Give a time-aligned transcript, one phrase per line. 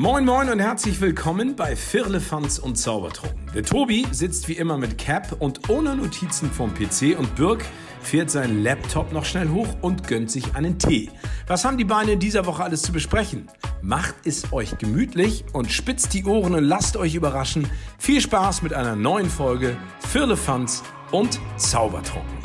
[0.00, 3.50] Moin Moin und herzlich willkommen bei Firlefanz und Zaubertrunken.
[3.54, 7.62] Der Tobi sitzt wie immer mit Cap und ohne Notizen vom PC und Birk
[8.00, 11.10] fährt seinen Laptop noch schnell hoch und gönnt sich einen Tee.
[11.46, 13.48] Was haben die Beine in dieser Woche alles zu besprechen?
[13.82, 17.68] Macht es euch gemütlich und spitzt die Ohren und lasst euch überraschen.
[17.98, 22.38] Viel Spaß mit einer neuen Folge Firlefanz und Zaubertrunken.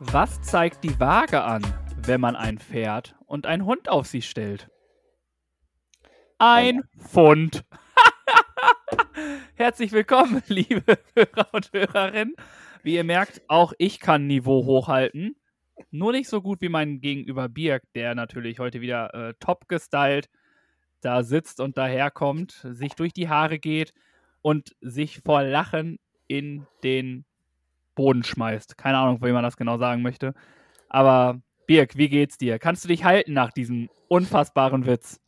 [0.00, 1.62] Was zeigt die Waage an,
[2.02, 4.68] wenn man ein Pferd und einen Hund auf sie stellt?
[6.46, 7.64] Ein Pfund.
[9.54, 12.36] Herzlich willkommen, liebe Hörer und Hörerinnen.
[12.82, 15.36] Wie ihr merkt, auch ich kann Niveau hochhalten.
[15.90, 20.28] Nur nicht so gut wie mein Gegenüber Birk, der natürlich heute wieder äh, top gestylt
[21.00, 23.94] da sitzt und daherkommt, sich durch die Haare geht
[24.42, 27.24] und sich vor Lachen in den
[27.94, 28.76] Boden schmeißt.
[28.76, 30.34] Keine Ahnung, wie man das genau sagen möchte.
[30.90, 32.58] Aber Birk, wie geht's dir?
[32.58, 35.23] Kannst du dich halten nach diesem unfassbaren Witz?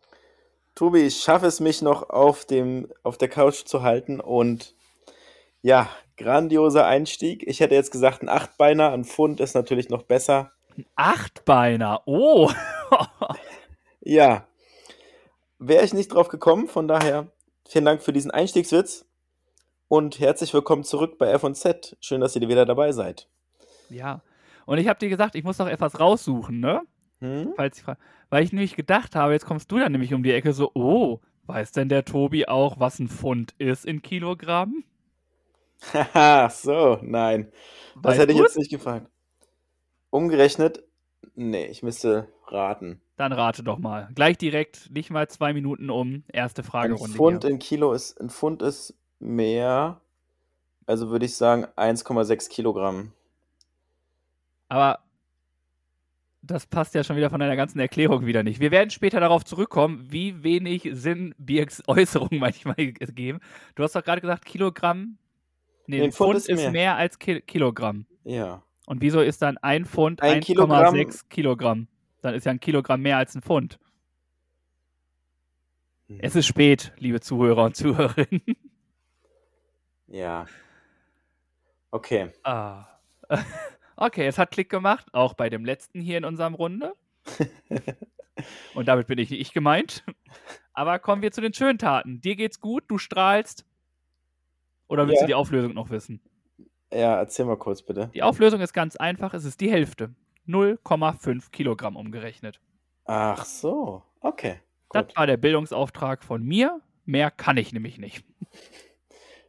[0.76, 4.74] Tobi, ich schaffe es mich noch auf, dem, auf der Couch zu halten und
[5.62, 7.44] ja, grandioser Einstieg.
[7.46, 10.52] Ich hätte jetzt gesagt, ein Achtbeiner, ein Pfund ist natürlich noch besser.
[10.76, 12.50] Ein Achtbeiner, oh!
[14.00, 14.46] ja,
[15.58, 17.28] wäre ich nicht drauf gekommen, von daher
[17.66, 19.06] vielen Dank für diesen Einstiegswitz
[19.88, 21.96] und herzlich willkommen zurück bei F&Z.
[22.00, 23.30] Schön, dass ihr wieder dabei seid.
[23.88, 24.20] Ja,
[24.66, 26.82] und ich habe dir gesagt, ich muss noch etwas raussuchen, ne?
[27.20, 27.52] Hm?
[27.56, 27.84] Falls ich
[28.30, 31.20] Weil ich nämlich gedacht habe, jetzt kommst du dann nämlich um die Ecke so, oh,
[31.46, 34.84] weiß denn der Tobi auch, was ein Pfund ist in Kilogramm?
[35.92, 37.52] Haha, so, nein.
[37.96, 39.08] Das weißt hätte ich jetzt nicht gefragt.
[40.10, 40.82] Umgerechnet,
[41.34, 43.00] nee, ich müsste raten.
[43.16, 44.10] Dann rate doch mal.
[44.14, 46.24] Gleich direkt, nicht mal zwei Minuten um.
[46.28, 47.12] Erste Fragerunde.
[47.12, 47.50] Ein Pfund hier.
[47.50, 50.00] in Kilo ist, ein Pfund ist mehr,
[50.86, 53.12] also würde ich sagen 1,6 Kilogramm.
[54.68, 55.00] Aber
[56.46, 58.60] das passt ja schon wieder von deiner ganzen Erklärung wieder nicht.
[58.60, 63.40] Wir werden später darauf zurückkommen, wie wenig Sinn Birks Äußerungen manchmal geben.
[63.74, 65.18] Du hast doch gerade gesagt, Kilogramm.
[65.86, 66.70] Nee, ein Pfund, Pfund ist, mehr.
[66.72, 68.06] mehr, als Ki Kilogramm.
[68.24, 68.62] Ja.
[68.86, 71.88] Und wieso ist dann ein Pfund 1,6 Kilogramm, Kilogramm?
[72.22, 73.78] Dann ist ja ein Kilogramm mehr als ein Pfund.
[76.08, 76.18] Hm.
[76.20, 78.42] Es ist spät, liebe Zuhörer und Zuhörerinnen.
[80.08, 80.46] Ja.
[81.90, 82.30] Okay.
[82.42, 82.86] Ah.
[83.96, 86.94] Okay, es hat Klick gemacht, auch bei dem letzten hier in unserem Runde.
[88.74, 90.04] Und damit bin ich nicht ich gemeint.
[90.74, 92.20] Aber kommen wir zu den schönen Taten.
[92.20, 93.64] Dir geht's gut, du strahlst.
[94.88, 95.22] Oder willst ja.
[95.22, 96.20] du die Auflösung noch wissen?
[96.92, 98.10] Ja, erzähl mal kurz bitte.
[98.14, 100.14] Die Auflösung ist ganz einfach, es ist die Hälfte.
[100.46, 102.60] 0,5 Kilogramm umgerechnet.
[103.04, 104.60] Ach so, okay.
[104.88, 105.08] Gut.
[105.08, 106.80] Das war der Bildungsauftrag von mir.
[107.04, 108.24] Mehr kann ich nämlich nicht.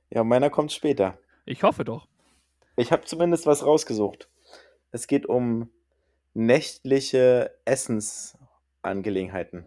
[0.09, 1.17] Ja, meiner kommt später.
[1.45, 2.07] Ich hoffe doch.
[2.75, 4.29] Ich habe zumindest was rausgesucht.
[4.91, 5.69] Es geht um
[6.33, 9.65] nächtliche Essensangelegenheiten.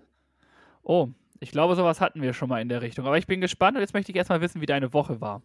[0.83, 1.09] Oh,
[1.41, 3.07] ich glaube, sowas hatten wir schon mal in der Richtung.
[3.07, 5.43] Aber ich bin gespannt und jetzt möchte ich erstmal wissen, wie deine Woche war.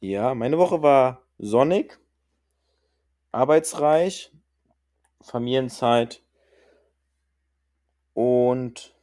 [0.00, 1.98] Ja, meine Woche war sonnig,
[3.32, 4.32] arbeitsreich,
[5.20, 6.22] Familienzeit
[8.14, 8.94] und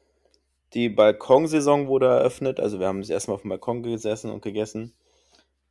[0.74, 2.60] die Balkonsaison wurde eröffnet.
[2.60, 4.94] Also wir haben das erstmal auf dem Balkon gesessen und gegessen.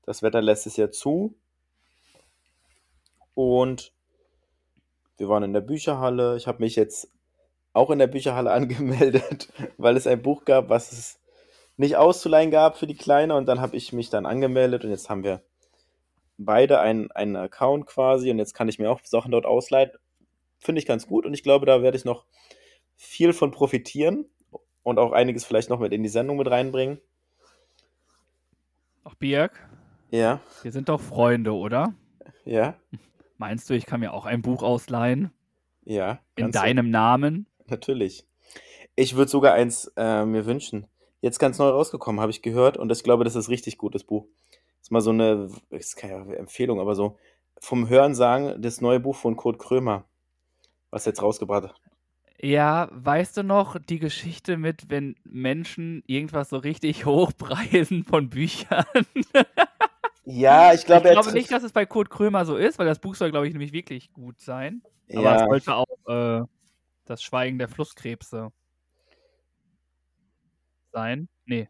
[0.02, 1.34] Das Wetter lässt es ja zu.
[3.36, 3.92] Und
[5.18, 6.38] wir waren in der Bücherhalle.
[6.38, 7.12] Ich habe mich jetzt
[7.74, 11.20] auch in der Bücherhalle angemeldet, weil es ein Buch gab, was es
[11.76, 13.36] nicht auszuleihen gab für die Kleine.
[13.36, 15.42] Und dann habe ich mich dann angemeldet und jetzt haben wir
[16.38, 19.90] beide einen, einen Account quasi und jetzt kann ich mir auch Sachen dort ausleihen.
[20.58, 22.24] Finde ich ganz gut und ich glaube, da werde ich noch
[22.94, 24.24] viel von profitieren
[24.82, 27.00] und auch einiges vielleicht noch mit in die Sendung mit reinbringen.
[29.04, 29.68] Ach, Birg?
[30.10, 30.40] Ja.
[30.62, 31.92] Wir sind doch Freunde, oder?
[32.46, 32.76] Ja.
[33.38, 35.30] Meinst du, ich kann mir auch ein Buch ausleihen?
[35.84, 36.20] Ja.
[36.36, 36.92] In deinem du.
[36.92, 37.46] Namen?
[37.66, 38.26] Natürlich.
[38.94, 40.86] Ich würde sogar eins äh, mir wünschen.
[41.20, 44.26] Jetzt ganz neu rausgekommen, habe ich gehört, und ich glaube, das ist richtig gutes Buch.
[44.50, 47.18] Das ist mal so eine, ist keine Empfehlung, aber so
[47.58, 50.04] vom Hören sagen, das neue Buch von Kurt Krömer,
[50.90, 51.74] was jetzt rausgebracht hat.
[52.40, 58.84] Ja, weißt du noch die Geschichte mit, wenn Menschen irgendwas so richtig hochpreisen von Büchern?
[60.28, 62.98] Ja, ich glaube, ich glaube nicht, dass es bei Kurt Krömer so ist, weil das
[62.98, 64.82] Buch soll, glaube ich, nämlich wirklich gut sein.
[65.12, 65.36] Aber ja.
[65.36, 66.44] es sollte auch äh,
[67.04, 68.50] das Schweigen der Flusskrebse
[70.92, 71.28] sein.
[71.44, 71.68] Nee,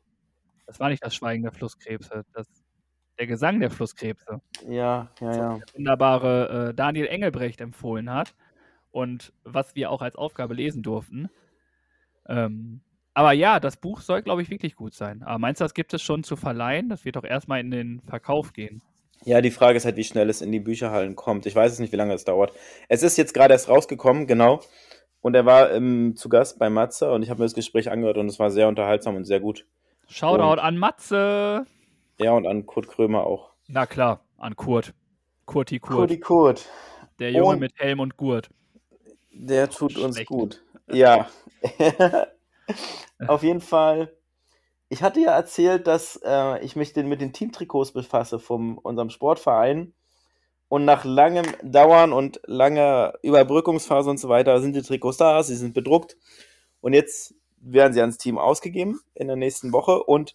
[0.66, 2.46] das war nicht das Schweigen der Flusskrebse, das,
[3.18, 4.40] der Gesang der Flusskrebse.
[4.66, 5.58] Ja, ja, ja.
[5.58, 8.34] Der wunderbare äh, Daniel Engelbrecht empfohlen hat
[8.90, 11.28] und was wir auch als Aufgabe lesen durften.
[12.26, 12.80] Ähm,
[13.16, 15.22] aber ja, das Buch soll, glaube ich, wirklich gut sein.
[15.22, 16.90] Aber meinst du, das gibt es schon zu verleihen?
[16.90, 18.82] Das wird doch erstmal in den Verkauf gehen.
[19.24, 21.46] Ja, die Frage ist halt, wie schnell es in die Bücherhallen kommt.
[21.46, 22.52] Ich weiß es nicht, wie lange es dauert.
[22.90, 24.60] Es ist jetzt gerade erst rausgekommen, genau.
[25.22, 28.18] Und er war ähm, zu Gast bei Matze und ich habe mir das Gespräch angehört
[28.18, 29.64] und es war sehr unterhaltsam und sehr gut.
[30.08, 31.64] Shoutout Und- an Matze.
[32.20, 33.50] Ja, und an Kurt Krömer auch.
[33.66, 34.92] Na klar, an Kurt.
[35.46, 35.96] Kurti Kurt.
[35.96, 36.68] Kurti Kurt,
[37.18, 38.50] der Junge Und- mit Helm und Gurt.
[39.32, 40.28] der tut uns Schlecht.
[40.28, 40.62] gut.
[40.92, 41.28] Ja.
[43.26, 44.12] Auf jeden Fall.
[44.88, 49.10] Ich hatte ja erzählt, dass äh, ich mich den, mit den Teamtrikots befasse von unserem
[49.10, 49.92] Sportverein.
[50.68, 55.54] Und nach langem Dauern und langer Überbrückungsphase und so weiter sind die Trikots da, sie
[55.54, 56.16] sind bedruckt.
[56.80, 60.02] Und jetzt werden sie ans Team ausgegeben in der nächsten Woche.
[60.02, 60.34] Und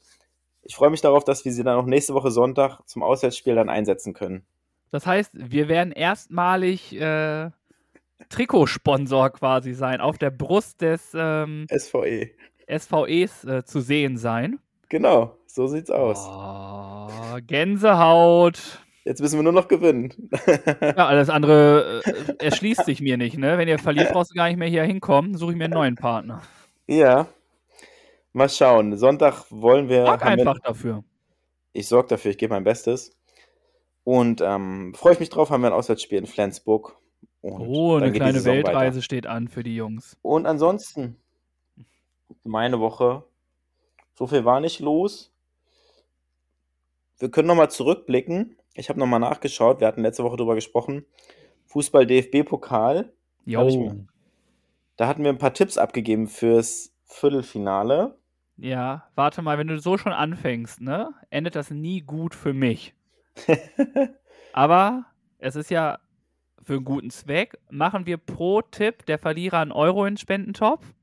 [0.64, 3.70] ich freue mich darauf, dass wir sie dann auch nächste Woche Sonntag zum Auswärtsspiel dann
[3.70, 4.46] einsetzen können.
[4.92, 7.50] Das heißt, wir werden erstmalig äh,
[8.32, 12.32] Trikotsponsor quasi sein, auf der Brust des ähm, SVE.
[12.68, 14.60] SVEs äh, zu sehen sein.
[14.90, 16.18] Genau, so sieht's aus.
[16.30, 18.80] Oh, Gänsehaut.
[19.04, 20.30] Jetzt müssen wir nur noch gewinnen.
[20.82, 23.58] Ja, alles andere äh, erschließt sich mir nicht, ne?
[23.58, 25.36] Wenn ihr verliert, brauchst du gar nicht mehr hier hinkommen.
[25.38, 26.42] Suche ich mir einen neuen Partner.
[26.88, 27.28] ja.
[28.34, 28.96] Mal schauen.
[28.98, 30.06] Sonntag wollen wir.
[30.06, 31.04] Sag haben wir- einfach dafür.
[31.74, 33.12] Ich sorge dafür, ich gebe mein Bestes.
[34.06, 36.96] Und ähm, freue ich mich drauf, haben wir ein Auswärtsspiel in Flensburg.
[37.42, 38.68] Und Oh, eine kleine Saison weiter.
[38.68, 40.18] Weltreise steht an für die Jungs.
[40.22, 41.18] Und ansonsten,
[42.44, 43.24] meine Woche,
[44.16, 45.34] so viel war nicht los.
[47.18, 48.58] Wir können nochmal zurückblicken.
[48.74, 51.06] Ich habe nochmal nachgeschaut, wir hatten letzte Woche drüber gesprochen.
[51.68, 53.12] Fußball-DFB-Pokal.
[53.46, 53.96] Jo.
[54.98, 58.18] Da hatten wir ein paar Tipps abgegeben fürs Viertelfinale.
[58.58, 62.94] Ja, warte mal, wenn du so schon anfängst, ne, endet das nie gut für mich.
[64.54, 65.06] Aber
[65.40, 66.00] es ist ja
[66.72, 67.58] für einen guten Zweck.
[67.70, 70.94] Machen wir pro Tipp der Verlierer einen Euro in den Spendentopf?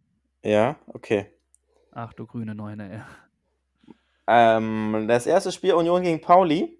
[0.43, 1.31] Ja, okay.
[1.93, 3.94] Ach du grüne Neune, ey.
[4.26, 6.79] Ähm, das erste Spiel Union gegen Pauli.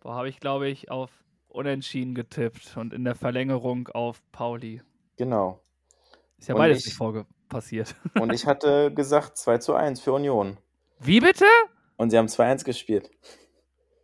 [0.00, 1.12] Boah, habe ich, glaube ich, auf
[1.46, 4.82] Unentschieden getippt und in der Verlängerung auf Pauli.
[5.16, 5.60] Genau.
[6.38, 7.94] Ist ja Und beides ich- nicht vorge passiert.
[8.20, 10.56] Und ich hatte gesagt 2 zu 1 für Union.
[10.98, 11.44] Wie bitte?
[11.96, 13.08] Und sie haben 2-1 gespielt.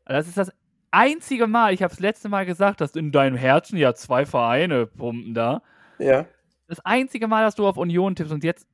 [0.04, 0.52] Das ist das
[0.90, 4.86] einzige Mal, ich habe es letzte Mal gesagt, dass in deinem Herzen ja zwei Vereine
[4.86, 5.62] pumpen da.
[5.98, 6.26] Ja.
[6.66, 8.66] Das einzige Mal, dass du auf Union tippst und jetzt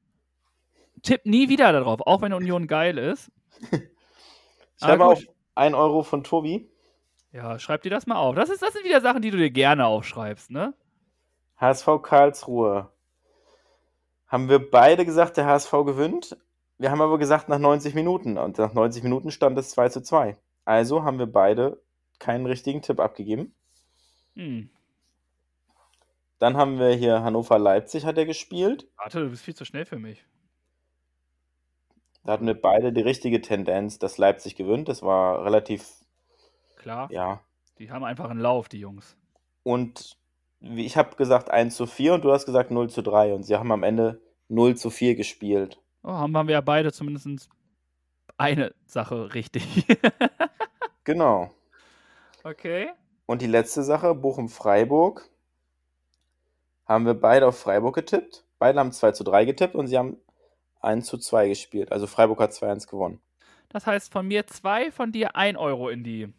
[1.02, 3.30] tipp nie wieder darauf, auch wenn Union geil ist.
[4.80, 5.22] Ich habe auf
[5.54, 6.68] 1 Euro von Tobi.
[7.32, 8.34] Ja, schreib dir das mal auf.
[8.34, 10.74] Das, ist, das sind wieder Sachen, die du dir gerne aufschreibst, ne?
[11.56, 12.90] HSV Karlsruhe.
[14.26, 16.36] Haben wir beide gesagt, der HSV gewinnt.
[16.78, 18.36] Wir haben aber gesagt nach 90 Minuten.
[18.36, 20.36] Und nach 90 Minuten stand es 2 zu 2.
[20.64, 21.80] Also haben wir beide
[22.24, 23.54] keinen richtigen Tipp abgegeben.
[24.34, 24.70] Hm.
[26.38, 28.88] Dann haben wir hier Hannover-Leipzig hat er gespielt.
[28.96, 30.24] Warte, du bist viel zu schnell für mich.
[32.24, 34.88] Da hatten wir beide die richtige Tendenz, dass Leipzig gewinnt.
[34.88, 35.86] Das war relativ,
[36.76, 37.40] Klar, ja.
[37.78, 39.16] die haben einfach einen Lauf, die Jungs.
[39.62, 40.16] Und
[40.60, 43.34] ich habe gesagt 1 zu 4 und du hast gesagt 0 zu 3.
[43.34, 45.78] Und sie haben am Ende 0 zu 4 gespielt.
[46.02, 47.50] Oh, haben haben wir ja beide zumindest
[48.38, 49.86] eine Sache richtig.
[51.04, 51.50] Genau.
[52.44, 52.90] Okay.
[53.26, 55.28] Und die letzte Sache, Bochum-Freiburg,
[56.86, 58.44] haben wir beide auf Freiburg getippt.
[58.58, 60.18] Beide haben 2 zu 3 getippt und sie haben
[60.80, 61.92] 1 zu 2 gespielt.
[61.92, 63.20] Also Freiburg hat 2-1 gewonnen.
[63.70, 66.32] Das heißt, von mir zwei, von dir ein Euro in die,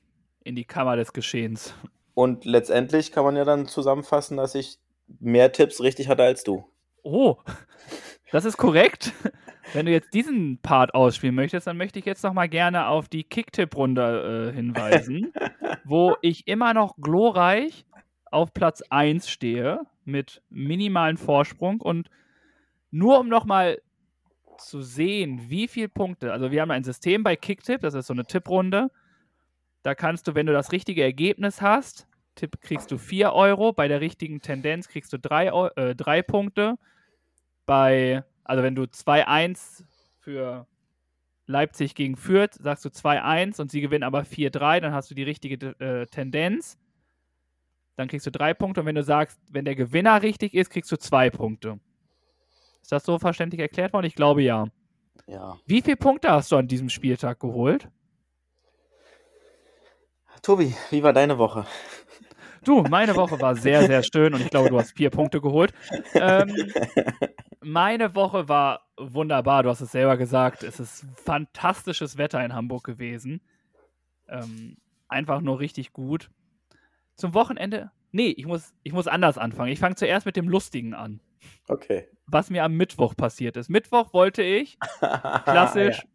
[0.43, 1.73] in die Kammer des Geschehens.
[2.13, 4.79] Und letztendlich kann man ja dann zusammenfassen, dass ich
[5.19, 6.69] mehr Tipps richtig hatte als du.
[7.05, 7.37] Oh,
[8.31, 9.13] das ist korrekt.
[9.73, 13.09] Wenn du jetzt diesen Part ausspielen möchtest, dann möchte ich jetzt noch mal gerne auf
[13.09, 15.31] die Kicktipp-Runde äh, hinweisen,
[15.85, 17.85] wo ich immer noch glorreich
[18.31, 21.79] auf Platz 1 stehe mit minimalen Vorsprung.
[21.79, 22.09] Und
[22.89, 23.79] nur um noch mal
[24.57, 28.13] zu sehen, wie viele Punkte, also wir haben ein System bei Kicktipp, das ist so
[28.13, 28.89] eine Tipprunde,
[29.83, 33.87] da kannst du, wenn du das richtige Ergebnis hast, Tipp kriegst du 4 Euro, bei
[33.87, 36.77] der richtigen Tendenz kriegst du 3 äh, drei Punkte,
[37.65, 39.83] bei, also wenn du 2-1
[40.19, 40.67] für
[41.47, 45.23] Leipzig gegen Fürth, sagst du 2-1 und sie gewinnen aber 4-3, dann hast du die
[45.23, 46.77] richtige äh, Tendenz.
[47.95, 50.91] Dann kriegst du drei Punkte und wenn du sagst, wenn der Gewinner richtig ist, kriegst
[50.91, 51.79] du zwei Punkte.
[52.81, 54.05] Ist das so verständlich erklärt worden?
[54.05, 54.67] Ich glaube ja.
[55.27, 55.57] Ja.
[55.65, 57.89] Wie viele Punkte hast du an diesem Spieltag geholt?
[60.41, 61.65] Tobi, wie war deine Woche?
[62.63, 65.73] Du, meine Woche war sehr, sehr schön und ich glaube, du hast vier Punkte geholt.
[66.15, 66.53] Ähm,
[67.65, 69.63] meine Woche war wunderbar.
[69.63, 70.63] Du hast es selber gesagt.
[70.63, 73.41] Es ist fantastisches Wetter in Hamburg gewesen.
[74.27, 76.29] Ähm, einfach nur richtig gut.
[77.15, 77.91] Zum Wochenende.
[78.11, 79.71] Nee, ich muss, ich muss anders anfangen.
[79.71, 81.19] Ich fange zuerst mit dem Lustigen an.
[81.67, 82.07] Okay.
[82.27, 83.69] Was mir am Mittwoch passiert ist.
[83.69, 86.05] Mittwoch wollte ich, klassisch,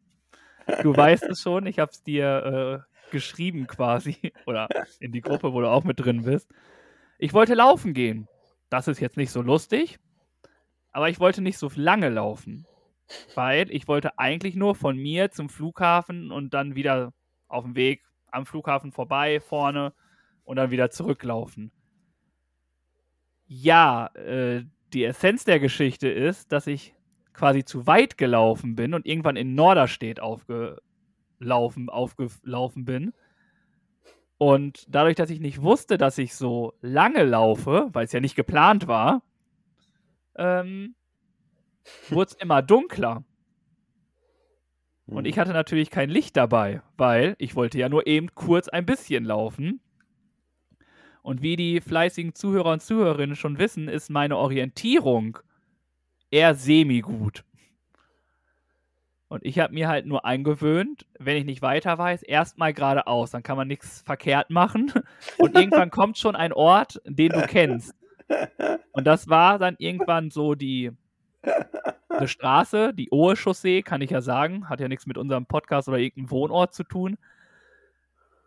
[0.82, 4.32] du weißt es schon, ich habe es dir äh, geschrieben quasi.
[4.46, 6.48] Oder in die Gruppe, wo du auch mit drin bist.
[7.18, 8.28] Ich wollte laufen gehen.
[8.70, 9.98] Das ist jetzt nicht so lustig.
[10.92, 12.66] Aber ich wollte nicht so lange laufen,
[13.34, 17.12] weil ich wollte eigentlich nur von mir zum Flughafen und dann wieder
[17.48, 19.92] auf dem Weg am Flughafen vorbei, vorne
[20.44, 21.72] und dann wieder zurücklaufen.
[23.46, 26.94] Ja, äh, die Essenz der Geschichte ist, dass ich
[27.32, 33.12] quasi zu weit gelaufen bin und irgendwann in Norderstedt aufgelaufen, aufgelaufen bin.
[34.38, 38.36] Und dadurch, dass ich nicht wusste, dass ich so lange laufe, weil es ja nicht
[38.36, 39.22] geplant war,
[40.36, 40.94] ähm,
[42.08, 43.24] wurde es immer dunkler.
[45.06, 48.86] Und ich hatte natürlich kein Licht dabei, weil ich wollte ja nur eben kurz ein
[48.86, 49.80] bisschen laufen.
[51.22, 55.38] Und wie die fleißigen Zuhörer und Zuhörerinnen schon wissen, ist meine Orientierung
[56.30, 57.44] eher semi-gut.
[59.28, 63.30] Und ich habe mir halt nur eingewöhnt, wenn ich nicht weiter weiß, erstmal geradeaus.
[63.30, 64.92] Dann kann man nichts verkehrt machen.
[65.38, 67.94] Und irgendwann kommt schon ein Ort, den du kennst.
[68.92, 70.92] Und das war dann irgendwann so die
[72.08, 74.68] eine Straße, die Ohe Chaussee, kann ich ja sagen.
[74.68, 77.16] Hat ja nichts mit unserem Podcast oder irgendeinem Wohnort zu tun.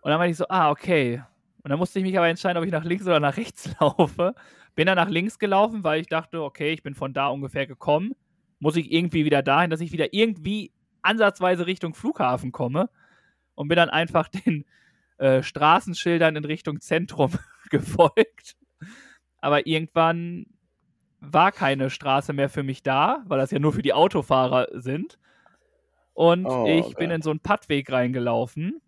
[0.01, 1.23] Und dann meinte ich so, ah, okay.
[1.63, 4.35] Und dann musste ich mich aber entscheiden, ob ich nach links oder nach rechts laufe.
[4.75, 8.13] Bin dann nach links gelaufen, weil ich dachte, okay, ich bin von da ungefähr gekommen.
[8.59, 10.71] Muss ich irgendwie wieder dahin, dass ich wieder irgendwie
[11.01, 12.89] ansatzweise Richtung Flughafen komme.
[13.55, 14.65] Und bin dann einfach den
[15.17, 17.31] äh, Straßenschildern in Richtung Zentrum
[17.69, 18.55] gefolgt.
[19.43, 20.45] Aber irgendwann
[21.19, 25.19] war keine Straße mehr für mich da, weil das ja nur für die Autofahrer sind.
[26.13, 26.95] Und oh, ich okay.
[26.97, 28.81] bin in so einen Pattweg reingelaufen.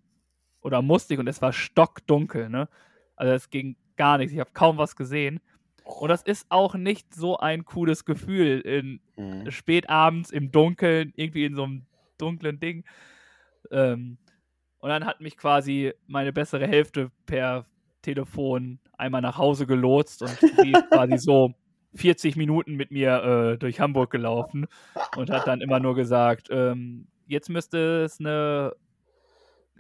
[0.62, 2.69] Oder musste ich, und es war stockdunkel, ne?
[3.17, 4.31] Also es ging gar nichts.
[4.31, 5.41] Ich habe kaum was gesehen.
[5.83, 9.51] Und das ist auch nicht so ein cooles Gefühl, in mhm.
[9.51, 11.85] spätabends im Dunkeln, irgendwie in so einem
[12.17, 12.85] dunklen Ding.
[13.71, 14.19] Ähm,
[14.77, 17.65] und dann hat mich quasi meine bessere Hälfte per
[18.05, 21.53] Telefon einmal nach Hause gelotst und die ist quasi so
[21.95, 24.67] 40 Minuten mit mir äh, durch Hamburg gelaufen
[25.15, 28.74] und hat dann immer nur gesagt, ähm, jetzt müsste es eine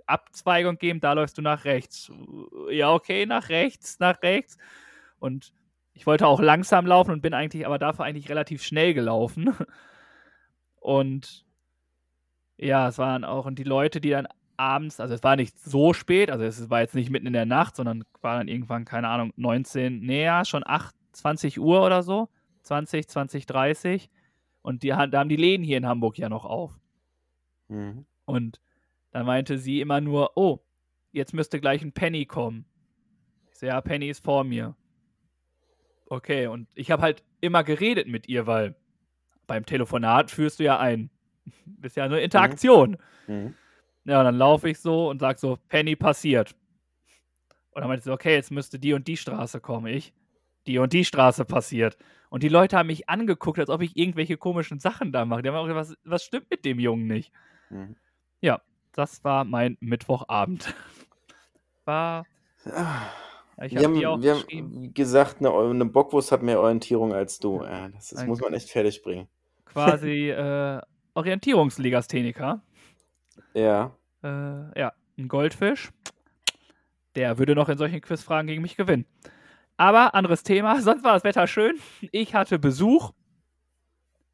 [0.05, 2.11] Abzweigung geben, da läufst du nach rechts.
[2.69, 4.57] Ja, okay, nach rechts, nach rechts.
[5.19, 5.53] Und
[5.93, 9.55] ich wollte auch langsam laufen und bin eigentlich aber dafür eigentlich relativ schnell gelaufen.
[10.79, 11.45] Und
[12.57, 14.27] ja, es waren auch und die Leute, die dann
[14.57, 17.45] abends, also es war nicht so spät, also es war jetzt nicht mitten in der
[17.45, 22.29] Nacht, sondern war dann irgendwann, keine Ahnung, 19, näher, schon 8, 20 Uhr oder so,
[22.63, 24.09] 20, 20, 30.
[24.61, 26.79] Und die, da haben die Läden hier in Hamburg ja noch auf.
[27.67, 28.05] Mhm.
[28.25, 28.59] Und
[29.11, 30.59] dann meinte sie immer nur, oh,
[31.11, 32.65] jetzt müsste gleich ein Penny kommen.
[33.51, 34.75] Ich so, ja, Penny ist vor mir.
[36.07, 38.75] Okay, und ich habe halt immer geredet mit ihr, weil
[39.47, 41.09] beim Telefonat führst du ja ein.
[41.65, 42.97] Bist ja eine Interaktion.
[43.27, 43.35] Mhm.
[43.35, 43.53] Mhm.
[44.05, 46.55] Ja, und dann laufe ich so und sag so, Penny passiert.
[47.71, 49.87] Und dann meinte sie, okay, jetzt müsste die und die Straße kommen.
[49.87, 50.13] Ich,
[50.67, 51.97] die und die Straße passiert.
[52.29, 55.41] Und die Leute haben mich angeguckt, als ob ich irgendwelche komischen Sachen da mache.
[55.41, 57.31] Die haben auch gesagt, was, was stimmt mit dem Jungen nicht?
[57.69, 57.95] Mhm.
[58.41, 58.61] Ja,
[58.93, 60.73] das war mein Mittwochabend.
[61.85, 62.25] War.
[62.65, 67.39] Ich hab wir haben, wir haben, wie gesagt, eine, eine, Bockwurst hat mehr Orientierung als
[67.39, 67.63] du.
[67.63, 69.27] Ja, das, das muss man echt fertig bringen.
[69.65, 70.81] Quasi äh,
[71.13, 72.61] Orientierungslegastheniker.
[73.55, 73.95] Ja.
[74.21, 75.91] Äh, ja, ein Goldfisch.
[77.15, 79.05] Der würde noch in solchen Quizfragen gegen mich gewinnen.
[79.77, 80.79] Aber anderes Thema.
[80.81, 81.77] Sonst war das Wetter schön.
[82.11, 83.13] Ich hatte Besuch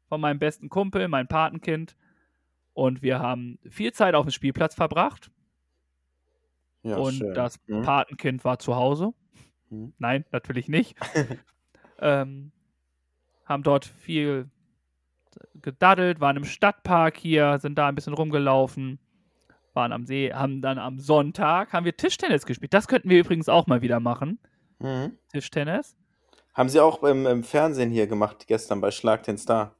[0.08, 1.96] von meinem besten Kumpel, mein Patenkind.
[2.74, 5.30] Und wir haben viel Zeit auf dem Spielplatz verbracht.
[6.82, 7.34] Ja, und schön.
[7.34, 7.82] das mhm.
[7.82, 9.14] Patenkind war zu Hause.
[9.70, 9.92] Mhm.
[9.98, 10.96] Nein, natürlich nicht.
[12.00, 12.50] ähm,
[13.44, 14.50] haben dort viel
[15.54, 18.98] gedaddelt, waren im Stadtpark hier, sind da ein bisschen rumgelaufen
[19.74, 22.74] waren am See, haben dann am Sonntag haben wir Tischtennis gespielt.
[22.74, 24.38] Das könnten wir übrigens auch mal wieder machen.
[24.78, 25.18] Mhm.
[25.32, 25.96] Tischtennis.
[26.54, 29.74] Haben sie auch im, im, Fernsehen hier gemacht, gestern bei Schlag den Star.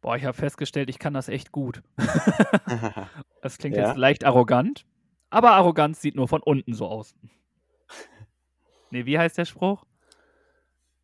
[0.00, 1.82] Boah, ich habe festgestellt, ich kann das echt gut.
[3.42, 3.88] das klingt ja?
[3.88, 4.84] jetzt leicht arrogant,
[5.30, 7.14] aber Arroganz sieht nur von unten so aus.
[8.90, 9.84] Nee, wie heißt der Spruch?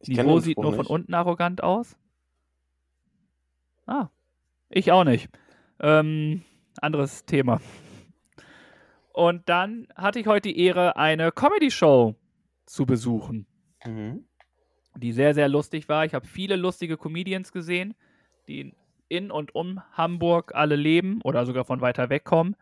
[0.01, 0.77] Ich Niveau sieht nur nicht.
[0.77, 1.97] von unten arrogant aus?
[3.87, 4.09] Ah,
[4.69, 5.29] ich auch nicht.
[5.81, 6.45] Ähm,
[6.79, 7.61] anderes Thema.
[9.13, 12.15] Und dann hatte ich heute die Ehre, eine Comedy-Show
[12.67, 13.47] zu besuchen,
[13.85, 14.25] mhm.
[14.97, 16.05] die sehr, sehr lustig war.
[16.05, 17.95] Ich habe viele lustige Comedians gesehen,
[18.47, 18.75] die
[19.09, 22.55] in und um Hamburg alle leben oder sogar von weiter weg kommen.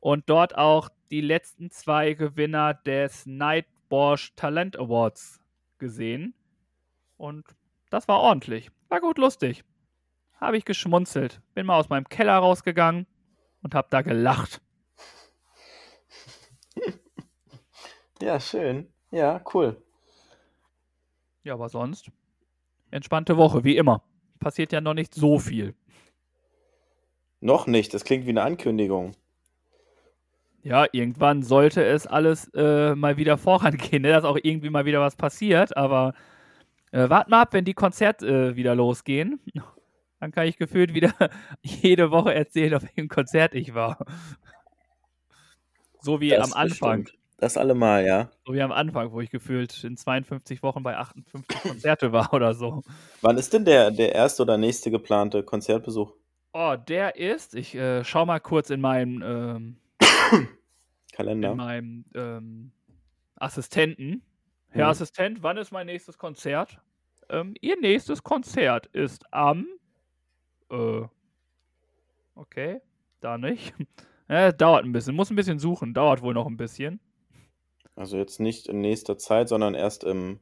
[0.00, 5.40] Und dort auch die letzten zwei Gewinner des Nightbosch Talent Awards
[5.78, 6.34] gesehen.
[7.16, 7.44] Und
[7.90, 8.70] das war ordentlich.
[8.88, 9.64] War gut lustig
[10.42, 11.40] habe ich geschmunzelt.
[11.54, 13.06] Bin mal aus meinem Keller rausgegangen
[13.62, 14.60] und habe da gelacht.
[18.20, 18.86] Ja, schön.
[19.10, 19.82] Ja, cool.
[21.42, 22.08] Ja, aber sonst
[22.92, 24.04] entspannte Woche, wie immer.
[24.38, 25.74] Passiert ja noch nicht so viel.
[27.40, 29.16] Noch nicht, das klingt wie eine Ankündigung.
[30.62, 34.10] Ja, irgendwann sollte es alles äh, mal wieder vorangehen, ne?
[34.10, 36.14] dass auch irgendwie mal wieder was passiert, aber
[36.92, 39.40] äh, wart mal ab, wenn die Konzerte äh, wieder losgehen.
[40.22, 41.12] Dann kann ich gefühlt wieder
[41.62, 43.98] jede Woche erzählen, auf welchem Konzert ich war.
[46.00, 47.02] So wie Das am Anfang.
[47.02, 47.18] bestimmt.
[47.38, 48.30] Das allemal, ja.
[48.46, 52.54] So wie am Anfang, wo ich gefühlt in 52 Wochen bei 58 Konzerte war oder
[52.54, 52.84] so.
[53.20, 56.12] Wann ist denn der, der erste oder nächste geplante Konzertbesuch?
[56.52, 59.76] Oh, der ist, ich äh, schau mal kurz in meinem, ähm,
[61.12, 61.50] Kalender.
[61.50, 62.72] in meinem ähm,
[63.34, 64.22] Assistenten.
[64.68, 64.90] Herr Mhm.
[64.92, 66.78] Assistent, wann ist mein nächstes Konzert?
[67.28, 69.66] Ähm, ihr nächstes Konzert ist am.
[70.72, 71.06] Äh,
[72.34, 72.80] okay,
[73.20, 73.74] da nicht.
[74.28, 77.00] äh, dauert ein bisschen, muss ein bisschen suchen, dauert wohl noch ein bisschen.
[77.94, 80.40] Also jetzt nicht in nächster Zeit, sondern erst im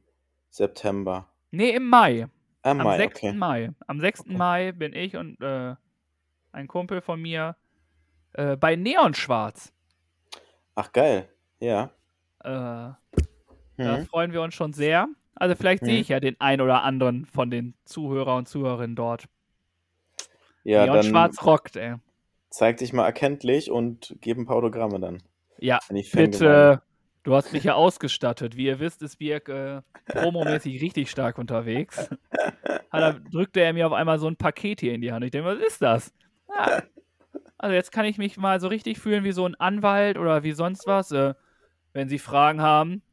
[0.49, 1.27] September.
[1.51, 2.27] Nee, im Mai.
[2.63, 3.15] Ah, Am Mai, 6.
[3.15, 3.33] okay.
[3.33, 3.71] Mai.
[3.87, 4.21] Am 6.
[4.21, 4.33] Okay.
[4.37, 5.75] Mai bin ich und äh,
[6.53, 7.55] ein Kumpel von mir
[8.33, 9.73] äh, bei Neonschwarz.
[10.75, 11.27] Ach, geil.
[11.59, 11.91] Ja.
[12.43, 12.91] Äh,
[13.77, 13.83] Mhm.
[13.85, 15.07] Da freuen wir uns schon sehr.
[15.33, 16.01] Also vielleicht sehe Mhm.
[16.01, 19.25] ich ja den ein oder anderen von den Zuhörer und Zuhörerinnen dort.
[20.63, 21.95] Ja, Neon dann Schwarz rockt, ey.
[22.49, 25.23] zeig dich mal erkenntlich und gib ein paar Autogramme dann.
[25.57, 25.79] Ja,
[26.13, 26.81] bitte.
[27.23, 28.57] Du hast mich ja ausgestattet.
[28.57, 32.09] Wie ihr wisst, ist Birk äh, promomäßig richtig stark unterwegs.
[32.91, 35.23] Hat er, drückte er mir auf einmal so ein Paket hier in die Hand.
[35.23, 36.11] Ich denke, was ist das?
[36.49, 36.81] Ja.
[37.59, 40.53] Also jetzt kann ich mich mal so richtig fühlen wie so ein Anwalt oder wie
[40.53, 41.11] sonst was.
[41.11, 41.35] Äh,
[41.93, 43.03] wenn Sie Fragen haben,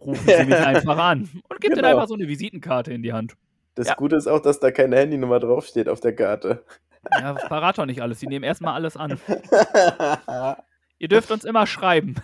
[0.00, 1.28] rufen Sie mich einfach an.
[1.50, 1.88] Und Ihnen Genau.
[1.88, 3.34] einfach so eine Visitenkarte in die Hand.
[3.78, 3.94] Das Ja.
[3.94, 6.64] Gute ist auch, dass da keine Handynummer draufsteht auf der Karte.
[7.12, 8.18] Ja, verrat doch nicht alles.
[8.18, 9.20] Sie nehmen erstmal alles an.
[10.98, 12.16] Ihr dürft uns immer schreiben.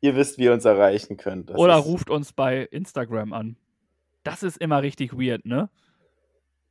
[0.00, 1.50] Ihr wisst, wie ihr uns erreichen könnt.
[1.50, 3.56] Das Oder ruft uns bei Instagram an.
[4.22, 5.68] Das ist immer richtig weird, ne?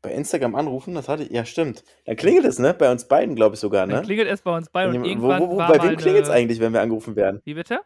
[0.01, 1.29] Bei Instagram anrufen, das hatte ich.
[1.29, 1.83] Ja, stimmt.
[2.05, 2.73] Dann klingelt es, ne?
[2.73, 4.01] Bei uns beiden, glaube ich sogar, Dann ne?
[4.03, 6.29] klingelt es bei uns bei und wo, irgendwann wo, wo, war bei wem klingelt es
[6.31, 7.39] eine- eigentlich, wenn wir angerufen werden?
[7.45, 7.81] Wie bitte?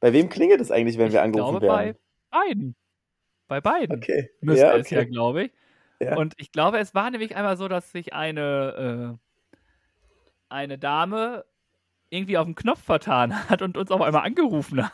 [0.00, 1.96] Bei wem klingelt es eigentlich, wenn wir ich angerufen glaube werden?
[2.30, 2.74] bei beiden.
[3.48, 4.30] Bei beiden Okay.
[4.40, 5.10] müsste ja, es ja, okay.
[5.10, 5.52] glaube ich.
[6.00, 6.16] Ja.
[6.16, 9.18] Und ich glaube, es war nämlich einmal so, dass sich eine, äh,
[10.48, 11.44] eine Dame
[12.10, 14.92] irgendwie auf den Knopf vertan hat und uns auf einmal angerufen hat.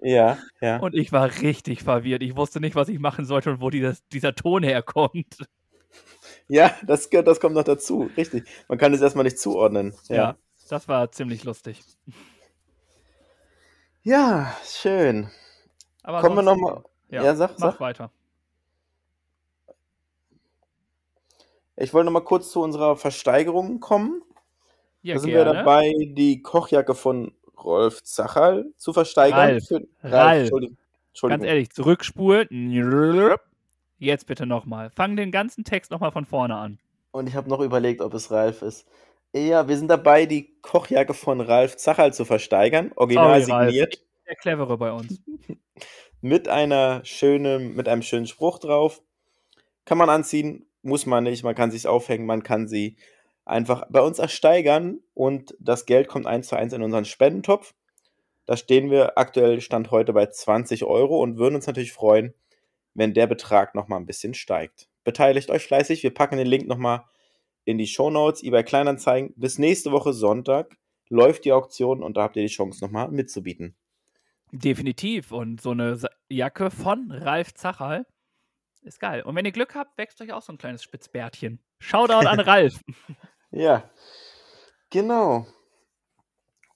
[0.00, 0.78] Ja, ja.
[0.78, 2.22] Und ich war richtig verwirrt.
[2.22, 5.38] Ich wusste nicht, was ich machen sollte und wo dieses, dieser Ton herkommt.
[6.48, 8.10] Ja, das, das kommt noch dazu.
[8.16, 8.44] Richtig.
[8.68, 9.94] Man kann es erstmal nicht zuordnen.
[10.08, 10.16] Ja.
[10.16, 10.36] Ja.
[10.70, 11.82] das war ziemlich lustig.
[14.02, 15.30] Ja, schön.
[16.02, 16.82] Aber Kommen wir nochmal.
[17.10, 17.80] Ja, Ja, sag, mach sag.
[17.80, 18.10] weiter.
[21.76, 24.22] Ich wollte nochmal kurz zu unserer Versteigerung kommen.
[25.02, 25.60] Ja, da sind wir gerne.
[25.60, 29.38] dabei, die Kochjacke von Rolf Zachal zu versteigern.
[29.38, 29.66] Ralf.
[29.66, 30.40] Für, Ralf.
[30.40, 30.76] Entschuldigung.
[31.22, 32.48] Ganz ehrlich, zurückspulen.
[33.98, 34.90] Jetzt bitte nochmal.
[34.90, 36.78] Fang den ganzen Text nochmal von vorne an.
[37.10, 38.86] Und ich habe noch überlegt, ob es Ralf ist.
[39.34, 42.92] Ja, wir sind dabei, die Kochjacke von Ralf Zachal zu versteigern.
[42.96, 43.66] Original Sorry, Ralf.
[43.70, 44.02] signiert.
[44.26, 45.20] Der Clevere bei uns.
[46.20, 49.02] Mit einer schönen, mit einem schönen Spruch drauf.
[49.84, 51.44] Kann man anziehen, muss man nicht.
[51.44, 52.96] Man kann sich aufhängen, man kann sie
[53.44, 57.74] einfach bei uns ersteigern und das Geld kommt eins zu eins in unseren Spendentopf.
[58.46, 62.34] Da stehen wir aktuell Stand heute bei 20 Euro und würden uns natürlich freuen,
[62.94, 64.88] wenn der Betrag nochmal ein bisschen steigt.
[65.04, 66.02] Beteiligt euch fleißig.
[66.02, 67.04] Wir packen den Link nochmal
[67.64, 69.34] in die Shownotes, eBay Kleinanzeigen.
[69.36, 70.76] Bis nächste Woche Sonntag
[71.08, 73.76] läuft die Auktion und da habt ihr die Chance nochmal mitzubieten.
[74.52, 75.32] Definitiv.
[75.32, 78.06] Und so eine Jacke von Ralf Zachal
[78.82, 79.22] ist geil.
[79.22, 81.60] Und wenn ihr Glück habt, wächst euch auch so ein kleines Spitzbärtchen.
[81.78, 82.80] Shoutout an Ralf.
[83.50, 83.88] Ja,
[84.90, 85.46] genau.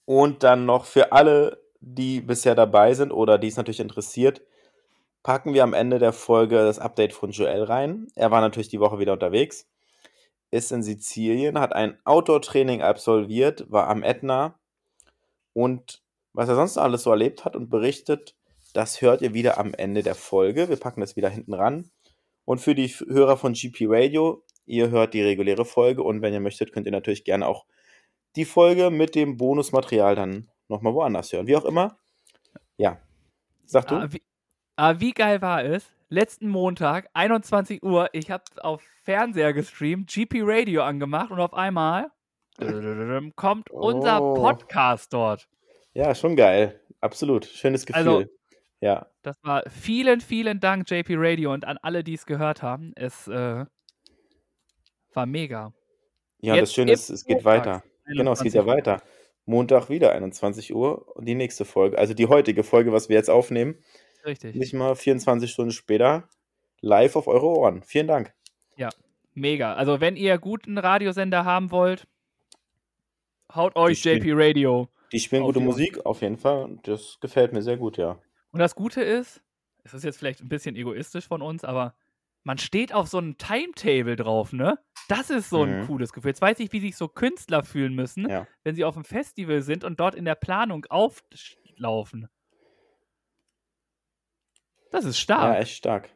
[0.05, 4.43] Und dann noch für alle, die bisher dabei sind oder die es natürlich interessiert,
[5.23, 8.09] packen wir am Ende der Folge das Update von Joel rein.
[8.15, 9.69] Er war natürlich die Woche wieder unterwegs,
[10.51, 14.59] ist in Sizilien, hat ein Outdoor-Training absolviert, war am Ätna
[15.53, 16.02] und
[16.33, 18.35] was er sonst noch alles so erlebt hat und berichtet,
[18.75, 20.69] das hört ihr wieder am Ende der Folge.
[20.69, 21.91] Wir packen das wieder hinten ran.
[22.45, 26.41] Und für die Hörer von GP Radio, ihr hört die reguläre Folge und wenn ihr
[26.41, 27.67] möchtet, könnt ihr natürlich gerne auch
[28.35, 31.47] die Folge mit dem Bonusmaterial dann nochmal woanders hören.
[31.47, 31.99] Wie auch immer.
[32.79, 32.99] Ja.
[33.67, 33.95] Sag du?
[33.97, 34.23] Ah, wie,
[34.77, 35.85] ah, wie geil war es?
[36.09, 42.11] Letzten Montag, 21 Uhr, ich habe auf Fernseher gestreamt, GP Radio angemacht und auf einmal
[43.37, 44.35] kommt unser Oh.
[44.35, 45.49] Podcast dort.
[45.95, 46.81] Ja, schon geil.
[47.01, 47.45] Absolut.
[47.45, 48.09] Schönes Gefühl.
[48.09, 48.25] Also-
[48.81, 49.07] ja.
[49.23, 52.93] Das war vielen, vielen Dank, JP Radio, und an alle, die es gehört haben.
[52.97, 53.65] Es äh,
[55.15, 55.73] war mega.
[56.41, 57.85] Ja, Jetzt das Schöne ist, es geht weiter.
[58.07, 58.67] Genau, es geht ja 21 Uhr.
[58.67, 59.03] weiter.
[59.45, 63.31] Montag wieder 21 Uhr und die nächste Folge, also die heutige Folge, was wir jetzt
[63.31, 63.77] aufnehmen,
[64.25, 64.55] Richtig.
[64.57, 66.29] nicht mal 24 Stunden später,
[66.81, 67.83] live auf eure Ohren.
[67.83, 68.35] Vielen Dank.
[68.77, 68.89] Ja,
[69.35, 69.75] mega.
[69.75, 72.07] Also wenn ihr guten Radiosender haben wollt,
[73.55, 74.89] haut euch JP Radio.
[75.13, 75.61] Die spielen gute.
[75.61, 76.79] Musik, auf jeden Fall.
[76.85, 78.19] Das gefällt mir sehr gut, ja.
[78.51, 79.43] Und das Gute ist,
[79.85, 81.95] es ist jetzt vielleicht ein bisschen egoistisch von uns, aber
[82.45, 84.79] man steht auf so einem Timetable drauf, ne?
[85.09, 85.87] Das ist so ein Mhm.
[85.87, 86.31] cooles Gefühl.
[86.31, 88.47] Jetzt weiß ich, wie sich so Künstler fühlen müssen, Ja.
[88.65, 92.29] wenn sie auf dem Festival sind und dort in der Planung auflaufen.
[94.91, 95.61] Das ist Ja, stark.
[95.61, 96.11] echt stark.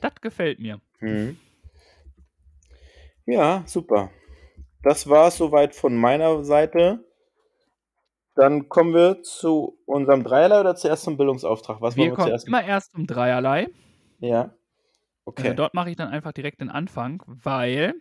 [0.00, 0.80] das gefällt mir.
[1.00, 1.38] Mhm.
[3.26, 4.10] Ja, super.
[4.82, 7.04] Das war es soweit von meiner Seite.
[8.40, 11.82] Dann kommen wir zu unserem Dreierlei oder zuerst zum Bildungsauftrag?
[11.82, 12.46] Was Wir kommen zuerst?
[12.46, 13.68] immer erst zum Dreierlei.
[14.20, 14.44] Ja.
[14.44, 14.48] Äh,
[15.26, 15.54] Okay.
[15.54, 17.92] dort mache ich dann einfach direkt den Anfang, weil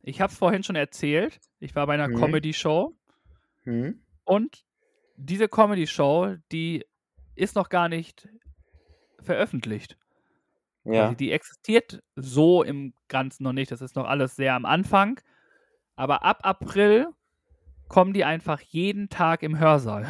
[0.00, 1.38] ich habe es vorhin schon erzählt.
[1.60, 2.16] Ich war bei einer Mhm.
[2.16, 2.96] Comedy-Show
[3.64, 4.00] Mhm.
[4.24, 4.64] und
[5.16, 6.86] diese Comedy-Show, die
[7.34, 8.26] ist noch gar nicht
[9.20, 9.98] veröffentlicht.
[10.84, 11.02] Ja.
[11.02, 13.70] Also die existiert so im Ganzen noch nicht.
[13.70, 15.20] Das ist noch alles sehr am Anfang.
[15.96, 17.08] Aber ab April
[17.92, 20.06] kommen die einfach jeden Tag im Hörsaal.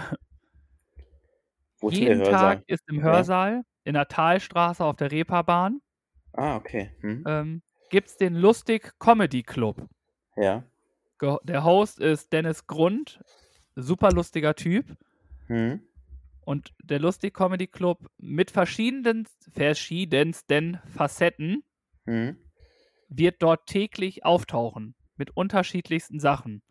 [1.80, 2.56] Wo ist jeden der Hörsaal?
[2.58, 3.02] Tag ist im Ja.
[3.02, 5.80] Hörsaal in der Talstraße auf der Reeperbahn
[6.34, 6.92] Ah, okay.
[7.02, 7.24] Mhm.
[7.26, 9.88] ähm, gibt es den Lustig Comedy Club.
[10.36, 10.62] Ja.
[11.18, 13.20] Ge der Host ist Dennis Grund,
[13.74, 14.96] super lustiger Typ.
[15.48, 15.82] Mhm.
[16.44, 21.64] Und der Lustig Comedy Club mit verschiedenen, verschiedensten Facetten
[22.04, 22.36] Mhm.
[23.08, 24.94] wird dort täglich auftauchen.
[25.16, 26.62] Mit unterschiedlichsten Sachen.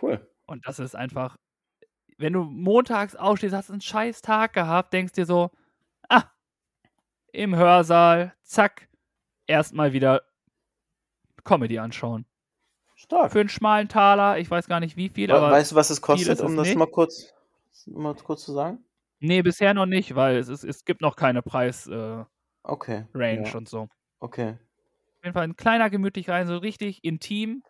[0.00, 0.26] Cool.
[0.46, 1.36] Und das ist einfach,
[2.16, 5.50] wenn du montags aufstehst, hast einen scheiß Tag gehabt, denkst dir so,
[6.08, 6.24] ah,
[7.32, 8.88] im Hörsaal, zack,
[9.46, 10.22] erstmal wieder
[11.44, 12.26] Comedy anschauen.
[12.94, 13.30] Stark.
[13.32, 15.90] Für einen schmalen Taler, ich weiß gar nicht wie viel, We- aber weißt du, was
[15.90, 16.76] es kostet, es um das nicht.
[16.78, 17.32] mal kurz,
[17.86, 18.84] mal kurz zu sagen?
[19.20, 22.24] nee, bisher noch nicht, weil es, ist, es gibt noch keine Preisrange äh,
[22.64, 23.04] Okay.
[23.14, 23.54] Ja.
[23.56, 23.82] und so.
[23.82, 23.88] Auf
[24.20, 24.58] Okay.
[25.22, 27.62] jeden Fall ein kleiner, gemütlich rein, so richtig intim,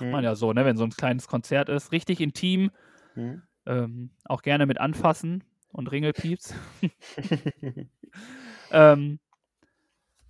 [0.00, 0.24] sagt man Mhm.
[0.24, 2.70] ja so, ne, wenn so ein kleines Konzert ist, richtig intim,
[3.14, 3.42] Mhm.
[3.66, 6.54] ähm, auch gerne mit anfassen und Ringelpieps.
[8.72, 9.18] ähm,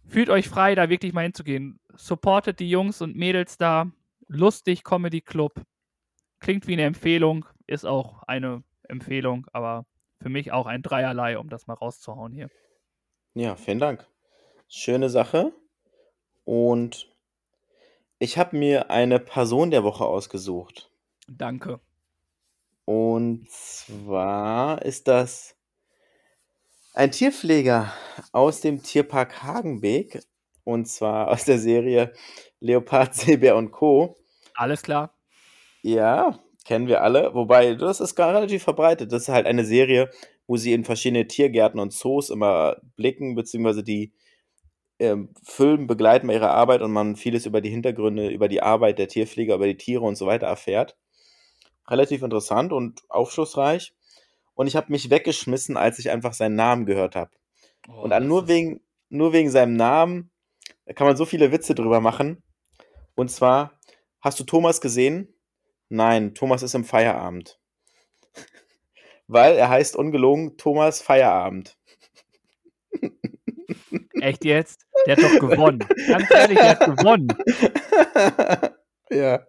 [0.07, 1.79] fühlt euch frei, da wirklich mal hinzugehen.
[1.95, 3.87] Supportet die Jungs und Mädels da.
[4.27, 5.63] Lustig Comedy Club.
[6.41, 9.87] Klingt wie eine Empfehlung, ist auch eine Empfehlung, aber
[10.21, 12.49] für mich auch ein Dreierlei, um das mal rauszuhauen hier.
[13.35, 14.07] Ja, vielen Dank.
[14.69, 15.53] Schöne Sache.
[16.45, 17.12] Und
[18.23, 20.89] ich habe mir eine Person der Woche ausgesucht.
[21.27, 21.81] Danke.
[22.85, 25.57] Und zwar ist das
[26.95, 27.93] ein Tierpfleger
[28.31, 30.23] aus dem Tierpark Hagenbeek.
[30.63, 32.13] Und zwar aus der Serie
[32.61, 34.17] Leopard, Seebär und Co.
[34.55, 35.13] Alles klar.
[35.83, 37.35] Ja, kennen wir alle.
[37.35, 39.11] Wobei, das ist gar relativ verbreitet.
[39.11, 40.09] Das ist halt eine Serie,
[40.47, 44.13] wo sie in verschiedene Tiergärten und Zoos immer blicken, beziehungsweise die
[45.03, 48.99] ähm, filmen, begleiten bei ihrer Arbeit und man vieles über die Hintergründe, über die Arbeit
[48.99, 50.97] der Tierpfleger, über die Tiere und so weiter erfährt.
[51.89, 53.95] Relativ interessant und aufschlussreich.
[54.55, 57.33] Und ich habe mich weggeschmissen, als ich einfach seinen Namen gehört habe.
[57.89, 60.31] Oh, Und nur wegen, nur wegen seinem Namen,
[60.95, 62.43] kann man so viele Witze drüber machen.
[63.17, 63.79] Und zwar,
[64.21, 65.35] hast du Thomas gesehen?
[65.89, 67.59] Nein, Thomas ist im Feierabend.
[69.27, 71.77] Weil er heißt ungelogen Thomas Feierabend.
[74.23, 74.87] Echt jetzt?
[75.07, 75.81] Der hat doch gewonnen.
[76.09, 77.29] Ganz ehrlich, der hat gewonnen.
[79.11, 79.45] ja.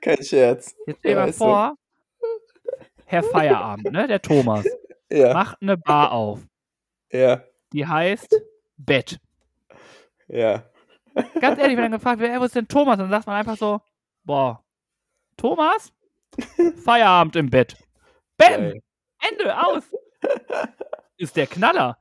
[0.00, 0.74] Kein Scherz.
[0.86, 1.76] Jetzt stell dir mal vor,
[3.06, 4.08] Herr Feierabend, ne?
[4.08, 4.66] Der Thomas,
[5.10, 6.40] Ja, macht eine Bar auf.
[7.12, 8.40] ja, Die heißt
[8.76, 9.18] Bett.
[10.28, 10.64] ja.
[11.40, 12.96] Ganz ehrlich, wenn dann gefragt wird, ey, wo ist denn Thomas?
[12.98, 13.80] Dann sagt man einfach so,
[14.24, 14.64] boah,
[15.36, 15.92] Thomas?
[16.84, 17.76] Feierabend im Bett.
[18.38, 18.48] Bäm!
[18.72, 18.82] Geil.
[19.30, 19.84] Ende, aus!
[21.18, 21.98] Ist der Knaller.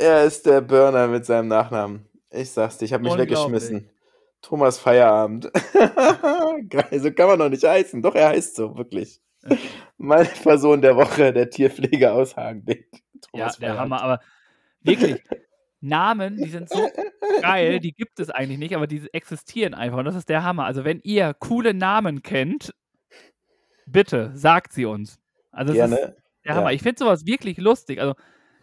[0.00, 2.08] Er ist der Burner mit seinem Nachnamen.
[2.30, 3.90] Ich sag's dir, ich habe mich weggeschmissen.
[4.40, 5.52] Thomas Feierabend.
[6.70, 8.00] Geil, so kann man doch nicht heißen.
[8.00, 9.20] Doch, er heißt so, wirklich.
[9.98, 12.88] Meine Person der Woche, der Tierpfleger aus Hagenbeck.
[12.92, 13.80] Ja, Thomas der Feierabend.
[13.92, 14.20] Hammer, aber
[14.80, 15.22] wirklich,
[15.82, 16.88] Namen, die sind so
[17.42, 20.64] geil, die gibt es eigentlich nicht, aber die existieren einfach und das ist der Hammer.
[20.64, 22.74] Also wenn ihr coole Namen kennt,
[23.84, 25.18] bitte sagt sie uns.
[25.50, 26.16] Also ist Gerne.
[26.46, 26.70] der Hammer.
[26.70, 26.74] Ja.
[26.74, 28.14] Ich finde sowas wirklich lustig, also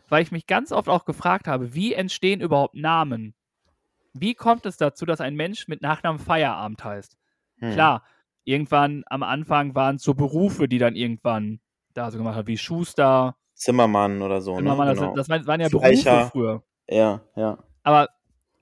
[0.10, 3.34] weil ich mich ganz oft auch gefragt habe, wie entstehen überhaupt Namen?
[4.14, 7.18] Wie kommt es dazu, dass ein Mensch mit Nachnamen Feierabend heißt?
[7.60, 7.74] Hm.
[7.74, 8.04] Klar,
[8.44, 11.60] irgendwann am Anfang waren es so Berufe, die dann irgendwann
[11.94, 14.60] da so gemacht haben, wie Schuster, Zimmermann oder so.
[14.60, 14.76] Ne?
[14.76, 15.16] mal, Genau.
[15.16, 16.12] das, das waren ja Fleischer.
[16.12, 16.64] Berufe früher.
[16.88, 17.58] ja, ja.
[17.84, 18.10] Aber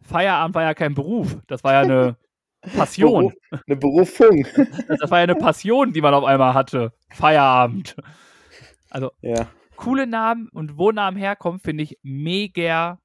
[0.01, 1.37] Feierabend war ja kein Beruf.
[1.47, 2.17] Das war ja eine
[2.77, 3.33] Passion.
[3.49, 4.47] Beruf, eine Berufung.
[4.87, 6.93] Das, das war ja eine Passion, die man auf einmal hatte.
[7.11, 7.95] Feierabend.
[8.91, 9.47] Also ja.
[9.75, 12.99] Coole Namen und wo Namen herkommen, finde ich mega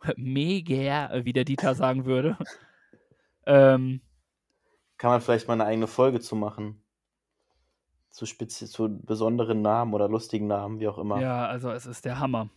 [0.16, 2.36] Mega, wie der Dieter sagen würde.
[3.46, 4.00] ähm,
[4.96, 6.82] Kann man vielleicht mal eine eigene Folge zu machen?
[8.10, 11.20] Zu, spezi zu besonderen Namen oder lustigen Namen, wie auch immer.
[11.20, 12.48] ja, also es ist der Hammer.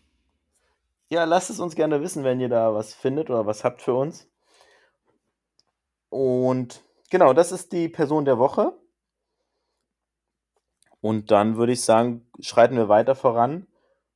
[1.10, 3.94] Ja, lasst es uns gerne wissen, wenn ihr da was findet oder was habt für
[3.94, 4.28] uns.
[6.10, 8.74] Und genau, das ist die Person der Woche.
[11.04, 13.68] Und dann würde ich sagen, schreiten wir weiter voran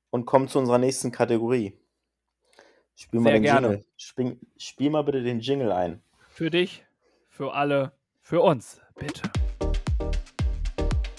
[0.10, 1.73] und kommen zu unserer nächsten Kategorie.
[2.95, 3.67] Spiel mal Sehr den gerne.
[3.67, 3.86] Jingle.
[3.97, 6.02] Spiel, spiel mal bitte den Jingle ein.
[6.30, 6.86] Für dich,
[7.28, 9.21] für alle, für uns, bitte.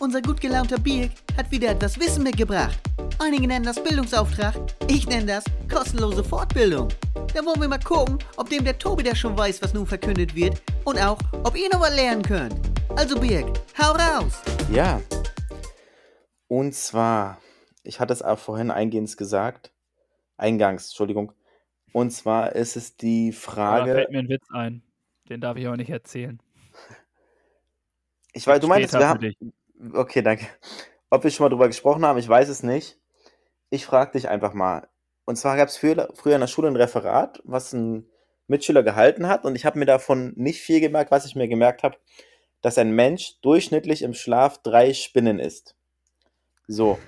[0.00, 2.78] Unser gut gelaunter Birk hat wieder etwas Wissen mitgebracht.
[3.18, 4.54] Einige nennen das Bildungsauftrag,
[4.88, 6.88] ich nenne das kostenlose Fortbildung.
[7.34, 10.34] Da wollen wir mal gucken, ob dem der Tobi da schon weiß, was nun verkündet
[10.34, 12.54] wird und auch, ob ihr noch was lernen könnt.
[12.96, 14.40] Also Birk, hau raus!
[14.72, 14.98] Ja.
[16.48, 17.38] Und zwar,
[17.82, 19.72] ich hatte es auch vorhin eingehend gesagt.
[20.36, 21.32] Eingangs, Entschuldigung.
[21.92, 23.92] Und zwar ist es die Da Frage.
[23.94, 24.82] fällt mir ein Witz ein.
[25.28, 26.40] Den darf ich aber nicht erzählen.
[28.32, 29.20] Ich weiß, du Später wir haben.
[29.20, 29.36] dich.
[29.94, 30.46] Okay, danke.
[31.10, 32.98] Ob wir schon mal drüber gesprochen haben, ich weiß es nicht.
[33.70, 34.88] Ich frage dich einfach mal.
[35.24, 38.08] Und zwar gab es früher, früher in der Schule ein Referat, was ein
[38.46, 39.44] Mitschüler gehalten hat.
[39.44, 41.10] Und ich habe mir davon nicht viel gemerkt.
[41.10, 41.96] Was ich mir gemerkt habe,
[42.62, 45.76] dass ein Mensch durchschnittlich im Schlaf drei Spinnen isst.
[46.70, 46.98] So,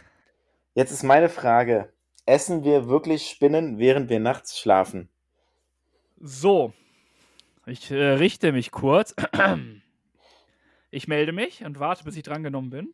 [0.74, 1.92] jetzt ist meine Frage.
[2.24, 5.10] Essen wir wirklich Spinnen, während wir nachts schlafen?
[6.18, 6.72] So,
[7.66, 9.14] ich äh, richte mich kurz.
[10.92, 12.92] Ich melde mich und warte, bis ich drangenommen bin.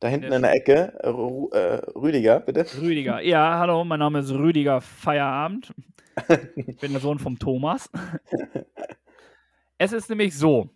[0.00, 2.64] Da hinten Sehr in der Ecke, äh, Ru äh, Rüdiger, bitte.
[2.80, 3.20] Rüdiger.
[3.20, 5.74] Ja, hallo, mein Name ist Rüdiger Feierabend.
[6.56, 7.90] Ich bin der Sohn vom Thomas.
[9.76, 10.70] Es ist nämlich so.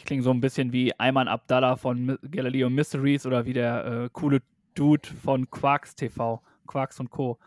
[0.00, 4.08] Ich klinge so ein bisschen wie Ayman Abdallah von Galileo Mysteries oder wie der äh,
[4.10, 4.40] coole
[4.74, 6.40] Dude von Quarks TV.
[6.66, 7.38] Quarks und Co.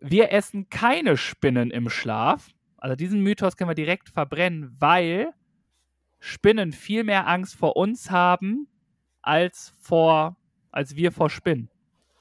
[0.00, 2.50] Wir essen keine Spinnen im Schlaf.
[2.76, 5.34] Also diesen Mythos können wir direkt verbrennen, weil
[6.20, 8.68] Spinnen viel mehr Angst vor uns haben,
[9.20, 10.36] als vor,
[10.70, 11.68] als wir vor Spinnen.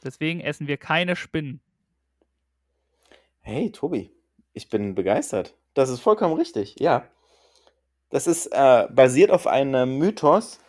[0.03, 1.61] Deswegen essen wir keine Spinnen.
[3.41, 4.09] Hey, Tobi,
[4.53, 5.55] ich bin begeistert.
[5.75, 7.07] Das ist vollkommen richtig, ja.
[8.11, 10.59] Das ist äh, basiert auf einem Mythos,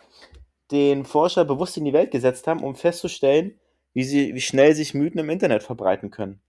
[0.71, 3.59] den Forscher bewusst in die Welt gesetzt haben, um festzustellen,
[3.93, 6.41] wie, sie, wie schnell sich Mythen im Internet verbreiten können.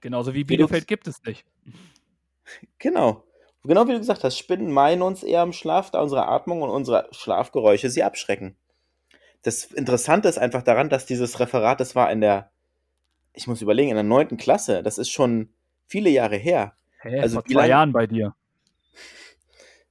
[0.00, 1.44] Genauso wie Bielefeld gibt es nicht.
[2.78, 3.24] Genau.
[3.64, 6.70] Genau wie du gesagt hast, Spinnen meinen uns eher im Schlaf, da unsere Atmung und
[6.70, 8.56] unsere Schlafgeräusche sie abschrecken.
[9.42, 12.52] Das Interessante ist einfach daran, dass dieses Referat, das war in der,
[13.32, 15.48] ich muss überlegen, in der neunten Klasse, das ist schon
[15.88, 16.74] viele Jahre her.
[17.00, 18.36] Hä, Also vor zwei lang- Jahren bei dir.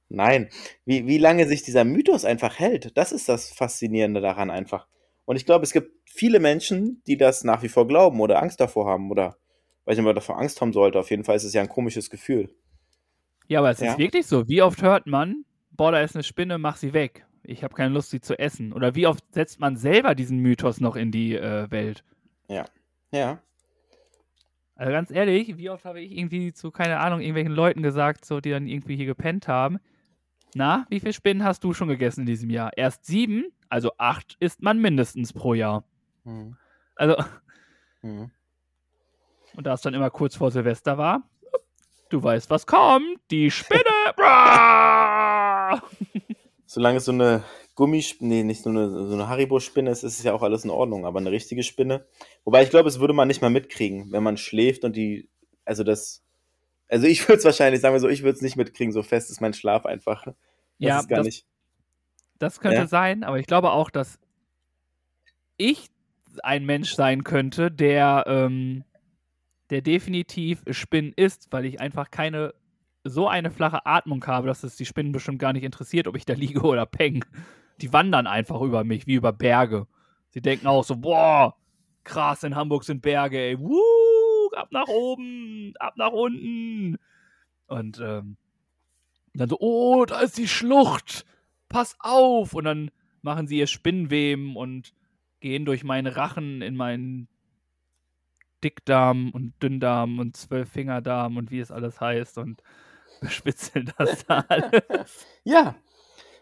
[0.08, 0.48] Nein,
[0.84, 4.86] wie, wie lange sich dieser Mythos einfach hält, das ist das Faszinierende daran einfach.
[5.24, 8.60] Und ich glaube, es gibt viele Menschen, die das nach wie vor glauben oder Angst
[8.60, 9.36] davor haben oder
[9.84, 10.98] weiß nicht, ob man davor Angst haben sollte.
[10.98, 12.54] Auf jeden Fall ist es ja ein komisches Gefühl.
[13.48, 13.92] Ja, aber es Ja.
[13.92, 14.48] ist wirklich so.
[14.48, 17.26] Wie oft hört man, boah, da ist eine Spinne, mach sie weg.
[17.42, 18.72] Ich habe keine Lust, sie zu essen.
[18.72, 22.04] Oder wie oft setzt man selber diesen Mythos noch in die äh, Welt?
[23.12, 23.40] Ja.
[24.74, 28.40] Also ganz ehrlich, wie oft habe ich irgendwie zu, keine Ahnung, irgendwelchen Leuten gesagt, so,
[28.40, 29.78] die dann irgendwie hier gepennt haben,
[30.54, 32.70] na, wie viele Spinnen hast du schon gegessen in diesem Jahr?
[32.76, 33.46] Erst sieben?
[33.68, 35.84] Also acht isst man mindestens pro Jahr.
[36.24, 36.56] Mhm.
[36.94, 37.16] Also,
[38.02, 38.30] Mhm.
[39.56, 41.22] und da es dann immer kurz vor Silvester war,
[42.10, 43.82] du weißt, was kommt, die Spinne.
[46.66, 47.42] Solange es so eine
[47.74, 50.70] Gummispinne, nee, nicht so eine, so eine Haribo-Spinne ist, ist es ja auch alles in
[50.70, 51.04] Ordnung.
[51.06, 52.06] Aber eine richtige Spinne.
[52.44, 55.28] Wobei ich glaube, es würde man nicht mal mitkriegen, wenn man schläft und die,
[55.64, 56.24] also das,
[56.88, 59.30] also ich würde es wahrscheinlich, sagen wir so, ich würde es nicht mitkriegen, so fest
[59.30, 60.24] ist mein Schlaf einfach.
[60.24, 60.34] Das
[60.78, 61.46] Ja, ist gar das- nicht.
[62.38, 62.86] Das könnte Ja.
[62.86, 64.18] sein, aber ich glaube auch, dass
[65.56, 65.88] ich
[66.42, 68.84] ein Mensch sein könnte, der, ähm,
[69.70, 72.52] der definitiv Spinnen isst, weil ich einfach keine
[73.04, 76.24] so eine flache Atmung habe, dass es die Spinnen bestimmt gar nicht interessiert, ob ich
[76.26, 77.24] da liege oder peng.
[77.80, 79.86] Die wandern einfach über mich, wie über Berge.
[80.30, 81.54] Sie denken auch so, boah,
[82.04, 83.80] krass, in Hamburg sind Berge, ey, wuh,
[84.56, 86.98] ab nach oben, ab nach unten.
[87.66, 88.36] Und ähm,
[89.34, 91.26] dann so, oh, da ist die Schlucht
[91.68, 92.54] pass auf!
[92.54, 92.90] Und dann
[93.22, 94.92] machen sie ihr Spinnweben und
[95.40, 97.28] gehen durch meinen Rachen in meinen
[98.64, 102.62] Dickdarm und Dünndarm und Zwölffingerdarm und wie es alles heißt und
[103.20, 105.26] bespitzeln das da alles.
[105.44, 105.76] Ja,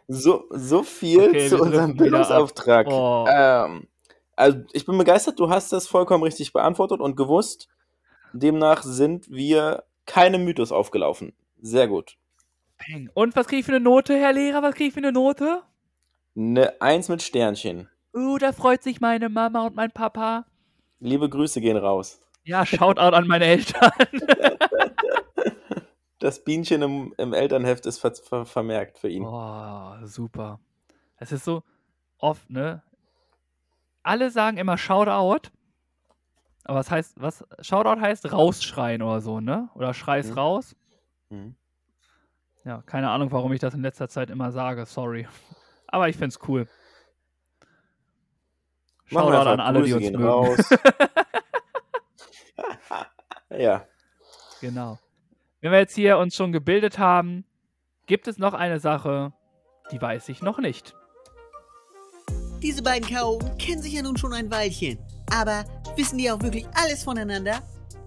[0.07, 1.97] so, so viel Okay, zu unserem.
[1.97, 2.87] Bildungsauftrag.
[2.89, 3.27] Oh.
[3.29, 3.89] Ähm,
[4.37, 7.69] also ich bin begeistert, du hast das vollkommen richtig beantwortet und gewusst.
[8.35, 11.33] Demnach sind wir keinem Mythos aufgelaufen.
[11.61, 12.17] Sehr gut.
[13.15, 14.63] Und was kriege ich für eine Note, Herr Lehrer?
[14.63, 15.63] Was kriege ich für eine Note?
[16.37, 17.89] Eine Eins mit Sternchen.
[18.13, 20.47] Uh, da freut sich meine Mama und mein Papa.
[20.99, 22.21] Liebe Grüße gehen raus.
[22.43, 23.91] Ja, Shoutout an meine Eltern.
[26.21, 29.27] Das Bienchen im, im Elternheft ist ver ver vermerkt für ihn.
[29.27, 30.59] Oh, super.
[31.19, 31.63] Es ist so
[32.17, 32.83] oft, ne?
[34.03, 35.51] Alle sagen immer Shoutout.
[36.65, 37.45] Aber was heißt, was?
[37.61, 39.69] Shoutout heißt rausschreien oder so, ne?
[39.75, 40.35] Oder schreis Mhm.
[40.35, 40.75] raus.
[41.29, 41.57] Mhm.
[42.65, 45.29] Ja, keine Ahnung, warum ich das in letzter Zeit immer sage, sorry.
[45.89, 46.67] Aber ich find's cool.
[49.07, 50.25] Shoutout an alle, die uns mögen.
[50.25, 50.59] raus.
[53.51, 53.87] ja.
[54.61, 54.99] Genau.
[55.61, 57.45] Wenn wir jetzt hier uns schon gebildet haben,
[58.07, 59.33] gibt es noch eine Sache,
[59.93, 60.95] die weiß ich noch nicht.
[62.63, 64.99] Diese beiden Chaoten kennen sich ja nun schon ein Weilchen.
[65.33, 65.65] Aber
[65.97, 67.63] wissen die auch wirklich alles voneinander?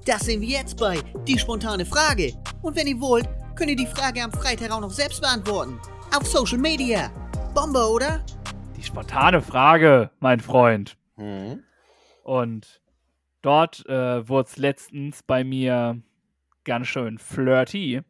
[0.05, 2.33] Das sehen wir jetzt bei Die spontane Frage.
[2.61, 5.79] Und wenn ihr wollt, könnt ihr die Frage am Freitag auch noch selbst beantworten.
[6.15, 7.11] Auf Social Media.
[7.53, 8.23] Bombe, oder?
[8.77, 10.95] Die spontane Frage, mein Freund.
[11.17, 11.63] Mhm.
[12.23, 12.81] Und
[13.41, 16.01] dort äh, wurde es letztens bei mir
[16.63, 18.01] ganz schön flirty.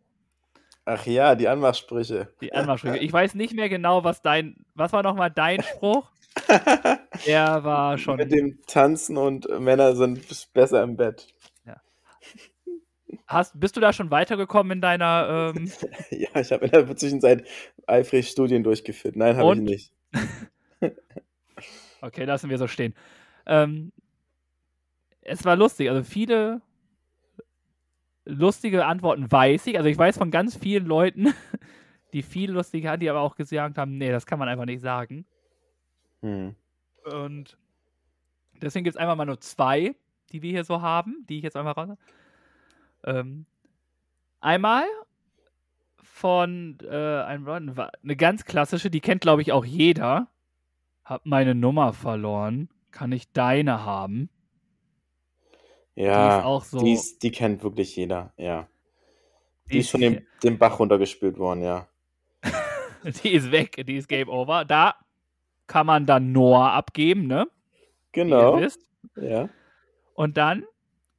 [0.85, 2.33] Ach ja, die Anmachsprüche.
[2.41, 2.97] Die Anmachsprüche.
[2.97, 4.65] Ich weiß nicht mehr genau, was dein.
[4.73, 6.09] Was war nochmal dein Spruch?
[7.25, 8.17] Der war schon.
[8.17, 10.21] Mit dem Tanzen und Männer sind
[10.53, 11.27] besser im Bett.
[13.27, 15.53] Hast, bist du da schon weitergekommen in deiner.
[15.55, 15.69] Ähm,
[16.11, 17.45] Ja, ich habe in der Zwischenzeit
[17.85, 19.17] eifrig Studien durchgeführt.
[19.17, 19.93] Nein, habe ich nicht.
[22.01, 22.93] okay, lassen wir so stehen.
[23.45, 23.91] Ähm,
[25.21, 25.89] es war lustig.
[25.89, 26.61] Also viele
[28.23, 29.77] lustige Antworten weiß ich.
[29.77, 31.33] Also ich weiß von ganz vielen Leuten,
[32.13, 34.81] die viel lustige hatten, die aber auch gesagt haben, nee, das kann man einfach nicht
[34.81, 35.25] sagen.
[36.27, 36.55] Hm.
[37.05, 37.57] Und
[38.61, 39.95] deswegen gibt es einmal mal nur zwei,
[40.31, 41.97] die wir hier so haben, die ich jetzt einmal raus.
[43.05, 43.45] Ähm,
[44.41, 44.83] einmal
[46.01, 50.27] von äh, einem eine ganz klassische, die kennt glaube ich auch jeder.
[51.05, 52.69] Hab meine Nummer verloren.
[52.91, 54.29] Kann ich deine haben?
[55.95, 56.79] Ja, die ist auch so.
[56.79, 58.67] die, ist, die kennt wirklich jeder, ja.
[59.67, 61.87] Die, die ist schon den, den Bach runtergespült worden, ja.
[63.23, 64.65] die ist weg, die ist Game Over.
[64.65, 64.95] Da
[65.67, 67.47] kann man dann Noah abgeben, ne?
[68.11, 68.59] Genau,
[69.15, 69.49] ja.
[70.13, 70.65] Und dann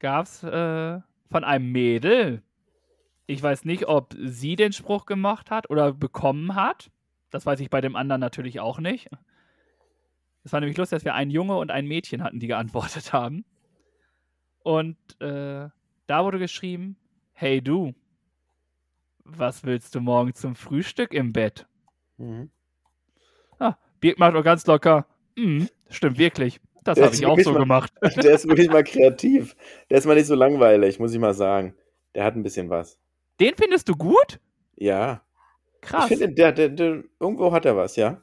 [0.00, 2.42] gab es äh, von einem Mädel,
[3.26, 6.90] ich weiß nicht, ob sie den Spruch gemacht hat oder bekommen hat.
[7.30, 9.08] Das weiß ich bei dem anderen natürlich auch nicht.
[10.44, 13.44] Es war nämlich lustig, dass wir einen Junge und ein Mädchen hatten, die geantwortet haben.
[14.60, 15.68] Und äh,
[16.06, 16.96] da wurde geschrieben:
[17.32, 17.94] Hey du,
[19.24, 21.66] was willst du morgen zum Frühstück im Bett?
[22.16, 22.50] Mhm.
[24.00, 25.06] Birk macht auch ganz locker.
[25.36, 26.60] Hm, stimmt wirklich.
[26.84, 27.92] Das habe ich auch so mal- gemacht.
[28.16, 29.54] Der ist wirklich mal kreativ.
[29.90, 31.74] Der ist mal nicht so langweilig, muss ich mal sagen.
[32.14, 32.98] Der hat ein bisschen was.
[33.40, 34.40] Den findest du gut?
[34.76, 35.22] Ja.
[35.80, 36.10] Krass.
[36.10, 38.20] Ich finde, der, der, der, irgendwo hat er was, ja.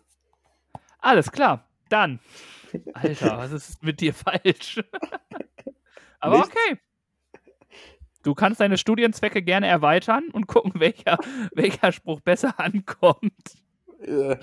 [0.99, 2.19] Alles klar, dann.
[2.93, 4.81] Alter, was ist mit dir falsch?
[6.19, 6.49] Aber Nichts.
[6.51, 6.79] okay.
[8.23, 11.19] Du kannst deine Studienzwecke gerne erweitern und gucken, welcher,
[11.53, 13.31] welcher Spruch besser ankommt.
[14.05, 14.37] Äh,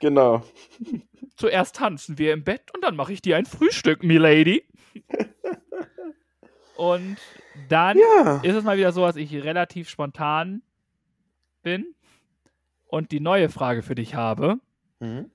[0.00, 0.42] genau.
[1.36, 4.64] Zuerst tanzen wir im Bett und dann mache ich dir ein Frühstück, Milady.
[6.76, 7.18] Und
[7.68, 8.40] dann Ja.
[8.42, 10.62] ist es mal wieder so, dass ich relativ spontan
[11.62, 11.94] bin
[12.86, 14.58] und die neue Frage für dich habe.
[15.00, 15.30] Mhm.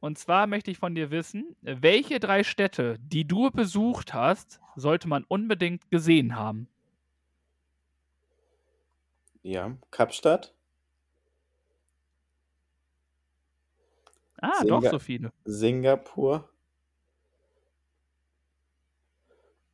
[0.00, 5.08] Und zwar möchte ich von dir wissen, welche drei Städte, die du besucht hast, sollte
[5.08, 6.68] man unbedingt gesehen haben?
[9.42, 9.76] Ja.
[9.90, 10.53] Kapstadt,
[14.40, 15.32] Ah, Singa- doch so viele.
[15.44, 16.48] Singapur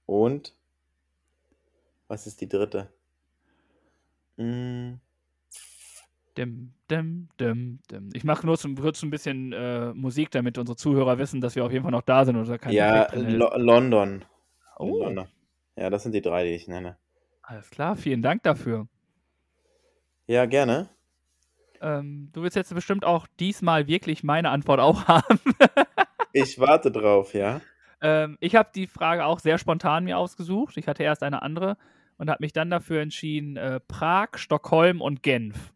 [0.07, 0.55] und
[2.09, 2.93] was ist die dritte?
[4.37, 4.95] Mm,
[6.37, 8.09] Dim, dim, dim, dim.
[8.15, 11.65] Ich mache nur zum, kurz ein bisschen äh, Musik, damit unsere Zuhörer wissen, dass wir
[11.65, 13.09] auf jeden Fall noch da sind oder kein ja.
[13.15, 14.25] Lo London.
[14.79, 15.29] Oh, London.
[15.77, 16.97] Ja, das sind die drei, die ich nenne.
[17.43, 18.87] alles klar, vielen Dank dafür.
[20.27, 20.89] Ja, gerne.
[21.81, 25.41] Ähm, du willst jetzt bestimmt auch diesmal wirklich meine Antwort auch haben.
[26.33, 27.61] Ich warte drauf, ja.
[28.03, 30.77] Ähm, ich habe die Frage auch sehr spontan mir ausgesucht.
[30.77, 31.77] Ich hatte erst eine andere
[32.19, 35.73] und habe mich dann dafür entschieden, äh, Prag, Stockholm und Genf.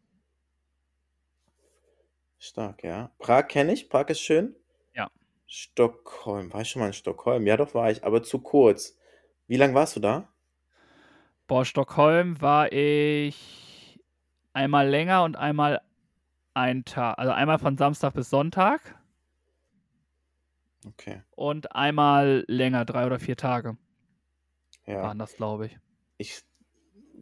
[2.38, 3.10] Stark, ja.
[3.18, 3.88] Prag kenne ich.
[3.88, 4.54] Prag ist schön.
[4.94, 5.10] Ja.
[5.46, 6.52] Stockholm.
[6.52, 7.46] War ich schon mal in Stockholm?
[7.46, 8.98] Ja, doch war ich, aber zu kurz.
[9.46, 10.28] Wie lange warst du da?
[11.46, 14.00] Boah, Stockholm war ich
[14.52, 15.80] einmal länger und einmal
[16.54, 17.18] ein Tag.
[17.18, 18.80] Also einmal von Samstag bis Sonntag
[20.86, 21.22] Okay.
[21.30, 23.76] und einmal länger, drei oder vier Tage
[24.86, 25.02] Ja.
[25.02, 25.78] waren das, glaube ich.
[26.18, 26.42] Ich,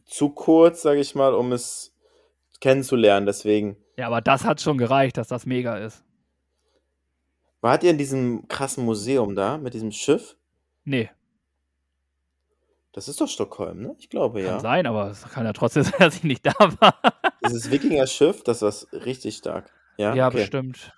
[0.05, 1.95] zu kurz, sage ich mal, um es
[2.61, 3.27] kennenzulernen.
[3.27, 3.77] Deswegen.
[3.97, 6.05] Ja, aber das hat schon gereicht, dass das mega ist.
[7.61, 10.37] Wart ihr in diesem krassen Museum da mit diesem Schiff?
[10.85, 11.11] Nee.
[12.93, 13.97] Das ist doch Stockholm, ne?
[13.99, 14.61] Ich glaube, Kann ja.
[14.61, 16.95] sein, aber es kann ja trotzdem sein, dass ich nicht da war.
[17.45, 18.73] Dieses Wikinger-Schiff, das war
[19.05, 19.71] richtig stark.
[19.97, 20.39] Ja, Ja, okay.
[20.39, 20.93] bestimmt.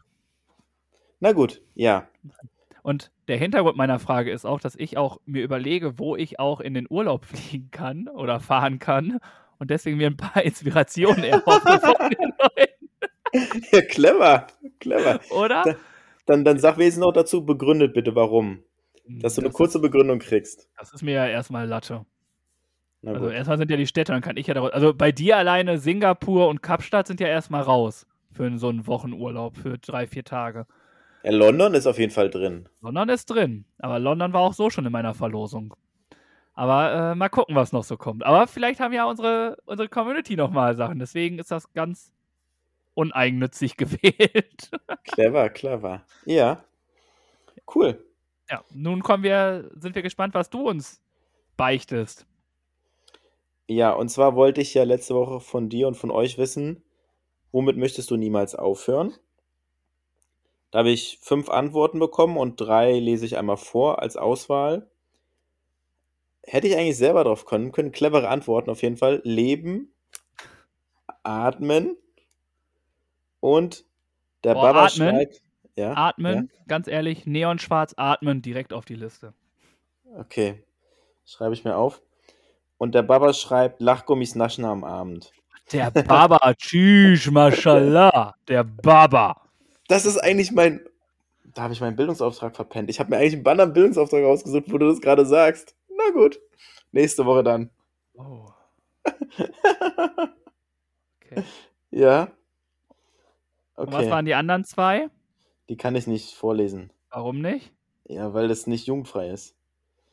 [1.21, 2.09] Na gut, ja.
[2.83, 6.61] Und der Hintergrund meiner Frage ist auch, dass ich auch mir überlege, wo ich auch
[6.61, 9.21] in den Urlaub fliegen kann oder fahren kann
[9.59, 14.47] und deswegen mir ein paar Inspirationen erhoffe von den Leuten, Ja, clever,
[14.81, 15.21] clever.
[15.31, 15.63] oder?
[15.65, 15.77] Da-
[16.27, 18.63] Dann, dann sag wenigstens noch dazu, begründet bitte, warum.
[19.07, 20.61] Dass du eine Das kurze Begründung kriegst.
[20.61, 22.07] Ist, das ist mir ja erstmal Latte.
[23.07, 24.73] Also erstmal sind ja die Städte, dann kann ich ja daraus.
[24.73, 29.57] Also bei dir alleine Singapur und Kapstadt sind ja erstmal raus für so einen Wochenurlaub
[29.57, 30.67] für drei, vier Tage.
[31.23, 32.69] Ja, London ist auf jeden Fall drin.
[32.81, 33.65] London ist drin.
[33.79, 35.75] Aber London war auch so schon in meiner Verlosung.
[36.55, 38.25] Aber äh, mal gucken, was noch so kommt.
[38.25, 40.99] Aber vielleicht haben ja unsere, unsere Community noch mal Sachen.
[40.99, 42.13] Deswegen ist das ganz
[42.95, 44.71] uneigennützig gewählt.
[45.05, 46.03] Clever, clever.
[46.25, 46.65] Ja.
[47.75, 47.99] Cool.
[48.51, 51.01] Ja, nun kommen wir, sind wir gespannt, was du uns
[51.57, 52.27] beichtest.
[53.67, 56.83] Ja, und zwar wollte ich ja letzte Woche von dir und von euch wissen,
[57.53, 59.15] womit möchtest du niemals aufhören?
[60.71, 64.91] Da habe ich fünf Antworten bekommen und drei lese ich einmal vor als Auswahl.
[66.43, 67.93] Hätte ich eigentlich selber drauf können können.
[67.93, 69.23] Clevere Antworten auf jeden Fall.
[69.25, 69.95] Leben,
[71.23, 71.97] atmen
[73.41, 73.87] und
[74.43, 75.11] der Boah, Baba atmen?
[75.11, 75.44] schreibt.
[75.77, 79.35] Ja, Atmen, ganz ehrlich, neonschwarz atmen, direkt auf die Liste.
[80.05, 80.63] ja, okay.
[81.27, 82.03] Schreibe ich mir auf.
[82.79, 85.33] Und der Baba schreibt Lachgummis naschen am Abend.
[85.73, 89.41] Der Baba, tschüss, mashallah, der Baba.
[89.89, 90.81] Das ist eigentlich mein.
[91.55, 92.91] Da habe ich meinen Bildungsauftrag verpennt.
[92.91, 95.75] Ich habe mir eigentlich einen Banner Bildungsauftrag rausgesucht, wo du das gerade sagst.
[95.89, 96.41] Na gut.
[96.93, 97.71] Nächste Woche dann.
[98.15, 98.49] Oh.
[101.23, 101.43] Okay.
[101.91, 102.29] Ja.
[103.77, 104.11] Und was Okay.
[104.11, 105.09] waren die anderen zwei?
[105.69, 106.91] Die kann ich nicht vorlesen.
[107.11, 107.73] Warum nicht?
[108.07, 109.57] Ja, weil das nicht jugendfrei ist.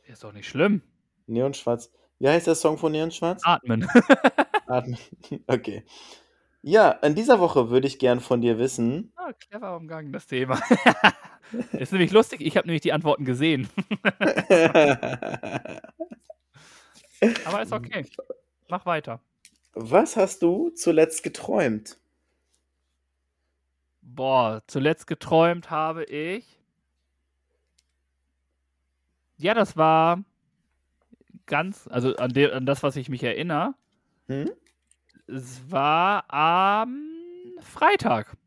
[0.06, 0.82] Ist doch nicht schlimm.
[1.28, 1.92] Neonschwarz.
[2.20, 3.42] Wie heißt der Song von Neonschwarz?
[3.44, 3.88] Atmen.
[4.68, 4.98] Atmen.
[5.48, 5.84] Okay.
[6.64, 9.12] Ja, in dieser Woche würde ich gern von dir wissen.
[9.16, 10.62] Ah, clever umgangen, das Thema.
[11.74, 13.68] ist nämlich lustig, ich habe nämlich die Antworten gesehen.
[17.46, 18.06] Aber ist okay.
[18.70, 19.20] Mach weiter.
[19.74, 21.98] Was hast du zuletzt geträumt?
[24.16, 26.60] Boah, zuletzt geträumt habe ich.
[29.38, 30.24] Ja, das war
[31.46, 33.74] ganz, also an, de, an das, was ich mich erinnere.
[34.28, 34.52] Hm?
[35.28, 36.98] Es war am
[37.62, 38.38] Freitag.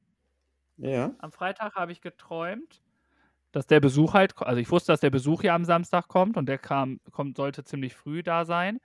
[0.77, 1.15] Ja.
[1.19, 2.83] Am Freitag habe ich geträumt,
[3.53, 6.47] dass der Besuch halt, also ich wusste, dass der Besuch ja am Samstag kommt und
[6.47, 8.81] der kam, kommt, sollte ziemlich früh da sein.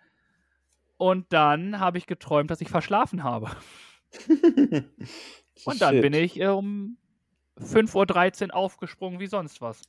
[0.97, 3.49] Und dann habe ich geträumt, dass ich verschlafen habe.
[5.65, 6.01] Und dann Shit.
[6.01, 6.97] bin ich äh, um
[7.59, 9.81] 5.13 Uhr aufgesprungen wie sonst was.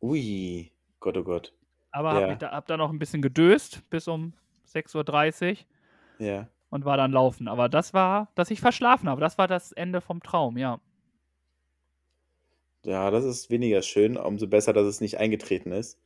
[0.00, 0.72] Ui.
[1.00, 1.54] Gott, oh Gott.
[1.90, 2.28] Aber Ja.
[2.28, 4.34] habe da, hab dann noch ein bisschen gedöst bis um
[4.66, 5.64] 6.30
[6.20, 6.48] Uhr Ja.
[6.70, 7.48] und war dann laufen.
[7.48, 9.20] Aber das war, dass ich verschlafen habe.
[9.20, 10.80] Das war das Ende vom Traum, ja.
[12.84, 14.16] Ja, das ist weniger schön.
[14.16, 15.98] Umso besser, dass es nicht eingetreten ist.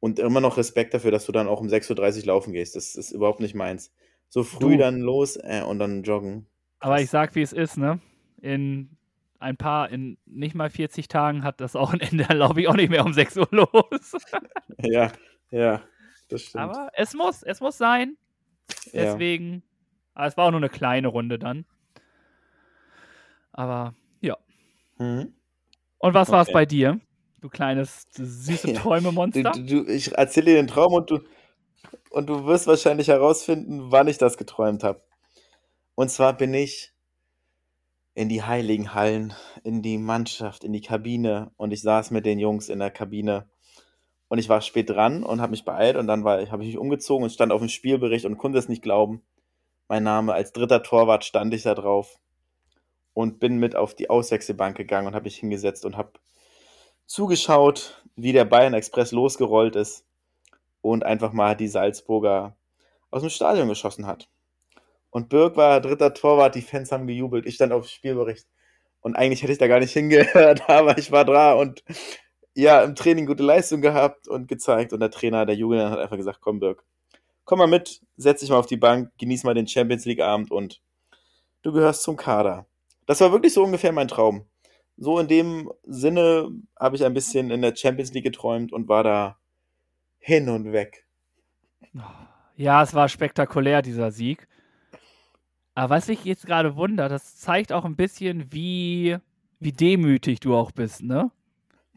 [0.00, 2.76] Und immer noch Respekt dafür, dass du dann auch um 6.30 Uhr laufen gehst.
[2.76, 3.92] Das ist überhaupt nicht meins.
[4.28, 4.78] So früh Du.
[4.78, 6.46] dann los äh, und dann joggen.
[6.80, 8.00] Aber ich sag, wie es ist, ne?
[8.40, 8.90] In
[9.38, 12.68] ein paar, in nicht mal 40 Tagen hat das auch ein Ende, dann laufe ich
[12.68, 13.70] auch nicht mehr um 6 Uhr los.
[14.82, 15.10] Ja,
[15.50, 15.82] ja,
[16.28, 16.62] das stimmt.
[16.64, 18.16] Aber es muss, es muss sein.
[18.92, 19.04] ja.
[19.04, 19.62] Deswegen.
[20.14, 21.64] Aber es war auch nur eine kleine Runde dann.
[23.52, 24.36] Aber ja.
[24.98, 25.34] Mhm.
[25.98, 26.54] Und was war es Okay.
[26.54, 27.00] bei dir?
[27.40, 28.80] Du kleines, süße Ja.
[28.80, 29.52] Träumemonster?
[29.52, 31.20] du, du, ich erzähle dir den Traum und du,
[32.10, 35.02] und du wirst wahrscheinlich herausfinden, wann ich das geträumt habe.
[35.96, 36.92] Und zwar bin ich
[38.12, 39.34] in die heiligen Hallen,
[39.64, 43.48] in die Mannschaft, in die Kabine und ich saß mit den Jungs in der Kabine
[44.28, 47.24] und ich war spät dran und habe mich beeilt und dann habe ich mich umgezogen
[47.24, 49.22] und stand auf dem Spielbericht und konnte es nicht glauben.
[49.88, 52.20] Mein Name als dritter Torwart stand ich da drauf
[53.14, 56.12] und bin mit auf die Auswechselbank gegangen und habe mich hingesetzt und habe
[57.06, 60.04] zugeschaut, wie der Bayern Express losgerollt ist
[60.82, 62.54] und einfach mal die Salzburger
[63.10, 64.28] aus dem Stadion geschossen hat.
[65.10, 68.46] Und Birk war dritter Torwart, die Fans haben gejubelt, ich stand auf Spielbericht.
[69.00, 71.84] Und eigentlich hätte ich da gar nicht hingehört, aber ich war da und
[72.54, 74.92] ja, im Training gute Leistung gehabt und gezeigt.
[74.92, 76.84] Und der Trainer, der Julian, hat einfach gesagt, komm Birk,
[77.44, 80.50] komm mal mit, setz dich mal auf die Bank, genieß mal den Champions League Abend
[80.50, 80.82] und
[81.62, 82.66] du gehörst zum Kader.
[83.06, 84.46] Das war wirklich so ungefähr mein Traum.
[84.96, 89.04] So in dem Sinne habe ich ein bisschen in der Champions League geträumt und war
[89.04, 89.38] da
[90.18, 91.06] hin und weg.
[92.56, 94.48] Ja, es war spektakulär, dieser Sieg.
[95.76, 99.18] Aber was mich jetzt gerade wundert, das zeigt auch ein bisschen, wie,
[99.60, 101.30] wie demütig du auch bist, ne?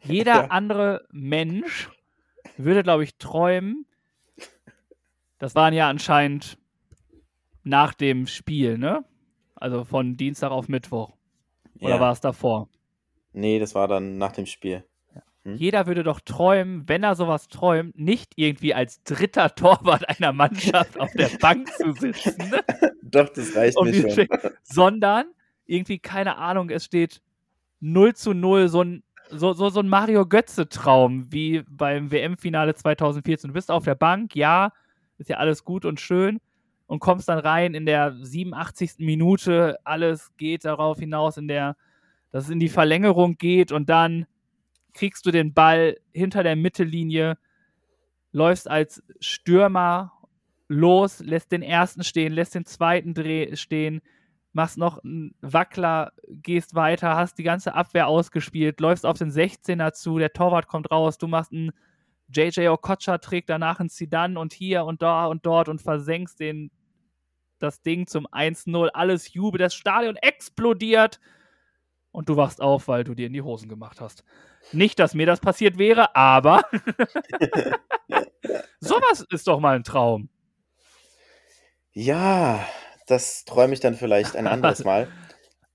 [0.04, 0.46] Jeder Ja.
[0.48, 1.88] andere Mensch
[2.58, 3.86] würde, glaube ich, träumen,
[5.38, 6.58] Das waren ja anscheinend
[7.64, 9.04] nach dem Spiel, ne?
[9.54, 11.12] Also von Dienstag auf Mittwoch.
[11.80, 12.00] Oder Ja.
[12.00, 12.68] war es davor?
[13.32, 14.84] Nee, das war dann nach dem Spiel.
[15.44, 15.56] Hm?
[15.56, 20.98] Jeder würde doch träumen, wenn er sowas träumt, nicht irgendwie als dritter Torwart einer Mannschaft
[20.98, 22.52] auf der Bank zu sitzen?
[23.02, 24.28] Doch, das reicht um mir schon.
[24.62, 25.26] Sondern
[25.66, 27.22] irgendwie, keine Ahnung, es steht
[27.80, 33.48] 0 zu 0, so ein, so, so, so ein Mario Götze-Traum wie beim WM-Finale 2014.
[33.48, 34.72] Du bist auf der Bank, ja,
[35.18, 36.40] ist ja alles gut und schön
[36.86, 38.94] und kommst dann rein in der 87.
[38.98, 41.76] Minute, alles geht darauf hinaus, in der,
[42.32, 44.26] dass es in die Verlängerung geht und dann
[44.92, 47.38] kriegst du den Ball hinter der Mittellinie,
[48.32, 50.12] läufst als Stürmer
[50.68, 54.00] los, lässt den ersten stehen, lässt den zweiten Dreh stehen,
[54.52, 59.92] machst noch einen Wackler, gehst weiter, hast die ganze Abwehr ausgespielt, läufst auf den 16er
[59.92, 61.72] zu, der Torwart kommt raus, du machst einen
[62.32, 66.70] JJ Okocha, trägt danach einen Zidane und hier und da und dort und versenkst den,
[67.58, 71.20] das Ding zum 1-0, alles Jubel, das Stadion explodiert
[72.12, 74.24] und du wachst auf, weil du dir in die Hosen gemacht hast.
[74.72, 76.62] Nicht, dass mir das passiert wäre, aber
[78.80, 80.28] sowas ist doch mal ein Traum.
[81.92, 82.64] Ja,
[83.06, 85.08] das träume ich dann vielleicht ein anderes Mal.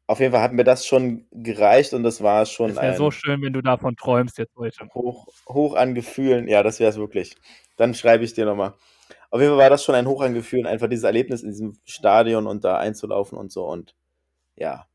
[0.07, 3.09] Auf jeden Fall hat mir das schon gereicht und das war schon Es wäre so
[3.09, 4.88] schön, wenn du davon träumst jetzt heute.
[4.93, 6.47] hoch, hoch an Gefühlen.
[6.47, 7.36] Ja, das wäre es wirklich.
[7.75, 8.75] Dann schreibe ich dir nochmal.
[9.31, 11.77] Auf jeden Fall war das schon ein Hoch an Gefühlen, einfach dieses Erlebnis in diesem
[11.86, 13.65] Stadion und da einzulaufen und so.
[13.65, 13.95] Und
[14.55, 14.86] ja,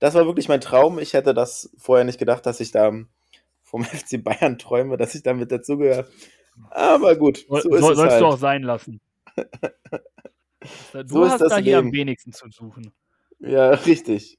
[0.00, 0.98] das war wirklich mein Traum.
[0.98, 2.92] Ich hätte das vorher nicht gedacht, dass ich da
[3.62, 6.08] vom FC Bayern träume, dass ich damit dazugehöre.
[6.70, 8.22] Aber gut, so Soll, ist soll, es sollst halt.
[8.22, 9.00] du auch sein lassen.
[11.06, 11.92] Du So ist hast das da hier am Leben.
[11.92, 12.92] wenigsten zu suchen.
[13.38, 14.38] Ja, richtig.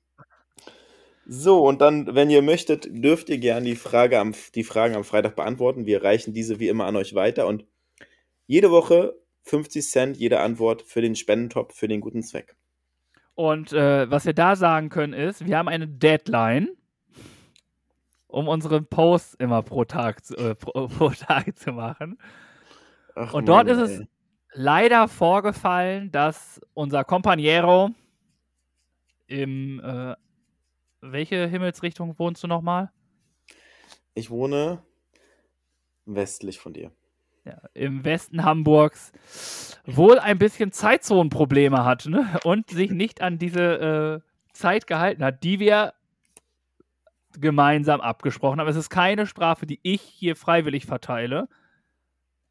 [1.25, 5.03] So, und dann, wenn ihr möchtet, dürft ihr gerne die, Frage am, die Fragen am
[5.03, 5.85] Freitag beantworten.
[5.85, 7.65] Wir reichen diese wie immer an euch weiter und
[8.47, 12.55] jede Woche 50 Cent jede Antwort für den Spendentopf für den guten Zweck.
[13.35, 16.69] Und äh, was wir da sagen können ist, wir haben eine Deadline,
[18.27, 22.19] um unsere Posts immer pro Tag, zu- äh, pro, pro Tag zu machen.
[23.15, 24.07] Ach Und dort Mann, ist es ey.
[24.53, 27.91] leider vorgefallen, dass unser Companiero
[29.27, 30.15] im äh,
[31.01, 32.91] welche Himmelsrichtung wohnst du nochmal?
[34.13, 34.83] Ich wohne
[36.05, 36.91] westlich von dir.
[37.43, 39.11] Ja, Im Westen Hamburgs
[39.85, 42.39] wohl ein bisschen Zeitzonenprobleme hat ne?
[42.43, 45.93] und sich nicht an diese äh, Zeit gehalten hat, die wir
[47.39, 48.67] gemeinsam abgesprochen haben.
[48.67, 51.47] Es ist keine Strafe, die ich hier freiwillig verteile.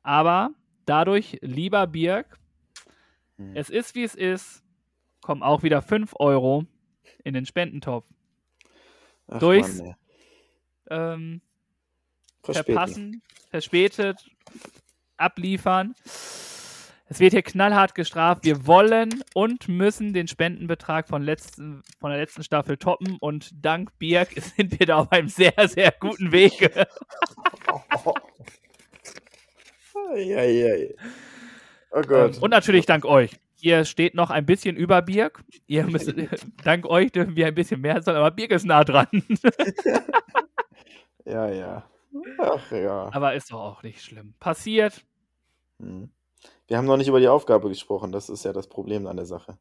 [0.02, 0.50] Aber
[0.86, 2.38] dadurch, lieber Birg,
[3.36, 3.52] Hm.
[3.54, 4.62] es ist wie es ist,
[5.22, 6.64] kommen auch wieder 5 Euro
[7.24, 8.06] in den Spendentopf.
[9.28, 9.94] Ach durchs- Mann.
[10.90, 11.40] Ähm,
[12.42, 12.74] Verspäten.
[12.74, 14.30] verpassen, verspätet,
[15.20, 15.94] abliefern.
[17.12, 18.44] Es wird hier knallhart gestraft.
[18.44, 23.98] Wir wollen und müssen den Spendenbetrag von, letzten, von der letzten Staffel toppen und dank
[23.98, 26.70] Birk sind wir da auf einem sehr, sehr guten Weg.
[31.92, 32.38] Oh Gott.
[32.38, 33.32] und natürlich dank euch.
[33.60, 35.42] Ihr steht noch ein bisschen über Birk.
[35.66, 36.12] Ihr müsst,
[36.64, 39.08] dank euch dürfen wir ein bisschen mehr sein, aber Birk ist nah dran.
[41.24, 41.84] ja, ja.
[42.38, 43.10] Ach ja.
[43.12, 44.34] aber ist doch auch nicht schlimm.
[44.40, 45.04] Passiert.
[45.80, 46.10] Hm.
[46.66, 48.12] Wir haben noch nicht über die Aufgabe gesprochen.
[48.12, 49.58] Das ist ja das Problem an der Sache.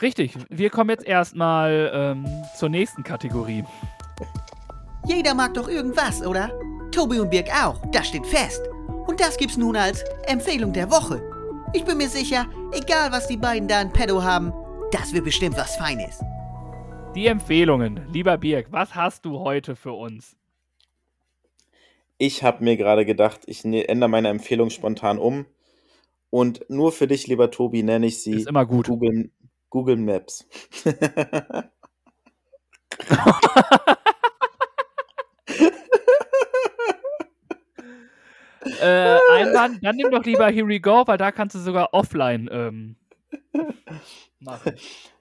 [0.00, 0.34] Richtig.
[0.48, 3.64] Wir kommen jetzt erstmal ähm, zur nächsten Kategorie.
[5.06, 6.50] Jeder mag doch irgendwas, oder?
[6.92, 8.62] Tobi und Birg auch, das steht fest.
[9.06, 11.22] Und das gibt's nun als Empfehlung der Woche.
[11.74, 14.52] Ich bin mir sicher, egal was die beiden da in Pedo haben,
[14.92, 16.20] das wird bestimmt was Feines.
[17.14, 18.06] Die Empfehlungen.
[18.12, 20.36] Lieber Birk, was hast du heute für uns?
[22.18, 25.46] Ich habe mir gerade gedacht, ich ne ändere meine Empfehlung spontan um.
[26.32, 28.86] Und nur für dich, lieber Tobi, nenne ich sie Ist immer gut.
[28.86, 29.30] Google,
[29.68, 30.48] Google Maps.
[38.80, 42.48] Äh, Einwand, dann nimm doch lieber Here We Go, weil da kannst du sogar offline
[42.50, 42.96] ähm,
[44.40, 44.74] machen.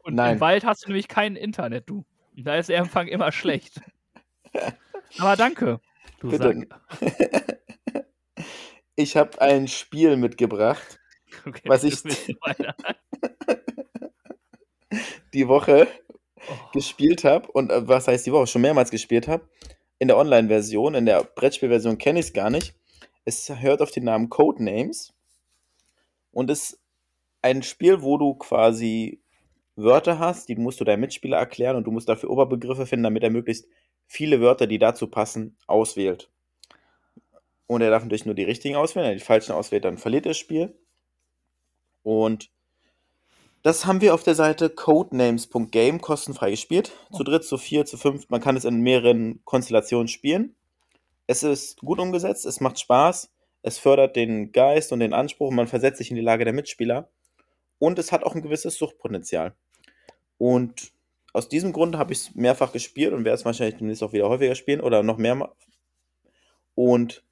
[0.03, 0.35] Und Nein.
[0.35, 2.05] im Wald hast du nämlich kein Internet, du.
[2.35, 3.81] Und da ist der Empfang immer schlecht.
[5.17, 5.79] Aber danke.
[6.19, 6.67] Du Bitte.
[7.01, 7.57] Sack.
[8.95, 10.99] Ich habe ein Spiel mitgebracht,
[11.45, 12.01] Okay, Was ich-
[15.33, 15.87] die Woche
[16.49, 17.51] Oh, gespielt habe.
[17.51, 18.47] Und äh, was heißt die Woche?
[18.47, 19.47] Schon mehrmals gespielt habe.
[19.99, 22.73] In der Online-Version, in der Brettspielversion kenne ich es gar nicht.
[23.25, 25.13] Es hört auf den Namen Codenames.
[26.31, 26.79] Und ist
[27.43, 29.21] ein Spiel, wo du quasi
[29.75, 33.21] Wörter hast, die musst du deinem Mitspieler erklären und du musst dafür Oberbegriffe finden, damit
[33.21, 33.67] er möglichst
[34.07, 36.31] viele Wörter, die dazu passen, auswählt.
[37.67, 39.05] Und er darf natürlich nur die richtigen auswählen.
[39.05, 40.73] Wenn er die falschen auswählt, dann verliert er das Spiel.
[42.03, 42.49] Und
[43.63, 46.91] das haben wir auf der Seite codenames.game kostenfrei gespielt.
[47.15, 48.29] Zu dritt, zu vier, zu fünf.
[48.29, 50.55] Man kann es in mehreren Konstellationen spielen.
[51.27, 53.31] Es ist gut umgesetzt, es macht Spaß,
[53.61, 57.09] es fördert den Geist und den Anspruch, man versetzt sich in die Lage der Mitspieler.
[57.79, 59.55] Und es hat auch ein gewisses Suchtpotenzial.
[60.37, 60.91] Und
[61.33, 64.27] aus diesem Grund habe ich es mehrfach gespielt und werde es wahrscheinlich demnächst auch wieder
[64.27, 65.53] häufiger spielen oder noch mehr.
[66.75, 67.23] Und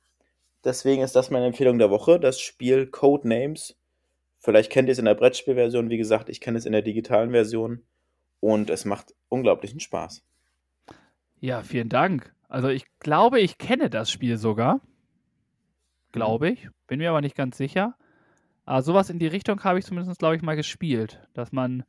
[0.63, 3.78] deswegen ist das meine Empfehlung der Woche, das Spiel Codenames.
[4.39, 7.31] Vielleicht kennt ihr es in der Brettspielversion, wie gesagt, ich kenne es in der digitalen
[7.31, 7.83] Version
[8.39, 10.23] und es macht unglaublichen Spaß.
[11.41, 12.33] Ja, vielen Dank.
[12.47, 14.81] Also ich glaube, ich kenne das Spiel sogar.
[16.11, 16.69] Glaube ich.
[16.87, 17.95] Bin mir aber nicht ganz sicher.
[18.65, 21.21] Aber sowas in die Richtung habe ich zumindest, glaube ich, mal gespielt.
[21.33, 21.83] Dass man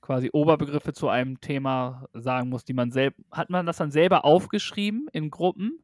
[0.00, 3.20] quasi Oberbegriffe zu einem Thema sagen muss, die man selbst.
[3.30, 5.78] Hat man das dann selber aufgeschrieben in Gruppen?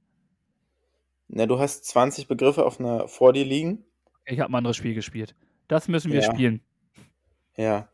[1.28, 3.84] Na, du hast 20 Begriffe auf einer vor dir liegen.
[4.24, 5.34] Ich habe ein anderes Spiel gespielt.
[5.68, 6.32] Das müssen wir Ja.
[6.32, 6.60] spielen.
[7.56, 7.88] Ja.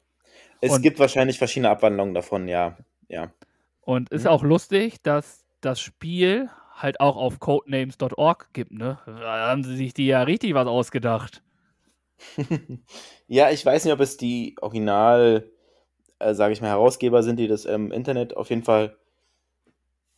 [0.61, 2.77] Es Und- gibt wahrscheinlich verschiedene Abwandlungen davon, ja.
[3.09, 3.33] Ja.
[3.83, 4.29] Und ist Mhm.
[4.31, 8.99] auch lustig, dass das Spiel halt auch auf codenames.org gibt, ne?
[9.07, 11.43] Da haben sie sich die ja richtig was ausgedacht.
[13.29, 15.51] ja, ich weiß nicht, ob es die Original,
[16.18, 18.97] äh, sage ich mal, Herausgeber sind, die das im Internet auf jeden Fall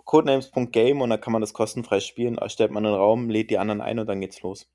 [0.04, 2.38] codenames.game und da kann man das kostenfrei spielen.
[2.48, 4.68] Stellt man einen Raum, lädt die anderen ein und dann geht's los.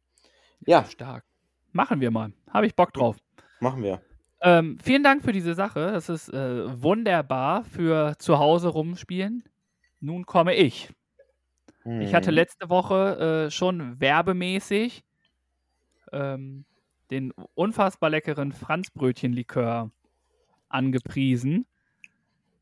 [0.65, 1.23] Ja, Stark.
[1.71, 2.33] Machen wir mal.
[2.49, 3.17] Habe ich Bock drauf.
[3.59, 4.01] machen wir.
[4.41, 5.91] Ähm, vielen Dank für diese Sache.
[5.91, 9.43] Das ist äh, wunderbar für zu Hause rumspielen.
[9.99, 10.89] Nun komme ich.
[11.99, 12.35] Ich hatte Hm.
[12.35, 15.03] letzte Woche äh, schon werbemäßig
[16.11, 16.65] ähm,
[17.09, 19.91] den unfassbar leckeren Franzbrötchenlikör
[20.69, 21.65] angepriesen.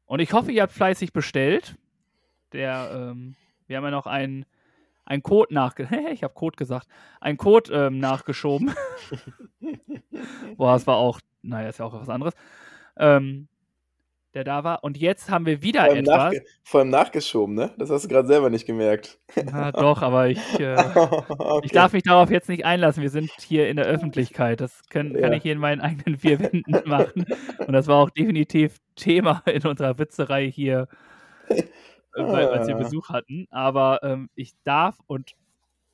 [0.05, 1.75] Und ich hoffe, ihr habt fleißig bestellt.
[2.53, 3.35] Der, ähm,
[3.67, 4.45] wir haben ja noch einen,
[5.09, 5.89] einen Code nachge...
[6.13, 6.87] ich habe Code gesagt.
[7.19, 8.73] Einen Code ähm, nachgeschoben.
[10.57, 11.19] Boah, das war auch...
[11.41, 12.33] Naja, ist ja auch was anderes.
[12.97, 13.47] Ähm,
[14.35, 14.83] der da war.
[14.83, 16.15] Und jetzt haben wir wieder vor, etwas.
[16.15, 17.73] nachge vor allem nachgeschoben, ne?
[17.77, 19.17] Das hast du gerade selber nicht gemerkt.
[19.35, 20.39] Na, doch, aber ich...
[20.59, 21.65] Äh, okay.
[21.65, 23.01] Ich darf mich darauf jetzt nicht einlassen.
[23.01, 24.61] Wir sind hier in der Öffentlichkeit.
[24.61, 25.37] Das können, kann Ja.
[25.37, 27.25] ich hier in meinen eigenen vier Wänden machen.
[27.65, 30.87] Und das war auch definitiv Thema in unserer Witzerei hier,
[32.27, 32.79] weil, als wir Ah.
[32.79, 33.47] Besuch hatten.
[33.51, 35.33] Aber ähm, ich darf und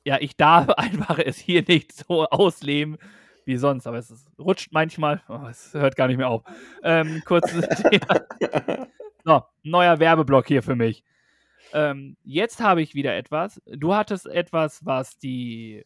[0.04, 2.98] ja, ich darf einfach es hier nicht so ausleben
[3.44, 3.86] wie sonst.
[3.86, 5.22] Aber es ist, rutscht manchmal.
[5.28, 6.42] Oh, es hört gar nicht mehr auf.
[6.82, 8.88] Ähm, kurzes Thema.
[9.24, 11.02] So, neuer Werbeblock hier für mich.
[11.72, 13.60] Ähm, jetzt habe ich wieder etwas.
[13.66, 15.84] Du hattest etwas, was die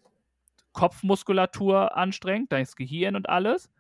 [0.73, 3.71] Kopfmuskulatur anstrengt, das Gehirn und alles.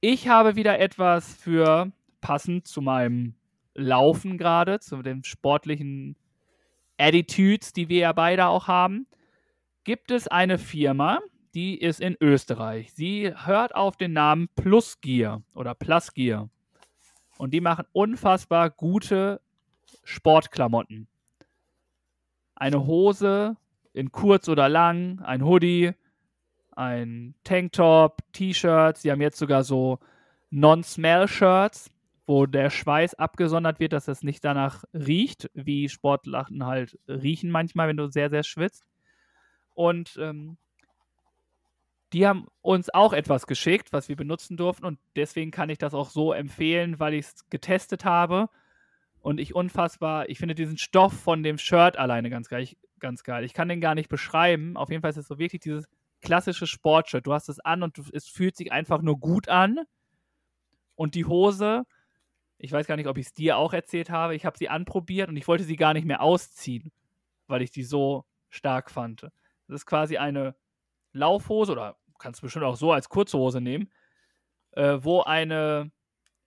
[0.00, 3.34] Ich habe wieder etwas für passend zu meinem
[3.74, 6.16] Laufen gerade, zu den sportlichen
[6.96, 9.06] Attitudes, die wir ja beide auch haben.
[9.84, 11.20] Gibt es eine Firma,
[11.54, 12.92] die ist in Österreich.
[12.92, 16.48] Sie hört auf den Namen Plusgear oder Plusgear.
[17.38, 19.40] Und die machen unfassbar gute
[20.04, 21.08] Sportklamotten.
[22.54, 23.56] Eine Hose
[23.92, 25.92] in kurz oder lang, ein Hoodie,
[26.72, 29.02] ein Tanktop, T-Shirts.
[29.02, 29.98] Sie haben jetzt sogar so
[30.50, 31.90] Non-Smell-Shirts,
[32.26, 37.88] wo der Schweiß abgesondert wird, dass es nicht danach riecht, wie Sportlachen halt riechen manchmal,
[37.88, 38.84] wenn du sehr, sehr schwitzt.
[39.74, 40.56] Und ähm,
[42.12, 44.86] die haben uns auch etwas geschickt, was wir benutzen durften.
[44.86, 48.48] Und deswegen kann ich das auch so empfehlen, weil ich es getestet habe.
[49.20, 52.62] Und ich unfassbar, ich finde diesen Stoff von dem Shirt alleine ganz geil.
[52.62, 53.44] Ich, ganz geil.
[53.44, 54.76] Ich kann den gar nicht beschreiben.
[54.76, 55.86] Auf jeden Fall ist es so wirklich dieses
[56.22, 57.26] klassische Sportshirt.
[57.26, 59.80] Du hast es an und du, es fühlt sich einfach nur gut an.
[60.94, 61.82] Und die Hose,
[62.64, 64.34] ich weiß gar nicht, ob ich es dir auch erzählt habe.
[64.34, 66.92] Ich habe sie anprobiert und ich wollte sie gar nicht mehr ausziehen,
[67.46, 69.22] weil ich die so stark fand.
[69.22, 69.32] Das
[69.68, 70.56] ist quasi eine
[71.12, 73.92] Laufhose oder kannst du bestimmt auch so als kurze Hose nehmen,
[74.70, 75.92] äh, wo eine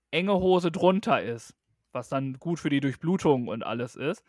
[0.09, 1.55] enge Hose drunter ist,
[1.91, 4.23] was dann gut für die Durchblutung und alles ist.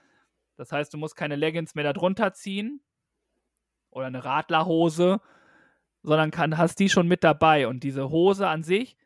[0.57, 2.83] Das heißt, du musst keine Leggings mehr darunter ziehen
[3.89, 5.23] oder eine Radlerhose,
[6.03, 7.67] sondern kann, hast die schon mit dabei.
[7.67, 8.99] Und diese Hose an sich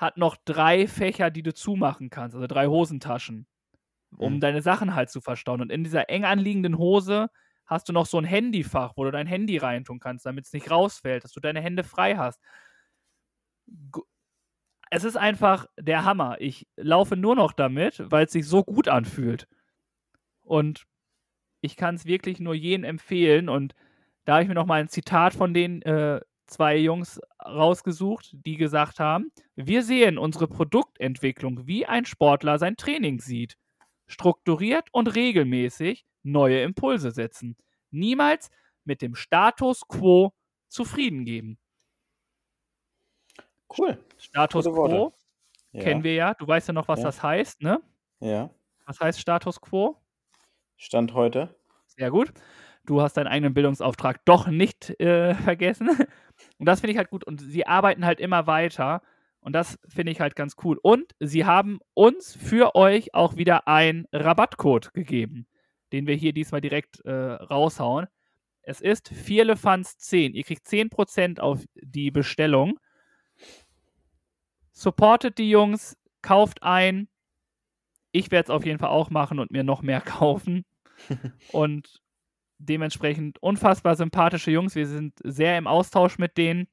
[0.00, 3.46] hat noch drei Fächer, die du zumachen kannst, also drei Hosentaschen,
[4.16, 4.40] um Mhm.
[4.40, 5.60] deine Sachen halt zu verstauen.
[5.60, 7.28] Und in dieser eng anliegenden Hose
[7.66, 10.70] hast du noch so ein Handyfach, wo du dein Handy reintun kannst, damit es nicht
[10.70, 12.40] rausfällt, dass du deine Hände frei hast.
[14.90, 16.36] Es ist einfach der Hammer.
[16.40, 19.46] Ich laufe nur noch damit, weil es sich so gut anfühlt.
[20.42, 20.86] Und
[21.60, 23.48] ich kann es wirklich nur jedem empfehlen.
[23.48, 23.74] Und
[24.24, 26.20] da habe ich mir noch mal ein Zitat von den äh,
[26.50, 33.20] zwei Jungs rausgesucht, die gesagt haben, wir sehen unsere Produktentwicklung, wie ein Sportler sein Training
[33.20, 33.56] sieht.
[34.06, 37.56] Strukturiert und regelmäßig neue Impulse setzen.
[37.90, 38.50] Niemals
[38.84, 40.32] mit dem Status quo
[40.68, 41.58] zufrieden geben.
[43.76, 43.98] Cool.
[44.18, 44.74] Status Gute.
[44.74, 45.12] Quo
[45.72, 45.82] Ja.
[45.82, 46.34] kennen wir ja.
[46.34, 47.04] Du weißt ja noch, was Ja.
[47.06, 47.80] das heißt, ne?
[48.20, 48.50] Ja.
[48.86, 49.96] Was heißt Status Quo?
[50.76, 51.54] Stand heute.
[51.86, 52.32] Sehr gut.
[52.86, 55.90] Du hast deinen eigenen Bildungsauftrag doch nicht äh, vergessen.
[56.60, 57.24] Und das finde ich halt gut.
[57.24, 59.00] Und sie arbeiten halt immer weiter.
[59.40, 60.78] Und das finde ich halt ganz cool.
[60.82, 65.46] Und sie haben uns für euch auch wieder einen Rabattcode gegeben,
[65.92, 68.08] den wir hier diesmal direkt äh, raushauen.
[68.60, 70.32] Es ist Vierlefanz10.
[70.32, 72.78] Ihr kriegt 10% auf die Bestellung.
[74.70, 77.08] Supportet die Jungs, kauft ein.
[78.12, 80.66] Ich werde es auf jeden Fall auch machen und mir noch mehr kaufen.
[81.52, 82.02] und
[82.60, 84.74] dementsprechend unfassbar sympathische Jungs.
[84.74, 86.68] Wir sind sehr im Austausch mit denen.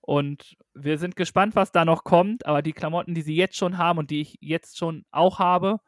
[0.00, 2.46] Und wir sind gespannt, was da noch kommt.
[2.46, 5.80] Aber die Klamotten, die sie jetzt schon haben und die ich jetzt schon auch habe,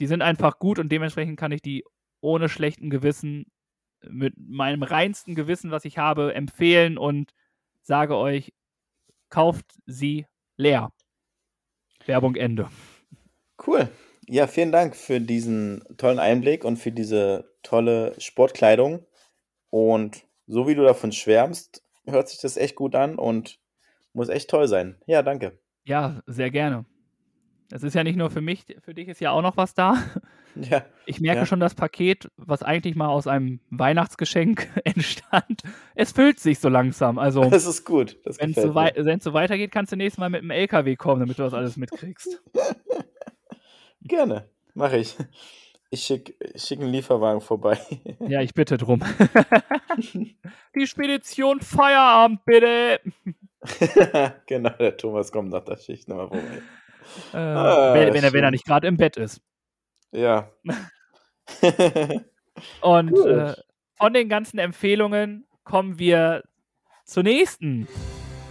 [0.00, 1.84] die sind einfach gut und dementsprechend kann ich die
[2.20, 3.46] ohne schlechten Gewissen,
[4.08, 7.32] mit meinem reinsten Gewissen, was ich habe, empfehlen und
[7.82, 8.52] sage euch,
[9.30, 10.26] kauft sie
[10.56, 10.92] leer.
[12.04, 12.68] Werbung Ende.
[13.66, 13.88] Cool.
[14.28, 19.04] Ja, vielen Dank für diesen tollen Einblick und für diese tolle Sportkleidung.
[19.70, 23.58] Und so wie du davon schwärmst, hört sich das echt gut an und
[24.12, 24.96] muss echt toll sein.
[25.06, 25.58] Ja, danke.
[25.84, 26.84] Ja, sehr gerne.
[27.72, 29.96] Es ist ja nicht nur für mich, für dich ist ja auch noch was da.
[30.58, 31.44] Ja, Ich merke Ja.
[31.46, 35.62] schon das Paket, was eigentlich mal aus einem Weihnachtsgeschenk entstand.
[35.94, 37.18] Es füllt sich so langsam.
[37.18, 38.18] Also, das ist gut.
[38.24, 41.20] Das wenn es so, wei so weitergeht, kannst du nächstes Mal mit dem LKW kommen,
[41.20, 42.42] damit du das alles mitkriegst.
[44.00, 45.14] Gerne, mache ich.
[45.90, 47.78] Ich schicke schick einen Lieferwagen vorbei.
[48.20, 49.00] Ja, ich bitte drum.
[50.74, 53.00] Die Spedition Feierabend, bitte.
[54.46, 56.62] genau, der Thomas kommt nach der Schicht nochmal vorbei.
[57.32, 59.40] Äh, Ah, wenn, wenn, er, wenn er nicht gerade im Bett ist.
[60.12, 60.50] Ja.
[62.80, 63.54] Und äh,
[63.94, 66.42] von den ganzen Empfehlungen kommen wir
[67.04, 67.86] zur nächsten.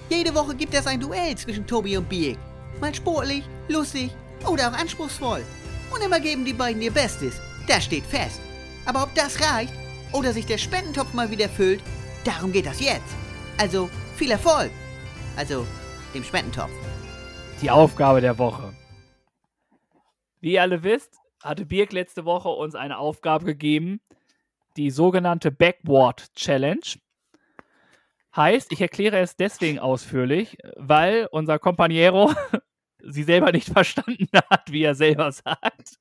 [0.10, 2.38] Jede Woche gibt es ein Duell zwischen Tobi und Biek.
[2.80, 4.12] Mal sportlich, lustig
[4.50, 5.44] oder auch anspruchsvoll.
[5.92, 7.40] Und immer geben die beiden ihr Bestes.
[7.68, 8.42] Das steht fest.
[8.86, 9.74] Aber ob das reicht
[10.12, 11.82] oder sich der Spendentopf mal wieder füllt,
[12.24, 13.16] darum geht das jetzt.
[13.58, 14.72] Also viel Erfolg.
[15.38, 15.66] Also
[16.14, 16.72] dem Spendentopf.
[17.62, 18.74] Die Aufgabe der Woche.
[20.42, 24.02] Wie ihr alle wisst, hatte Birk letzte Woche uns eine Aufgabe gegeben,
[24.78, 26.86] die sogenannte Backward Challenge.
[28.36, 32.34] Heißt, ich erkläre es deswegen ausführlich, weil unser Companiero
[33.06, 36.00] sie selber nicht verstanden hat, wie er selber sagt.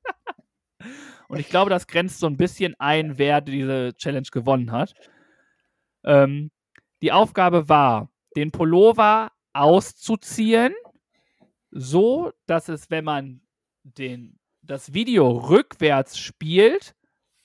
[1.29, 4.95] Und ich glaube, das grenzt so ein bisschen ein, wer diese Challenge gewonnen hat.
[6.05, 6.51] Ähm,
[7.03, 10.75] die Aufgabe war, den Pullover auszuziehen,
[11.71, 13.41] so dass es, wenn man
[13.83, 16.95] den, das Video rückwärts spielt,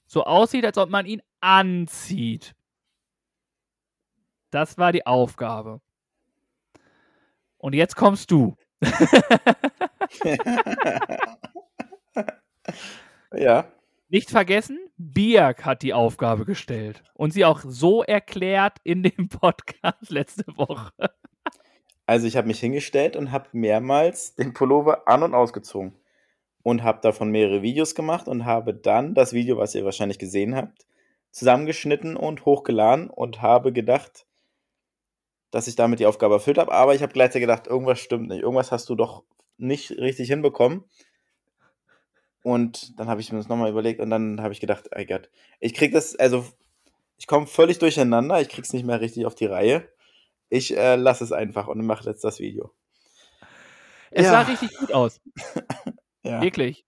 [0.05, 2.55] so aussieht, als ob man ihn anzieht.
[4.51, 5.81] Das war die Aufgabe.
[7.57, 8.55] Und jetzt kommst du.
[13.33, 13.71] ja.
[14.09, 20.09] Nicht vergessen, Birk hat die Aufgabe gestellt und sie auch so erklärt in dem Podcast
[20.09, 20.91] letzte Woche.
[22.07, 25.93] Also ich habe mich hingestellt und habe mehrmals den Pullover an und ausgezogen
[26.63, 30.55] und habe davon mehrere Videos gemacht und habe dann das Video, was ihr wahrscheinlich gesehen
[30.55, 30.87] habt,
[31.31, 34.25] zusammengeschnitten und hochgeladen und habe gedacht,
[35.51, 38.41] dass ich damit die Aufgabe erfüllt habe, aber ich habe gleichzeitig gedacht, irgendwas stimmt nicht,
[38.41, 39.23] irgendwas hast du doch
[39.57, 40.83] nicht richtig hinbekommen.
[42.41, 45.29] Und dann habe ich mir das nochmal überlegt und dann habe ich gedacht, ey Gott,
[45.59, 46.45] ich krieg das, also
[47.17, 49.89] ich komme völlig durcheinander, ich krieg's nicht mehr richtig auf die Reihe.
[50.49, 52.71] Ich äh, lasse es einfach und mache jetzt das Video.
[54.11, 54.31] Es Ja.
[54.31, 55.19] sah richtig gut aus.
[56.21, 56.85] Ja, Wirklich.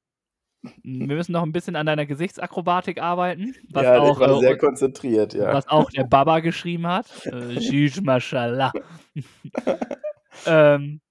[0.83, 4.39] Wir müssen noch ein bisschen an deiner Gesichtsakrobatik arbeiten, was, ja auch, ich war äh,
[4.39, 5.53] sehr konzentriert, ja.
[5.53, 7.25] was auch der Baba geschrieben hat.
[7.25, 8.71] Äh, Shish Mashallah.
[10.45, 11.01] ähm,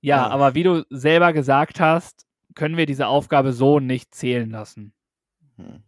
[0.00, 0.26] ja, Ja.
[0.28, 4.92] aber wie du selber gesagt hast, können wir diese Aufgabe so nicht zählen lassen.
[5.56, 5.82] Hm.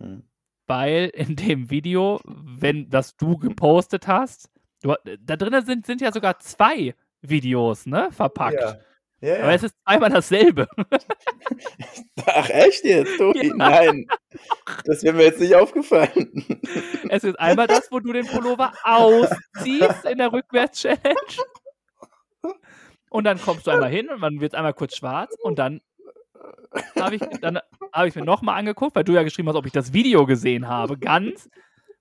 [0.00, 0.22] Hm.
[0.66, 4.50] Weil in dem Video, wenn das du gepostet hast,
[4.82, 8.60] du, da drinnen sind, sind ja sogar zwei Videos, ne, verpackt.
[8.60, 8.76] Ja.
[9.20, 9.52] Ja, Aber ja.
[9.54, 10.68] es ist einmal dasselbe.
[12.26, 13.16] Ach, echt jetzt?
[13.18, 13.48] Tobi?
[13.48, 13.54] Ja.
[13.56, 14.06] Nein.
[14.84, 16.60] Das wäre mir jetzt nicht aufgefallen.
[17.08, 21.14] Es ist einmal das, wo du den Pullover ausziehst in der Rückwärts-Challenge.
[23.10, 25.80] Und dann kommst du einmal hin und dann wird es einmal kurz schwarz und dann
[26.98, 27.60] habe ich, dann
[27.92, 30.68] hab ich mir nochmal angeguckt, weil du ja geschrieben hast, ob ich das Video gesehen
[30.68, 31.48] habe, ganz.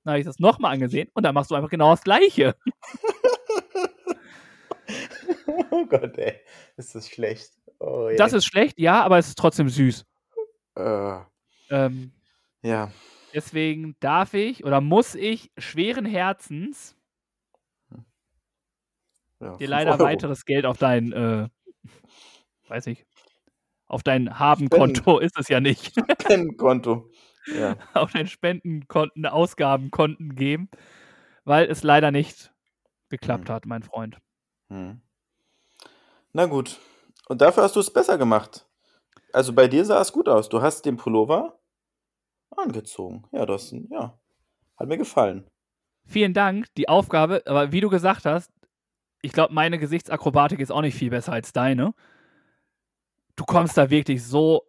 [0.04, 2.56] Dann habe ich das nochmal angesehen und dann machst du einfach genau das Gleiche.
[5.72, 6.40] Oh Gott, ey.
[6.78, 7.52] Ist das schlecht.
[7.80, 8.10] Oh.
[8.18, 10.06] Das ist schlecht, ja, aber es ist trotzdem süß.
[10.78, 11.20] Äh,
[11.70, 12.12] Ähm,
[12.64, 12.92] ja.
[13.34, 16.96] deswegen darf ich oder muss ich schweren Herzens
[19.42, 20.04] Ja, dir leider Euro.
[20.04, 21.50] weiteres Geld auf dein, äh,
[22.68, 23.06] weiß ich,
[23.88, 27.10] auf dein Habenkonto ist es ja nicht, Spendenkonto.
[27.48, 27.76] Ja.
[27.94, 30.70] auf dein Spendenkonten, Ausgabenkonten geben,
[31.46, 32.54] weil es leider nicht
[33.10, 33.56] geklappt Hm.
[33.56, 34.20] hat, mein Freund.
[34.70, 35.02] Hm.
[36.36, 36.82] Na gut.
[37.30, 38.68] Und dafür hast du es besser gemacht.
[39.32, 40.50] Also bei dir sah es gut aus.
[40.50, 41.58] Du hast den Pullover
[42.58, 43.24] angezogen.
[43.32, 44.20] Ja, das ja.
[44.76, 45.48] Hat mir gefallen.
[46.06, 48.52] Vielen Dank, die Aufgabe, aber wie du gesagt hast,
[49.22, 51.94] ich glaube, meine Gesichtsakrobatik ist auch nicht viel besser als deine.
[53.38, 54.66] Du kommst da wirklich so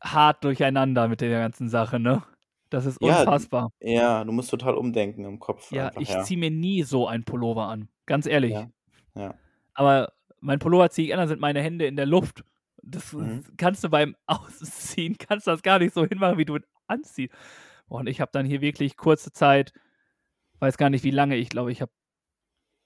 [0.00, 2.22] hart durcheinander mit der ganzen Sache, ne?
[2.70, 3.70] Das ist Ja, unfassbar.
[3.80, 5.70] Ja, du musst total umdenken im Kopf.
[5.72, 6.22] Ja, einfach, ich ja.
[6.22, 7.90] ziehe mir nie so einen Pullover an.
[8.06, 8.52] Ganz ehrlich.
[8.52, 8.70] Ja,
[9.14, 9.34] ja.
[9.74, 12.44] Aber mein Pullover ziehe ich an, dann sind meine Hände in der Luft.
[12.82, 13.44] Das Mhm.
[13.56, 17.34] kannst du beim Ausziehen, kannst das gar nicht so hinmachen, wie du ihn anziehst.
[17.88, 19.72] Und ich habe dann hier wirklich kurze Zeit,
[20.60, 21.92] weiß gar nicht wie lange, ich glaube, ich habe,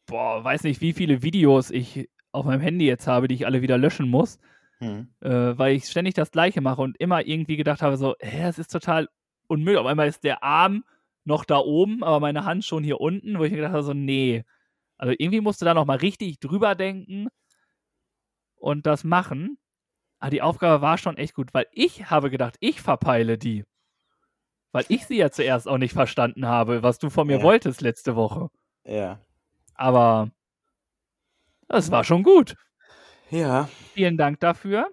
[0.07, 3.63] boah, weiß nicht, wie viele Videos ich auf meinem Handy jetzt habe, die ich alle
[3.63, 4.39] wieder löschen muss,
[4.81, 5.07] Hm.
[5.21, 8.59] äh, weil ich ständig das Gleiche mache und immer irgendwie gedacht habe, so, hä, das
[8.59, 9.09] ist total
[9.49, 9.81] unmöglich.
[9.81, 10.85] Auf einmal ist der Arm
[11.25, 13.95] noch da oben, aber meine Hand schon hier unten, wo ich mir gedacht habe, so,
[13.95, 14.45] nee.
[14.99, 17.29] Also irgendwie musst du da nochmal richtig drüber denken
[18.63, 19.59] und das machen.
[20.21, 23.65] Aber die Aufgabe war schon echt gut, weil ich habe gedacht, ich verpeile die.
[24.71, 27.43] Weil ich sie ja zuerst auch nicht verstanden habe, was du von mir Ja.
[27.43, 28.49] wolltest letzte Woche.
[28.85, 29.21] Ja.
[29.75, 30.31] Aber
[31.69, 32.55] es war schon gut.
[33.31, 33.69] Ja.
[33.95, 34.89] Vielen Dank dafür.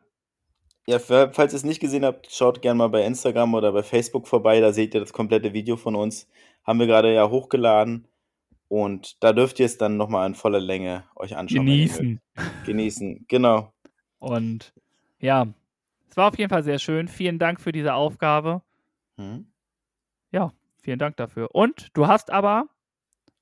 [0.88, 3.84] Ja, für, falls ihr es nicht gesehen habt, schaut gerne mal bei Instagram oder bei
[3.84, 4.59] Facebook vorbei.
[4.59, 6.28] Da seht ihr das komplette Video von uns.
[6.65, 8.07] Haben wir gerade ja hochgeladen.
[8.70, 11.65] Und da dürft ihr es dann nochmal in voller Länge euch anschauen.
[11.65, 12.22] Genießen.
[12.65, 13.74] Genießen, genau.
[14.20, 14.74] Und
[15.20, 15.47] ja,
[16.07, 17.07] es war auf jeden Fall sehr schön.
[17.07, 18.61] Vielen Dank für diese Aufgabe.
[19.17, 19.47] Hm?
[20.32, 21.49] Ja, vielen Dank dafür.
[21.53, 22.70] Und du hast aber,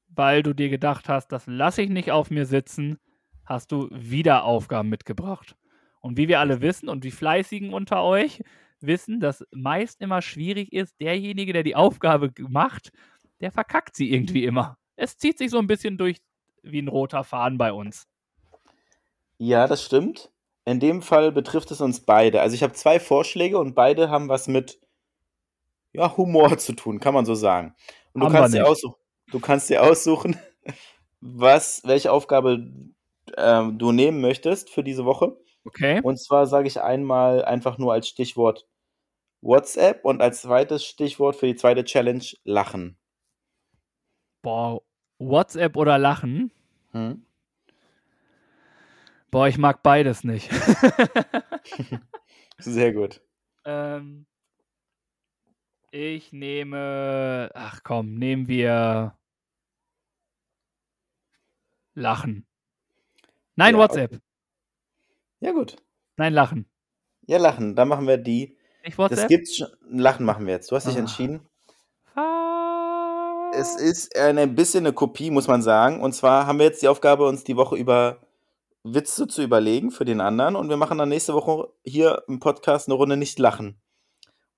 [0.07, 2.97] weil du dir gedacht hast, das lasse ich nicht auf mir sitzen,
[3.45, 5.57] hast du wieder Aufgaben mitgebracht.
[5.99, 8.41] Und wie wir alle wissen und die Fleißigen unter euch
[8.79, 12.91] wissen, dass meist immer schwierig ist, derjenige, der die Aufgabe macht,
[13.41, 14.77] der verkackt sie irgendwie immer.
[14.97, 16.17] Es zieht sich so ein bisschen durch
[16.63, 18.07] wie ein roter Faden bei uns.
[19.37, 20.31] Ja, das stimmt.
[20.65, 22.41] In dem Fall betrifft es uns beide.
[22.41, 24.81] Also ich habe zwei Vorschläge und beide haben was mit
[25.93, 27.73] ja, Humor zu tun, kann man so sagen.
[28.11, 28.95] Und du kannst aussuchen,
[29.31, 30.37] du kannst dir aussuchen,
[31.21, 32.67] was, welche Aufgabe
[33.37, 35.37] ähm, du nehmen möchtest für diese Woche.
[35.63, 36.01] Okay?
[36.01, 38.67] Und zwar sage ich einmal einfach nur als Stichwort
[39.41, 42.97] WhatsApp und als zweites Stichwort für die zweite Challenge Lachen.
[44.41, 44.81] Boah,
[45.19, 46.51] WhatsApp oder Lachen?
[46.91, 47.23] Hm?
[49.31, 50.49] Boah, ich mag beides nicht.
[52.59, 53.21] Sehr gut.
[53.65, 54.25] ähm,
[55.91, 57.49] ich nehme.
[57.53, 59.15] Ach komm, nehmen wir.
[61.93, 62.45] Lachen.
[63.55, 64.19] Nein, Ja, WhatsApp.
[65.39, 65.77] Ja, gut.
[66.15, 66.65] Nein, Lachen.
[67.25, 67.75] Ja, Lachen.
[67.75, 68.57] Dann machen wir die.
[68.83, 69.27] Das WhatsApp?
[69.29, 69.67] gibt's schon.
[69.89, 70.71] Lachen machen wir jetzt.
[70.71, 70.99] Du hast dich Ah.
[70.99, 71.41] entschieden.
[73.59, 75.99] Es ist ein bisschen eine Kopie, muss man sagen.
[75.99, 78.19] Und zwar haben wir jetzt die Aufgabe, uns die Woche über
[78.83, 80.55] Witze zu überlegen für den anderen.
[80.55, 83.81] Und wir machen dann nächste Woche hier im Podcast eine Runde nicht lachen.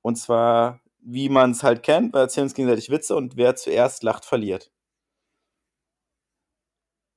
[0.02, 4.04] Und zwar, wie man es halt kennt, wir erzählen uns gegenseitig Witze und wer zuerst
[4.04, 4.70] lacht, verliert.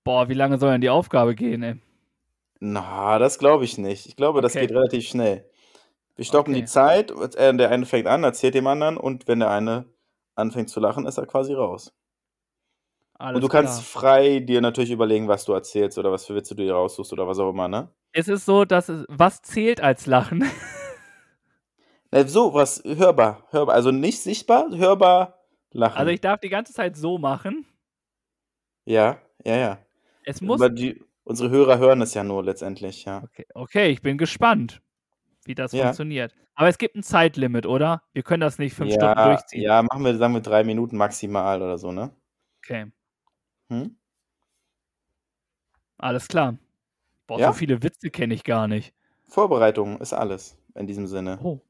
[0.05, 1.81] Boah, wie lange soll denn die Aufgabe gehen, ey?
[2.61, 4.07] Na, das glaube ich nicht.
[4.07, 4.67] Ich glaube, das Okay.
[4.67, 5.51] geht relativ schnell.
[6.17, 6.61] Wir stoppen Okay.
[6.61, 9.92] die Zeit, äh, der eine fängt an, erzählt dem anderen und wenn der eine
[10.35, 11.93] anfängt zu lachen, ist er quasi raus.
[13.19, 13.83] Alles und du kannst klar.
[13.83, 17.27] frei dir natürlich überlegen, was du erzählst oder was für Witze du dir raussuchst oder
[17.27, 17.89] was auch immer, ne?
[18.13, 19.05] Es ist so, dass es.
[19.09, 20.45] Was zählt als Lachen?
[22.11, 25.39] Na, so, was hörbar, hörbar, also nicht sichtbar, hörbar
[25.73, 25.97] lachen.
[25.99, 27.67] Also, ich darf die ganze Zeit so machen.
[28.85, 29.79] ja, ja, ja.
[30.25, 30.61] Es muss.
[30.61, 33.23] Aber die, unsere Hörer hören es ja nur letztendlich, ja.
[33.25, 34.83] Okay, okay, ich bin gespannt,
[35.45, 35.85] wie das Ja.
[35.85, 36.35] funktioniert.
[36.55, 38.03] Aber es gibt ein Zeitlimit, oder?
[38.13, 39.63] Wir können das nicht fünf Stunden Ja, durchziehen.
[39.63, 42.11] ja, machen wir, sagen wir drei Minuten maximal oder so, ne?
[42.63, 42.87] Okay,
[43.71, 43.97] Hm?
[45.99, 46.57] alles klar.
[47.27, 47.47] Boah, Ja?
[47.49, 48.93] so viele Witze kenne ich gar nicht.
[49.29, 51.39] Vorbereitung ist alles in diesem Sinne.
[51.43, 51.61] Oh.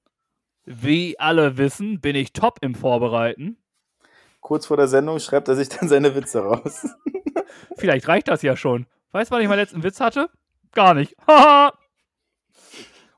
[0.64, 3.56] Wie alle wissen, bin ich top im Vorbereiten.
[4.40, 6.86] Kurz vor der Sendung schreibt er sich dann seine Witze raus.
[7.76, 8.86] Vielleicht reicht das ja schon.
[9.12, 10.30] Weißt du, wann ich meinen letzten Witz hatte?
[10.72, 11.14] Gar nicht.
[11.26, 11.72] Haha.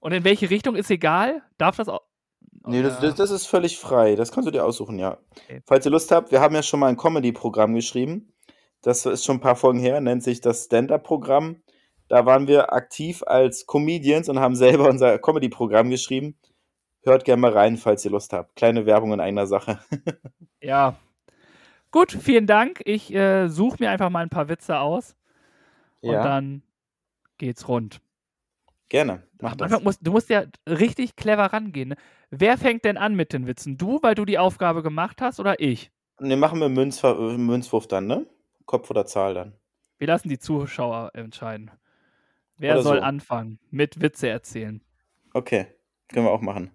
[0.05, 1.41] Und in welche Richtung ist egal?
[1.57, 2.03] Darf das auch.
[2.67, 4.17] Nee, das, das, das ist völlig frei.
[4.17, 5.17] Das kannst du dir aussuchen, ja.
[5.31, 5.63] Okay.
[5.65, 8.35] Falls ihr Lust habt, wir haben ja schon mal ein Comedy-Programm geschrieben.
[8.83, 11.63] Das ist schon ein paar Folgen her, nennt sich das Stand-Up-Programm.
[12.09, 16.39] Da waren wir aktiv als Comedians und haben selber unser Comedy-Programm geschrieben.
[17.03, 18.57] Hört gerne mal rein, falls ihr Lust habt.
[18.57, 19.79] Kleine Werbung in eigener Sache.
[20.61, 20.97] Ja.
[21.91, 22.81] Gut, vielen Dank.
[22.87, 25.15] Ich äh, suche mir einfach mal ein paar Witze aus.
[26.01, 26.63] und Ja, dann
[27.37, 28.01] geht's rund.
[28.95, 29.22] Gerne.
[29.40, 29.82] Mach das.
[29.82, 31.88] Musst, du musst ja richtig clever rangehen.
[31.90, 31.97] Ne?
[32.30, 33.76] Wer fängt denn an mit den Witzen?
[33.76, 35.90] Du, weil du die Aufgabe gemacht hast oder ich?
[36.20, 38.26] Ne, machen wir Münzver äh, Münzwurf dann, ne?
[38.66, 39.53] Kopf oder Zahl dann.
[39.99, 41.72] Wir lassen die Zuschauer entscheiden.
[42.57, 43.03] Wer Oder soll so.
[43.03, 44.80] anfangen mit Witze erzählen?
[45.32, 45.66] Okay,
[46.09, 46.70] können wir auch machen.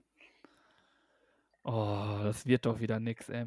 [1.64, 3.46] Oh, das wird doch wieder nix, ey.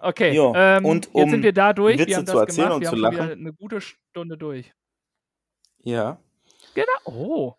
[0.00, 1.98] Okay, Jo, ähm, und jetzt um sind wir da durch.
[1.98, 2.74] Witze wir haben zu das erzählen gemacht.
[2.76, 3.30] und Wir zu haben lachen.
[3.40, 4.72] eine gute Stunde durch.
[5.82, 6.20] Ja.
[6.78, 7.06] Genau.
[7.06, 7.54] Oh,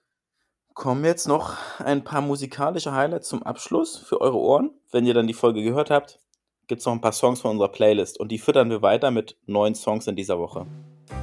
[0.74, 4.72] Kommen jetzt noch ein paar musikalische Highlights zum Abschluss für eure Ohren.
[4.93, 6.20] Wenn ihr dann die Folge gehört habt,
[6.67, 9.36] gibt es noch ein paar Songs von unserer Playlist und die füttern wir weiter mit
[9.45, 10.65] neuen Songs in dieser Woche.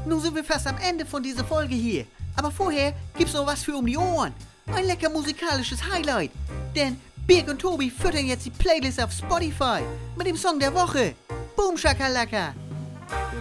[0.05, 2.05] Nun sind wir fast am Ende von dieser Folge hier.
[2.36, 4.34] Aber vorher gibt's noch was für um die Ohren.
[4.66, 6.32] Ein lecker musikalisches Highlight.
[6.74, 9.80] Denn Birg und Tobi füttern jetzt die Playlist auf Spotify
[10.18, 11.14] mit dem Song der Woche.
[11.57, 12.53] Boom Shakalaka.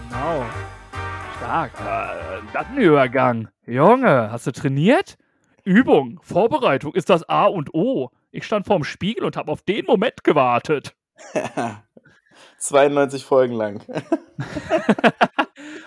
[0.08, 0.46] genau.
[1.38, 1.72] Stark.
[1.80, 3.48] Äh, das ein Übergang.
[3.66, 5.16] Junge, hast du trainiert?
[5.64, 8.10] Übung, Vorbereitung ist das A und O.
[8.30, 10.94] Ich stand vorm Spiegel und habe auf den Moment gewartet.
[12.58, 13.82] 92 Folgen lang.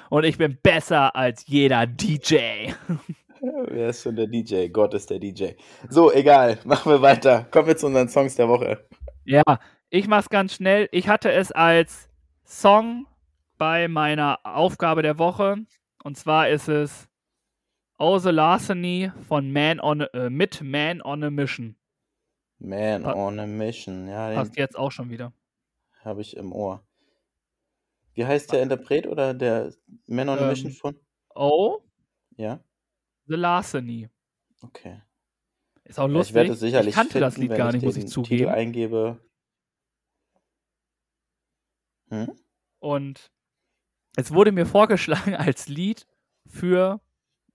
[0.09, 2.71] Und ich bin besser als jeder DJ.
[3.41, 4.67] Wer ist schon der DJ?
[4.67, 5.51] Gott ist der DJ.
[5.87, 6.57] So, egal.
[6.65, 7.45] Machen wir weiter.
[7.51, 8.83] Kommen wir zu unseren Songs der Woche.
[9.25, 9.43] Ja,
[9.89, 10.89] ich mach's ganz schnell.
[10.91, 12.09] Ich hatte es als
[12.43, 13.05] Song
[13.59, 15.57] bei meiner Aufgabe der Woche.
[16.03, 17.07] Und zwar ist es
[17.99, 21.75] Oh the Larceny von Man on a, äh, mit Man on a Mission.
[22.59, 24.07] Man Pa- on a Mission.
[24.07, 25.33] Ja, Passt jetzt auch schon wieder.
[26.03, 26.83] habe ich im Ohr.
[28.13, 29.73] Wie heißt der Interpret oder der
[30.07, 30.99] Man on a Ähm, Mission von?
[31.35, 31.79] Oh
[32.37, 32.63] Ja,
[33.27, 34.09] the Larceny.
[34.63, 35.01] okay.
[35.85, 36.31] Ist auch Ja, lustig.
[36.31, 38.13] ich werde es sicherlich ich kannte das finden, Lied wenn gar nicht, muss ich Titel
[38.13, 38.49] zugeben.
[38.51, 39.19] eingebe.
[42.11, 42.31] Hm?
[42.79, 43.31] Und
[44.17, 46.05] es wurde mir vorgeschlagen als Lied
[46.47, 46.99] für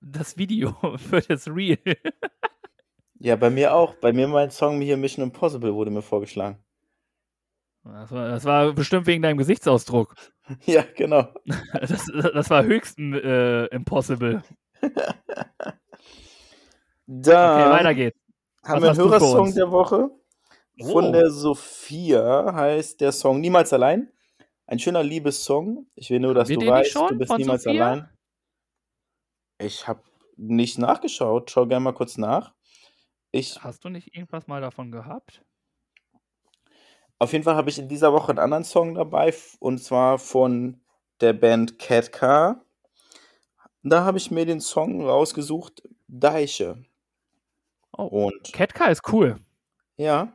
[0.01, 1.79] das Video, für das Reel.
[3.19, 3.95] Ja, bei mir auch.
[3.97, 6.59] Bei mir mein Song hier Mission Impossible wurde mir vorgeschlagen.
[7.85, 10.15] Das war, das war bestimmt wegen deinem Gesichtsausdruck.
[10.67, 11.29] Ja, genau.
[11.73, 14.43] Das, das war höchsten äh, impossible.
[17.07, 18.19] Dann Okay, weiter geht's.
[18.63, 20.11] haben wir einen Hörersong der Woche.
[20.83, 21.13] Von Oh.
[21.13, 24.11] der Sophia heißt der Song Niemals allein.
[24.67, 25.87] Ein schöner Liebessong.
[25.95, 27.87] Ich will nur, dass du weißt, du bist niemals Sophia?
[27.87, 28.09] allein.
[29.59, 30.03] Ich habe
[30.37, 31.51] nicht nachgeschaut.
[31.51, 32.55] Schau gerne mal kurz nach.
[33.31, 35.43] Ich, Hast du nicht irgendwas mal davon gehabt?
[37.21, 40.83] auf jeden Fall habe ich in dieser Woche einen anderen Song dabei und zwar von
[41.21, 42.65] der Band Cat Car.
[43.83, 46.85] Da habe ich mir den Song rausgesucht, Deiche.
[47.97, 49.37] Oh, Und Ketka ist cool.
[49.97, 50.33] ja,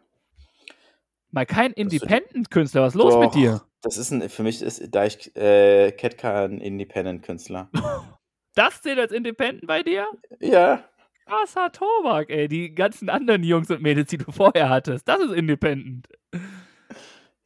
[1.32, 2.82] Mal kein Independent-Künstler.
[2.82, 3.62] Was ist los Doch, mit dir?
[3.82, 7.70] Das ist ein, für mich ist Deich, äh, Ketka ein Independent-Künstler.
[8.56, 10.08] Das zählt als Independent bei dir?
[10.40, 10.84] ja,
[11.26, 12.48] Krasser Tobak, ey.
[12.48, 15.08] Die ganzen anderen Jungs und Mädels, die du vorher hattest.
[15.08, 16.08] Das ist Independent.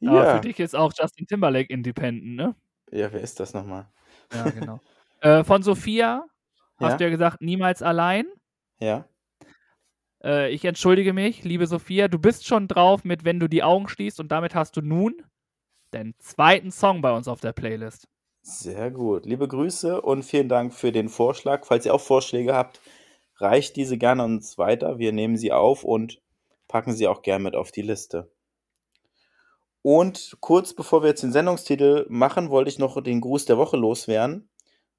[0.06, 0.36] Aber ja.
[0.36, 2.56] für dich ist auch Justin Timberlake Independent, ne?
[2.92, 3.88] Ja, wer ist das nochmal?
[4.34, 4.80] Ja, genau.
[5.22, 6.26] äh, von Sophia
[6.78, 8.26] hast Ja, du ja gesagt, niemals allein.
[8.80, 9.08] ja.
[10.24, 12.08] Äh, ich entschuldige mich, liebe Sophia.
[12.08, 15.22] Du bist schon drauf mit Wenn du die Augen schließt und damit hast du nun
[15.94, 18.08] den zweiten Song bei uns auf der Playlist.
[18.42, 19.26] Sehr gut.
[19.26, 21.66] Liebe Grüße und vielen Dank für den Vorschlag.
[21.66, 22.82] Falls ihr auch Vorschläge habt,
[23.38, 25.00] reicht diese gerne uns weiter.
[25.00, 26.22] Wir nehmen sie auf und
[26.68, 28.30] packen sie auch gerne mit auf die Liste.
[29.82, 33.78] Und kurz bevor wir jetzt den Sendungstitel machen, wollte ich noch den Gruß der Woche
[33.78, 34.50] loswerden.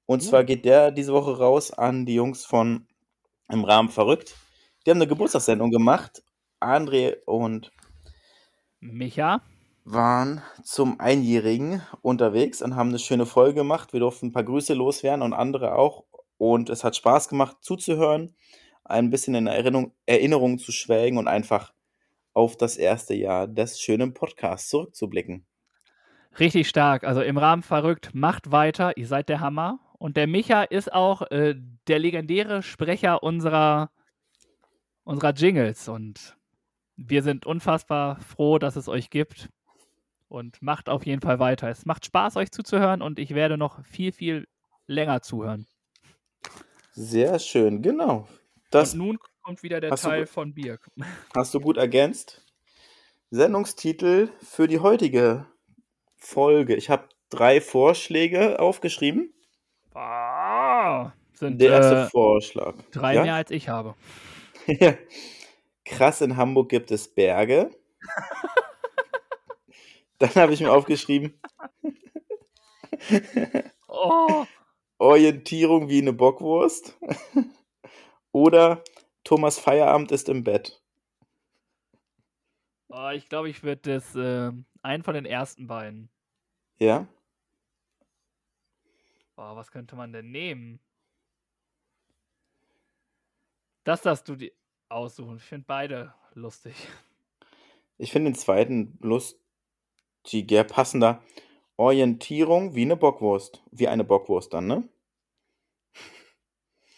[0.05, 0.29] Und Ja.
[0.29, 2.87] zwar geht der diese Woche raus an die Jungs von
[3.47, 4.35] Im Rahmen verrückt.
[4.85, 6.23] Die haben eine Geburtstagssendung gemacht.
[6.59, 7.71] André und
[8.79, 9.41] Micha,
[9.85, 13.93] waren zum Einjährigen unterwegs und haben eine schöne Folge gemacht.
[13.93, 16.03] Wir durften ein paar Grüße loswerden und andere auch.
[16.37, 18.35] Und es hat Spaß gemacht zuzuhören,
[18.83, 21.71] ein bisschen in Erinnerung, Erinnerung zu schwelgen und einfach
[22.33, 25.45] auf das erste Jahr des schönen Podcasts zurückzublicken.
[26.39, 27.03] richtig stark.
[27.03, 29.79] Also im Rahmen verrückt, macht weiter, ihr seid der Hammer.
[29.99, 31.55] Und der Micha ist auch äh,
[31.87, 33.91] der legendäre Sprecher unserer,
[35.03, 35.87] unserer Jingles.
[35.87, 36.35] Und
[36.97, 39.49] wir sind unfassbar froh, dass es euch gibt.
[40.27, 41.69] Und macht auf jeden Fall weiter.
[41.69, 44.47] Es macht Spaß, euch zuzuhören und ich werde noch viel, viel
[44.87, 45.67] länger zuhören.
[46.91, 48.27] Sehr schön, genau.
[48.71, 50.89] Das und nun kommt wieder der du Teil gut- von Birk.
[51.35, 52.41] hast du gut ergänzt.
[53.29, 55.45] Sendungstitel für die heutige
[56.15, 56.75] Folge.
[56.75, 59.33] Ich habe drei Vorschläge aufgeschrieben.
[59.93, 62.75] Ah, sind Der erste äh, Vorschlag.
[62.91, 63.23] drei Ja?
[63.23, 63.95] mehr als ich habe.
[65.85, 67.69] Krass, in Hamburg gibt es Berge.
[70.19, 71.39] Dann habe ich mir aufgeschrieben,
[73.87, 74.45] Oh,
[74.97, 76.97] Orientierung wie eine Bockwurst.
[78.31, 78.83] Oder
[79.23, 80.81] Thomas Feierabend ist im Bett.
[82.89, 84.51] Oh, ich glaube, ich würde das äh,
[84.81, 86.09] einen von den ersten beiden.
[86.77, 87.07] Ja?
[89.37, 90.79] Oh, was könnte man denn nehmen?
[93.83, 94.51] Das darfst du dir
[94.89, 95.37] aussuchen.
[95.37, 96.75] Ich finde beide lustig.
[97.97, 98.97] Ich finde den zweiten
[100.25, 101.21] lustiger, passender.
[101.77, 103.61] Orientierung wie eine Bockwurst.
[103.71, 104.83] Wie eine Bockwurst dann, ne?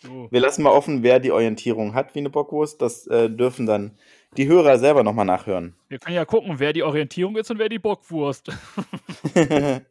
[0.03, 0.28] Du.
[0.30, 2.82] Wir lassen mal offen, wer die Orientierung hat wie eine Bockwurst.
[2.82, 3.97] Das äh, dürfen dann
[4.38, 5.75] die Hörer selber nochmal nachhören.
[5.89, 8.51] Wir können ja gucken, wer die Orientierung ist und wer die Bockwurst.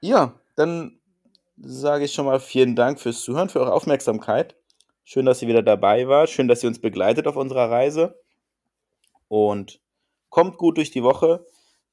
[0.00, 1.00] ja, dann
[1.58, 4.54] sage ich schon mal vielen Dank fürs Zuhören, für eure Aufmerksamkeit.
[5.04, 6.30] Schön, dass ihr wieder dabei wart.
[6.30, 8.20] Schön, dass ihr uns begleitet auf unserer Reise.
[9.26, 9.80] Und
[10.30, 11.44] kommt gut durch die Woche.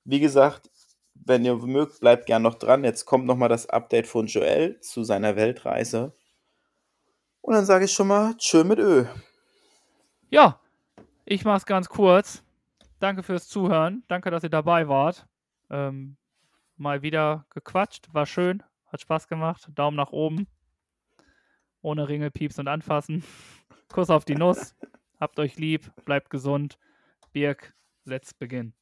[0.05, 0.69] Wie gesagt,
[1.13, 2.83] wenn ihr mögt, bleibt gern noch dran.
[2.83, 6.13] Jetzt kommt nochmal das Update von Joel zu seiner Weltreise.
[7.41, 9.05] Und dann sage ich schon mal Tschö mit Ö.
[10.29, 10.59] Ja,
[11.25, 12.43] ich mach's ganz kurz.
[12.99, 14.03] Danke fürs Zuhören.
[14.07, 15.27] Danke, dass ihr dabei wart.
[15.69, 16.17] Ähm,
[16.77, 18.13] mal wieder gequatscht.
[18.13, 18.63] War schön.
[18.87, 19.69] Hat Spaß gemacht.
[19.75, 20.47] Daumen nach oben.
[21.81, 23.23] Ohne Ringel, Pieps und Anfassen.
[23.91, 24.75] Kuss auf die Nuss.
[25.19, 25.91] Habt euch lieb.
[26.05, 26.77] Bleibt gesund.
[27.33, 27.73] Birk,
[28.05, 28.73] let's begin.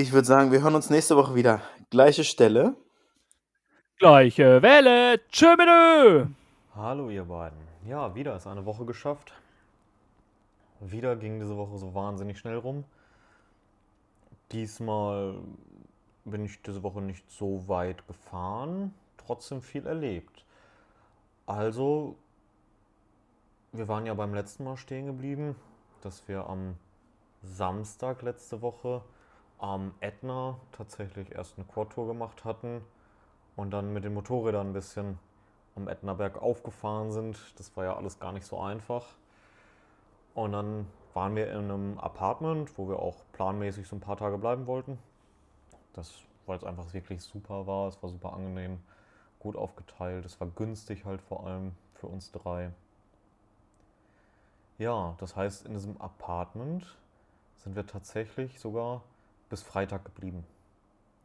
[0.00, 1.60] Ich würde sagen, wir hören uns nächste Woche wieder.
[1.90, 2.76] Gleiche Stelle.
[3.98, 5.20] Gleiche Welle.
[5.28, 5.56] Tschö.
[6.76, 7.58] Hallo ihr beiden.
[7.84, 9.32] Ja, wieder ist eine Woche geschafft.
[10.78, 12.84] Wieder ging diese Woche so wahnsinnig schnell rum.
[14.52, 15.34] Diesmal
[16.24, 20.44] bin ich diese Woche nicht so weit gefahren, trotzdem viel erlebt.
[21.44, 22.14] Also,
[23.72, 25.56] wir waren ja beim letzten Mal stehen geblieben,
[26.02, 26.76] dass wir am
[27.42, 29.02] Samstag letzte Woche
[29.58, 32.82] am Ätna tatsächlich erst eine Quad-Tour gemacht hatten
[33.56, 35.18] und dann mit den Motorrädern ein bisschen
[35.74, 37.38] am Ätnaberg aufgefahren sind.
[37.58, 39.06] Das war ja alles gar nicht so einfach.
[40.34, 44.38] Und dann waren wir in einem Apartment, wo wir auch planmäßig so ein paar Tage
[44.38, 44.98] bleiben wollten.
[45.92, 46.14] Das,
[46.46, 47.88] weil es einfach wirklich super war.
[47.88, 48.78] Es war super angenehm,
[49.40, 50.24] gut aufgeteilt.
[50.24, 52.70] Es war günstig halt vor allem für uns drei.
[54.78, 56.96] Ja, das heißt, in diesem Apartment
[57.56, 59.02] sind wir tatsächlich sogar
[59.48, 60.44] bis Freitag geblieben.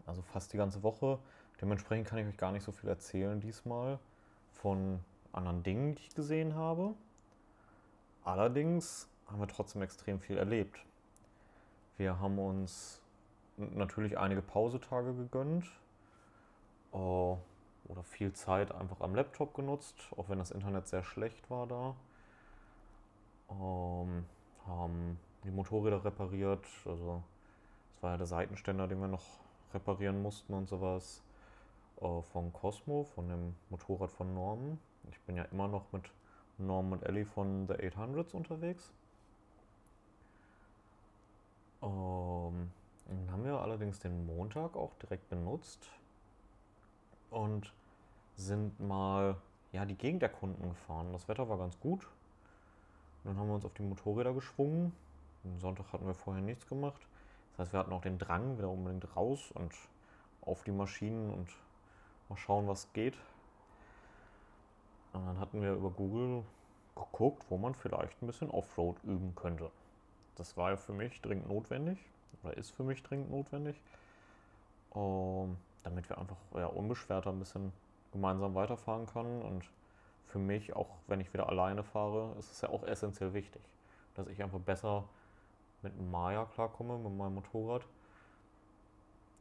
[0.06, 1.20] Also fast die ganze Woche.
[1.62, 4.00] Dementsprechend kann ich euch gar nicht so viel erzählen diesmal
[4.52, 5.00] von
[5.32, 6.94] anderen Dingen, die ich gesehen habe.
[8.24, 10.80] Allerdings haben wir trotzdem extrem viel erlebt.
[11.98, 13.02] Wir haben uns
[13.58, 15.66] natürlich einige Pausetage gegönnt
[16.92, 21.68] äh, oder viel Zeit einfach am Laptop genutzt, auch wenn das Internet sehr schlecht war
[21.68, 21.96] da.
[23.50, 24.26] Ähm,
[24.66, 27.22] haben die Motorräder repariert, also
[28.04, 29.24] war der Seitenständer, den wir noch
[29.74, 31.24] reparieren mussten und sowas
[32.02, 34.80] äh, von Cosmo, von dem Motorrad von Norman.
[35.10, 36.04] Ich bin ja immer noch mit
[36.58, 38.92] Norman und Ellie von The 800s unterwegs.
[41.82, 42.72] Ähm,
[43.08, 45.90] dann haben wir allerdings den Montag auch direkt benutzt
[47.32, 47.74] und
[48.36, 49.36] sind mal
[49.72, 51.12] ja, die Gegend erkunden gefahren.
[51.12, 52.08] Das Wetter war ganz gut.
[53.24, 54.94] Dann haben wir uns auf die Motorräder geschwungen.
[55.44, 57.02] Am Sonntag hatten wir vorher nichts gemacht.
[57.54, 59.74] Das heißt, wir hatten auch den Drang, wieder unbedingt raus und
[60.42, 61.50] auf die Maschinen und
[62.30, 63.16] mal schauen, was geht.
[65.14, 66.44] Und dann hatten wir über Google
[66.96, 69.70] geguckt, wo man vielleicht ein bisschen Offroad üben könnte.
[70.36, 72.00] Das war ja für mich dringend notwendig
[72.42, 73.80] oder ist für mich dringend notwendig,
[74.96, 77.72] ähm, damit wir einfach ja, unbeschwerter ein bisschen
[78.12, 79.42] gemeinsam weiterfahren können.
[79.44, 79.64] Und
[80.26, 83.62] für mich, auch wenn ich wieder alleine fahre, ist es ja auch essentiell wichtig,
[84.16, 85.04] dass ich einfach besser
[85.84, 87.84] mit Maya klarkomme, mit meinem Motorrad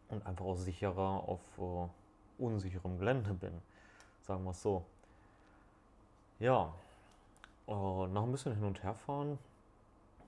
[0.09, 3.63] und einfach auch sicherer auf äh, unsicherem Gelände bin.
[4.23, 4.85] Sagen wir es so.
[6.39, 6.75] Ja,
[7.69, 9.39] äh, nach ein bisschen hin und her fahren,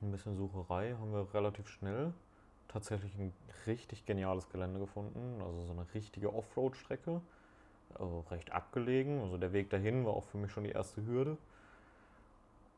[0.01, 2.13] ein bisschen Sucherei, haben wir relativ schnell
[2.69, 3.33] tatsächlich ein
[3.67, 5.41] richtig geniales Gelände gefunden.
[5.41, 7.21] Also so eine richtige Offroad-Strecke.
[7.95, 9.21] Also recht abgelegen.
[9.23, 11.39] Also der Weg dahin war auch für mich schon die erste Hürde.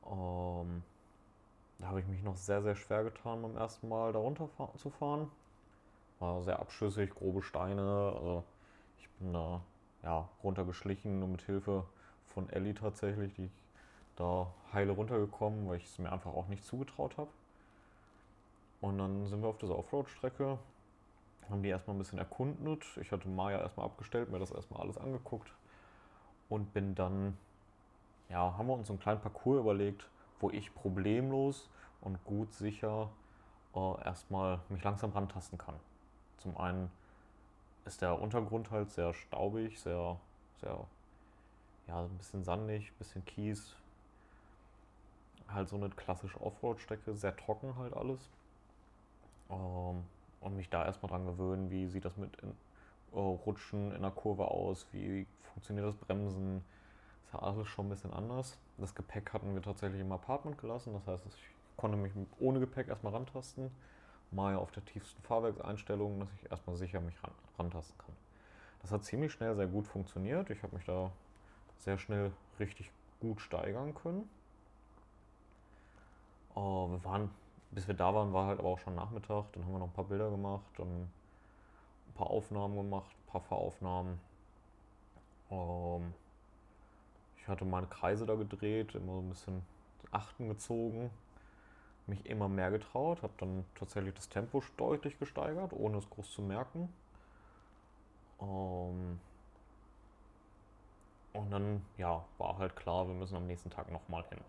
[0.07, 0.83] Ähm,
[1.79, 4.91] da habe ich mich noch sehr, sehr schwer getan, beim ersten Mal da runter zu
[4.91, 5.31] fahren.
[6.19, 8.13] War sehr abschüssig, grobe Steine.
[8.17, 8.45] Also
[8.99, 9.61] ich bin da
[10.03, 11.85] ja, runtergeschlichen und mit Hilfe
[12.27, 13.51] von Ellie tatsächlich, die
[14.17, 17.31] da heile runtergekommen, weil ich es mir einfach auch nicht zugetraut habe.
[18.81, 20.59] Und dann sind wir auf dieser Offroad-Strecke,
[21.51, 22.85] haben die erstmal ein bisschen erkundet.
[23.01, 25.51] Ich hatte Maya erstmal abgestellt, mir das erstmal alles angeguckt
[26.49, 27.37] und bin dann,
[28.29, 30.09] ja, haben wir uns einen kleinen Parcours überlegt,
[30.41, 31.69] wo ich problemlos
[32.01, 33.11] und gut sicher
[33.75, 35.77] äh, erstmal mich langsam rantasten kann.
[36.39, 36.91] Zum einen
[37.85, 40.19] ist der Untergrund halt sehr staubig, sehr,
[40.61, 40.87] sehr,
[41.87, 43.75] ja, ein bisschen sandig, ein bisschen Kies.
[45.49, 48.29] Halt so eine klassische Offroad-Strecke, sehr trocken halt alles.
[49.49, 50.05] Ähm,
[50.41, 52.51] und mich da erstmal dran gewöhnen, wie sieht das mit in,
[53.13, 56.65] äh, Rutschen in der Kurve aus, wie funktioniert das Bremsen.
[57.25, 58.59] Ist ja alles schon ein bisschen anders.
[58.79, 62.89] Das Gepäck hatten wir tatsächlich im Apartment gelassen, das heißt, ich konnte mich ohne Gepäck
[62.89, 63.71] erstmal rantasten
[64.31, 68.15] mal auf der tiefsten Fahrwerkseinstellung, dass ich erstmal sicher mich ran, rantasten kann.
[68.83, 70.51] Das hat ziemlich schnell sehr gut funktioniert.
[70.51, 71.11] Ich habe mich da
[71.79, 72.91] sehr schnell richtig
[73.21, 74.29] gut steigern können.
[76.55, 77.31] Uh, wir waren,
[77.71, 79.53] bis wir da waren, war halt aber auch schon Nachmittag.
[79.53, 81.11] Dann haben wir noch ein paar Bilder gemacht, ein
[82.15, 84.19] paar Aufnahmen gemacht, ein paar Fahraufnahmen.
[85.51, 86.01] Uh,
[87.47, 89.63] ich hatte meine Kreise da gedreht, immer so ein bisschen
[90.11, 91.11] Achten gezogen,
[92.09, 96.43] mich immer mehr getraut, habe dann tatsächlich das Tempo deutlich gesteigert, ohne es groß zu
[96.43, 96.93] merken.
[98.41, 99.21] Ähm
[101.35, 104.41] und dann, ja, war halt klar, wir müssen am nächsten Tag nochmal hin.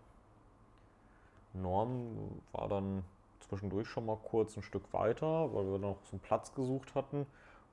[1.52, 3.04] Norm war dann
[3.38, 7.26] zwischendurch schon mal kurz ein Stück weiter, weil wir noch so einen Platz gesucht hatten,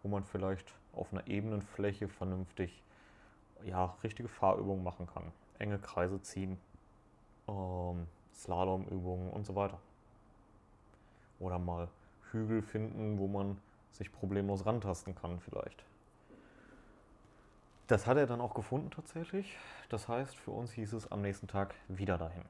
[0.03, 2.83] wo man vielleicht auf einer ebenen Fläche vernünftig
[3.65, 5.31] ja, richtige Fahrübungen machen kann.
[5.59, 6.57] Enge Kreise ziehen,
[7.47, 9.79] ähm, Slalomübungen und so weiter.
[11.39, 11.87] Oder mal
[12.31, 13.57] Hügel finden, wo man
[13.91, 15.83] sich problemlos rantasten kann vielleicht.
[17.87, 19.55] Das hat er dann auch gefunden tatsächlich.
[19.89, 22.43] Das heißt, für uns hieß es am nächsten Tag wieder dahin.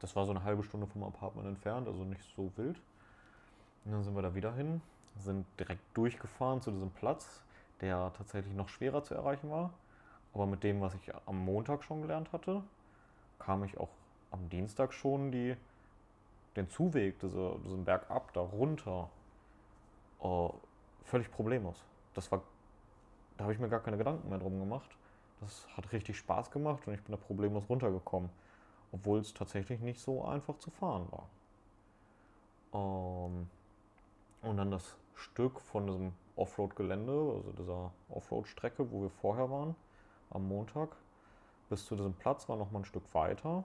[0.00, 2.80] Das war so eine halbe Stunde vom Apartment entfernt, also nicht so wild.
[3.84, 4.82] Und dann sind wir da wieder hin,
[5.16, 7.42] sind direkt durchgefahren zu diesem Platz,
[7.80, 9.72] der tatsächlich noch schwerer zu erreichen war.
[10.34, 12.62] Aber mit dem, was ich am Montag schon gelernt hatte,
[13.38, 13.90] kam ich auch
[14.30, 15.56] am Dienstag schon die,
[16.56, 19.10] den Zuweg, diese, diesen Berg ab, da runter,
[20.22, 20.48] äh,
[21.04, 21.82] völlig problemlos.
[22.14, 22.42] Das war,
[23.36, 24.90] da habe ich mir gar keine Gedanken mehr drum gemacht.
[25.40, 28.30] Das hat richtig Spaß gemacht und ich bin da problemlos runtergekommen,
[28.92, 31.28] obwohl es tatsächlich nicht so einfach zu fahren war.
[32.72, 33.48] Ähm,
[34.42, 39.74] und dann das Stück von diesem Offroad-Gelände, also dieser Offroad-Strecke, wo wir vorher waren,
[40.32, 40.96] am Montag,
[41.68, 43.64] bis zu diesem Platz war noch mal ein Stück weiter.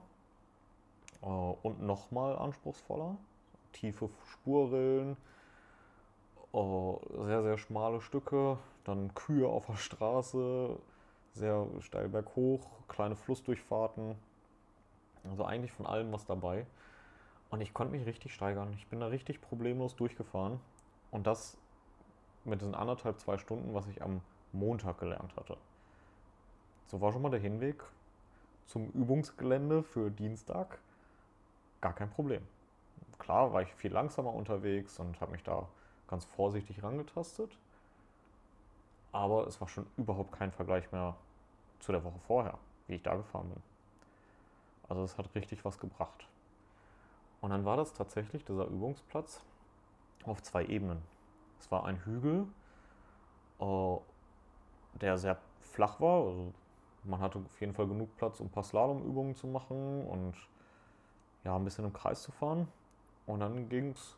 [1.22, 3.16] Äh, und nochmal anspruchsvoller.
[3.72, 5.16] Tiefe Spurrillen,
[6.52, 10.76] äh, sehr, sehr schmale Stücke, dann Kühe auf der Straße,
[11.34, 14.16] sehr steil berghoch, kleine Flussdurchfahrten.
[15.28, 16.66] Also eigentlich von allem was dabei.
[17.50, 18.72] Und ich konnte mich richtig steigern.
[18.74, 20.60] Ich bin da richtig problemlos durchgefahren.
[21.10, 21.56] Und das
[22.44, 24.20] mit diesen anderthalb, zwei Stunden, was ich am
[24.52, 25.56] Montag gelernt hatte.
[26.88, 27.82] So war schon mal der Hinweg
[28.66, 30.78] zum Übungsgelände für Dienstag
[31.82, 32.46] gar kein Problem.
[33.18, 35.68] Klar war ich viel langsamer unterwegs und habe mich da
[36.08, 37.58] ganz vorsichtig rangetastet.
[39.12, 41.14] Aber es war schon überhaupt kein Vergleich mehr
[41.80, 43.62] zu der Woche vorher, wie ich da gefahren bin.
[44.88, 46.26] Also es hat richtig was gebracht.
[47.42, 49.42] Und dann war das tatsächlich dieser Übungsplatz
[50.24, 51.02] auf zwei Ebenen.
[51.60, 52.46] Es war ein Hügel,
[53.60, 53.96] äh,
[55.00, 56.24] der sehr flach war.
[56.26, 56.54] Also
[57.08, 60.34] man hatte auf jeden Fall genug Platz, um ein paar Slalomübungen zu machen und
[61.44, 62.68] ja, ein bisschen im Kreis zu fahren.
[63.26, 64.16] Und dann ging es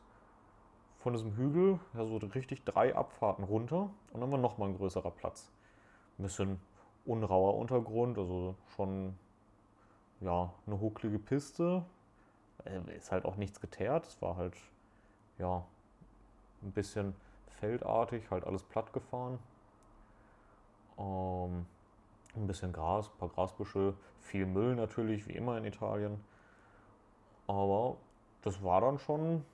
[0.98, 5.10] von diesem Hügel, ja, so richtig drei Abfahrten runter und dann war nochmal ein größerer
[5.10, 5.50] Platz.
[6.18, 6.60] Ein bisschen
[7.06, 9.16] unrauer Untergrund, also schon
[10.20, 11.84] ja, eine hucklige Piste.
[12.64, 14.54] Äh, ist halt auch nichts geteert, es war halt
[15.38, 15.64] ja
[16.62, 17.14] ein bisschen
[17.60, 19.38] feldartig, halt alles platt gefahren.
[20.98, 21.66] Ähm,
[22.36, 26.22] ein bisschen Gras, ein paar Grasbüsche, viel Müll natürlich, wie immer in Italien.
[27.46, 27.96] Aber
[28.42, 29.44] das war dann schon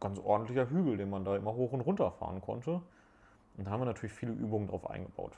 [0.00, 2.82] ganz ordentlicher Hügel, den man da immer hoch und runter fahren konnte.
[3.56, 5.32] Und da haben wir natürlich viele Übungen drauf eingebaut.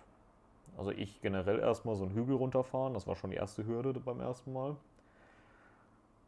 [0.77, 4.21] Also ich generell erstmal so einen Hügel runterfahren, das war schon die erste Hürde beim
[4.21, 4.77] ersten Mal.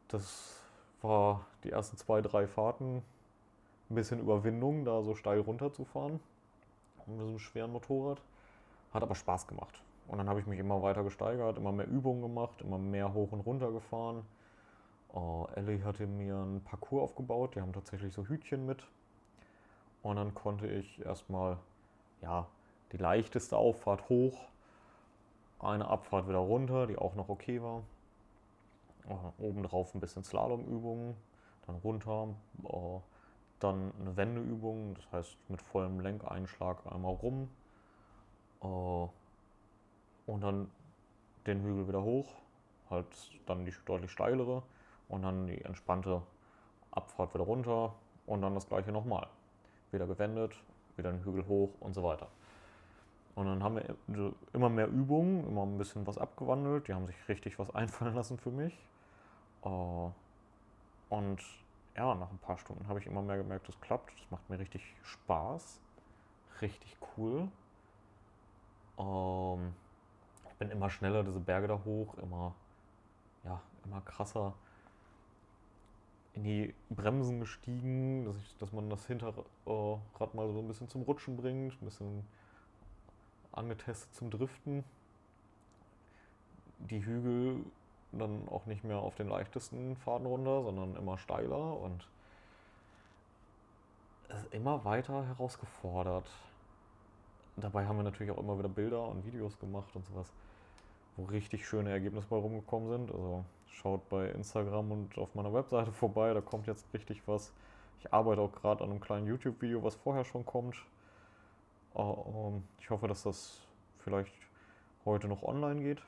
[0.09, 0.61] Das
[1.03, 3.03] war die ersten zwei, drei Fahrten
[3.91, 6.21] ein bisschen Überwindung, da so steil runterzufahren
[7.07, 8.21] mit so einem schweren Motorrad.
[8.95, 9.83] Hat aber Spaß gemacht.
[10.07, 13.33] Und dann habe ich mich immer weiter gesteigert, immer mehr Übungen gemacht, immer mehr hoch
[13.33, 14.25] und runter gefahren.
[15.13, 18.85] Uh, Ellie hatte mir einen Parcours aufgebaut, die haben tatsächlich so Hütchen mit.
[20.03, 21.59] Und dann konnte ich erstmal
[22.23, 22.47] ja,
[22.93, 24.47] die leichteste Auffahrt hoch,
[25.59, 27.83] eine Abfahrt wieder runter, die auch noch okay war.
[29.09, 31.17] Uh, obendrauf ein bisschen Slalomübungen,
[31.67, 32.29] dann runter,
[32.63, 33.01] uh,
[33.59, 37.49] dann eine Wendeübung, das heißt mit vollem Lenkeinschlag einmal rum
[38.61, 40.71] und dann
[41.47, 42.29] den Hügel wieder hoch,
[42.91, 43.07] halt
[43.47, 44.63] dann die deutlich steilere
[45.09, 46.23] und dann die entspannte
[46.91, 47.95] Abfahrt wieder runter
[48.27, 49.27] und dann das gleiche nochmal.
[49.93, 50.53] Wieder gewendet,
[50.97, 52.29] wieder einen Hügel hoch und so weiter.
[53.35, 56.87] Und dann haben wir immer mehr Übungen, immer ein bisschen was abgewandelt.
[56.87, 58.75] Die haben sich richtig was einfallen lassen für mich.
[59.65, 60.09] Äh,
[61.11, 61.41] und
[61.97, 64.13] ja, nach ein paar Stunden habe ich immer mehr gemerkt, das klappt.
[64.21, 65.81] Das macht mir richtig Spaß.
[66.61, 67.49] Richtig cool.
[68.99, 69.75] Ähm,
[70.51, 72.55] ich bin immer schneller diese Berge da hoch, immer,
[73.45, 74.55] ja, immer krasser
[76.35, 81.03] in die Bremsen gestiegen, dass, ich, dass man das Hinterrad mal so ein bisschen zum
[81.03, 82.27] Rutschen bringt, ein bisschen
[83.53, 84.85] angetestet zum Driften.
[86.79, 87.65] Die Hügel
[88.13, 92.07] dann auch nicht mehr auf den leichtesten Faden runter, sondern immer steiler und
[94.51, 96.29] immer weiter herausgefordert.
[97.57, 100.33] Dabei haben wir natürlich auch immer wieder Bilder und Videos gemacht und sowas,
[101.17, 103.13] wo richtig schöne Ergebnisse bei rumgekommen sind.
[103.13, 107.53] Also schaut bei Instagram und auf meiner Webseite vorbei, da kommt jetzt richtig was.
[108.01, 110.77] Ich arbeite auch gerade an einem kleinen YouTube-Video, was vorher schon kommt.
[111.95, 113.61] Ähm, ich hoffe, dass das
[113.99, 114.35] vielleicht
[115.05, 116.03] heute noch online geht.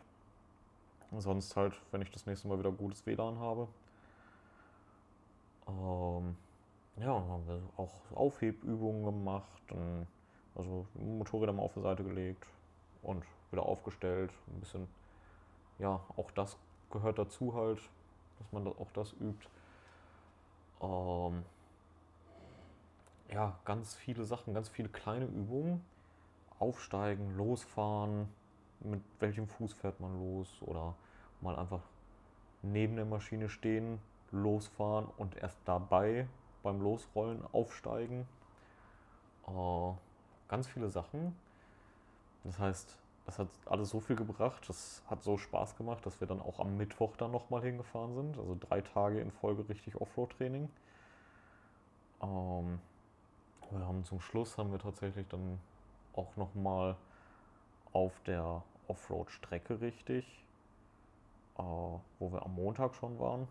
[1.16, 3.68] Sonst halt, wenn ich das nächste Mal wieder gutes WLAN habe.
[5.68, 6.36] Ähm,
[6.96, 10.06] ja, haben wir auch Aufhebübungen gemacht, und
[10.56, 12.46] also Motorräder mal auf die Seite gelegt
[13.02, 14.32] und wieder aufgestellt.
[14.48, 14.88] Ein bisschen,
[15.78, 16.56] ja, auch das
[16.90, 17.80] gehört dazu halt,
[18.38, 19.48] dass man auch das übt.
[20.80, 21.44] Ähm,
[23.32, 25.84] ja, ganz viele Sachen, ganz viele kleine Übungen.
[26.58, 28.28] Aufsteigen, losfahren,
[28.80, 30.94] mit welchem Fuß fährt man los oder
[31.40, 31.82] mal einfach
[32.62, 34.00] neben der Maschine stehen,
[34.30, 36.26] losfahren und erst dabei
[36.62, 38.26] beim Losrollen aufsteigen.
[39.46, 39.92] Äh,
[40.48, 41.36] ganz viele Sachen.
[42.44, 42.96] Das heißt,
[43.26, 46.60] das hat alles so viel gebracht, das hat so Spaß gemacht, dass wir dann auch
[46.60, 48.38] am Mittwoch dann nochmal hingefahren sind.
[48.38, 50.68] Also drei Tage in Folge richtig Offroad-Training.
[52.22, 52.78] Ähm,
[53.70, 55.58] wir haben zum Schluss haben wir tatsächlich dann
[56.14, 56.96] auch nochmal
[57.92, 60.24] auf der Offroad-Strecke richtig,
[61.58, 63.48] äh, wo wir am Montag schon waren.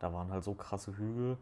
[0.00, 1.38] Da waren halt so krasse Hügel,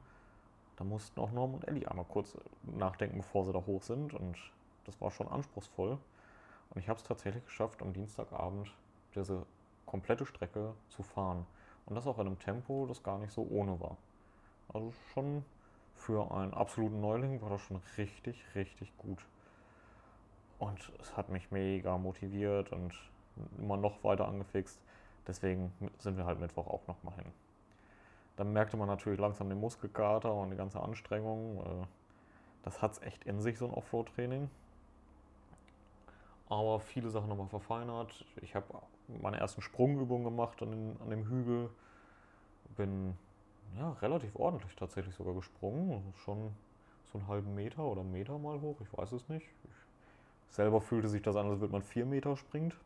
[0.77, 4.15] da mussten auch Norm und Ellie einmal kurz nachdenken, bevor sie da hoch sind.
[4.15, 4.37] Und
[4.85, 5.99] das war schon anspruchsvoll.
[6.71, 8.73] Und ich habe es tatsächlich geschafft, am Dienstagabend
[9.15, 9.47] diese
[9.87, 11.47] komplette Strecke zu fahren.
[11.87, 13.97] Und das auch in einem Tempo, das gar nicht so ohne war.
[14.73, 15.45] Also schon
[15.95, 19.25] für einen absoluten Neuling war das schon richtig, richtig gut.
[20.59, 22.93] Und es hat mich mega motiviert und
[23.59, 24.81] immer noch weiter angefixt.
[25.27, 27.33] Deswegen sind wir halt Mittwoch auch nochmal hin.
[28.37, 31.87] Dann merkte man natürlich langsam den Muskelkater und die ganze Anstrengung.
[32.63, 34.51] Das hat es echt in sich, so ein Offroad-Training.
[36.49, 38.25] Aber viele Sachen nochmal verfeinert.
[38.43, 38.67] Ich habe
[39.21, 41.71] meine ersten Sprungübungen gemacht an, den, an dem Hügel.
[42.77, 43.17] Bin
[43.79, 46.13] ja, relativ ordentlich tatsächlich sogar gesprungen.
[46.25, 46.53] Schon
[47.13, 49.47] so einen halben Meter oder einen Meter mal hoch, ich weiß es nicht.
[49.65, 52.77] Ich selber fühlte sich das an, als würde man vier Meter springt.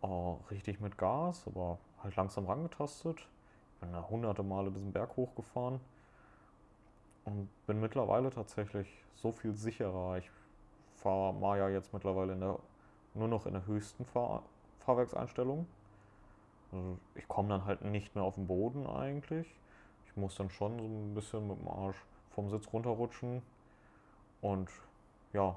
[0.00, 3.26] Oh, richtig mit Gas, aber halt langsam rangetastet.
[3.78, 5.78] Ich bin da hunderte Male diesen Berg hochgefahren
[7.24, 10.18] und bin mittlerweile tatsächlich so viel sicherer.
[10.18, 10.28] Ich
[10.96, 12.58] fahre Maya jetzt mittlerweile der,
[13.14, 14.42] nur noch in der höchsten Fahr
[14.80, 15.68] Fahrwerkseinstellung.
[16.72, 19.46] Also ich komme dann halt nicht mehr auf den Boden eigentlich.
[20.06, 23.42] Ich muss dann schon so ein bisschen mit dem Arsch vom Sitz runterrutschen
[24.40, 24.68] und
[25.32, 25.56] ja,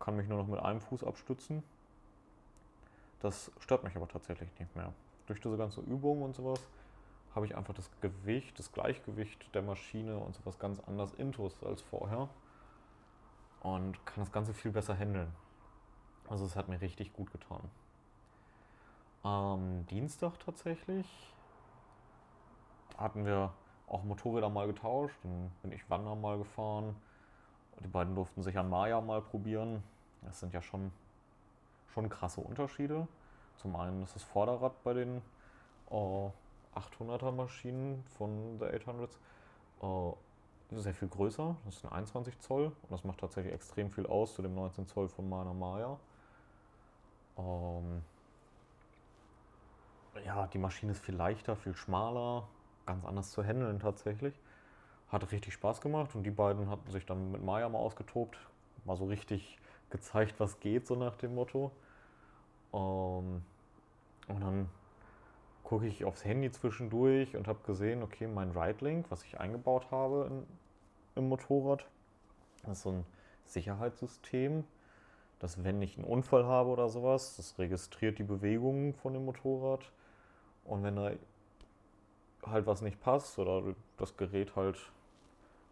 [0.00, 1.62] kann mich nur noch mit einem Fuß abstützen.
[3.20, 4.92] Das stört mich aber tatsächlich nicht mehr.
[5.28, 6.60] Durch diese ganze Übung und sowas
[7.34, 11.80] habe ich einfach das Gewicht, das Gleichgewicht der Maschine und sowas ganz anders intus als
[11.82, 12.28] vorher
[13.60, 15.32] und kann das Ganze viel besser handeln.
[16.28, 17.70] Also es hat mir richtig gut getan.
[19.22, 21.06] Am Dienstag tatsächlich
[22.96, 23.52] hatten wir
[23.86, 25.16] auch Motorräder mal getauscht.
[25.22, 26.96] Dann bin ich Wander mal gefahren.
[27.80, 29.82] Die beiden durften sich an Maya mal probieren.
[30.22, 30.92] Das sind ja schon,
[31.92, 33.08] schon krasse Unterschiede.
[33.56, 35.22] Zum einen ist das Vorderrad bei den
[35.90, 36.28] äh,
[36.74, 39.16] 800er Maschinen von der 800s
[39.82, 41.56] äh, sehr viel größer.
[41.64, 44.86] Das ist ein 21 Zoll und das macht tatsächlich extrem viel aus zu dem 19
[44.86, 45.98] Zoll von meiner Maya.
[47.36, 48.02] Ähm,
[50.24, 52.46] ja, die Maschine ist viel leichter, viel schmaler,
[52.86, 54.34] ganz anders zu handeln tatsächlich.
[55.08, 58.38] Hat richtig Spaß gemacht und die beiden hatten sich dann mit Maya mal ausgetobt,
[58.84, 59.58] mal so richtig
[59.90, 61.72] gezeigt, was geht, so nach dem Motto.
[62.72, 63.42] Ähm,
[64.28, 64.68] und dann
[65.64, 69.90] gucke ich aufs Handy zwischendurch und habe gesehen, okay, mein Ride Link, was ich eingebaut
[69.90, 70.46] habe in,
[71.16, 71.86] im Motorrad,
[72.70, 73.06] ist so ein
[73.44, 74.64] Sicherheitssystem,
[75.38, 79.90] dass wenn ich einen Unfall habe oder sowas, das registriert die Bewegungen von dem Motorrad
[80.64, 81.12] und wenn da
[82.46, 84.78] halt was nicht passt oder das Gerät halt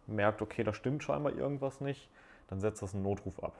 [0.07, 2.09] merkt, okay, da stimmt scheinbar irgendwas nicht,
[2.47, 3.53] dann setzt das einen Notruf ab.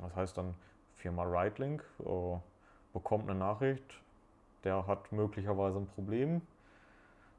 [0.00, 0.54] Das heißt dann,
[0.94, 2.38] Firma Ridelink äh,
[2.92, 4.00] bekommt eine Nachricht,
[4.66, 6.42] der hat möglicherweise ein Problem.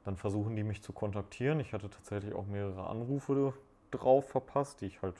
[0.04, 1.60] Dann versuchen die mich zu kontaktieren.
[1.60, 3.52] Ich hatte tatsächlich auch mehrere Anrufe
[3.90, 5.14] drauf verpasst, die ich halt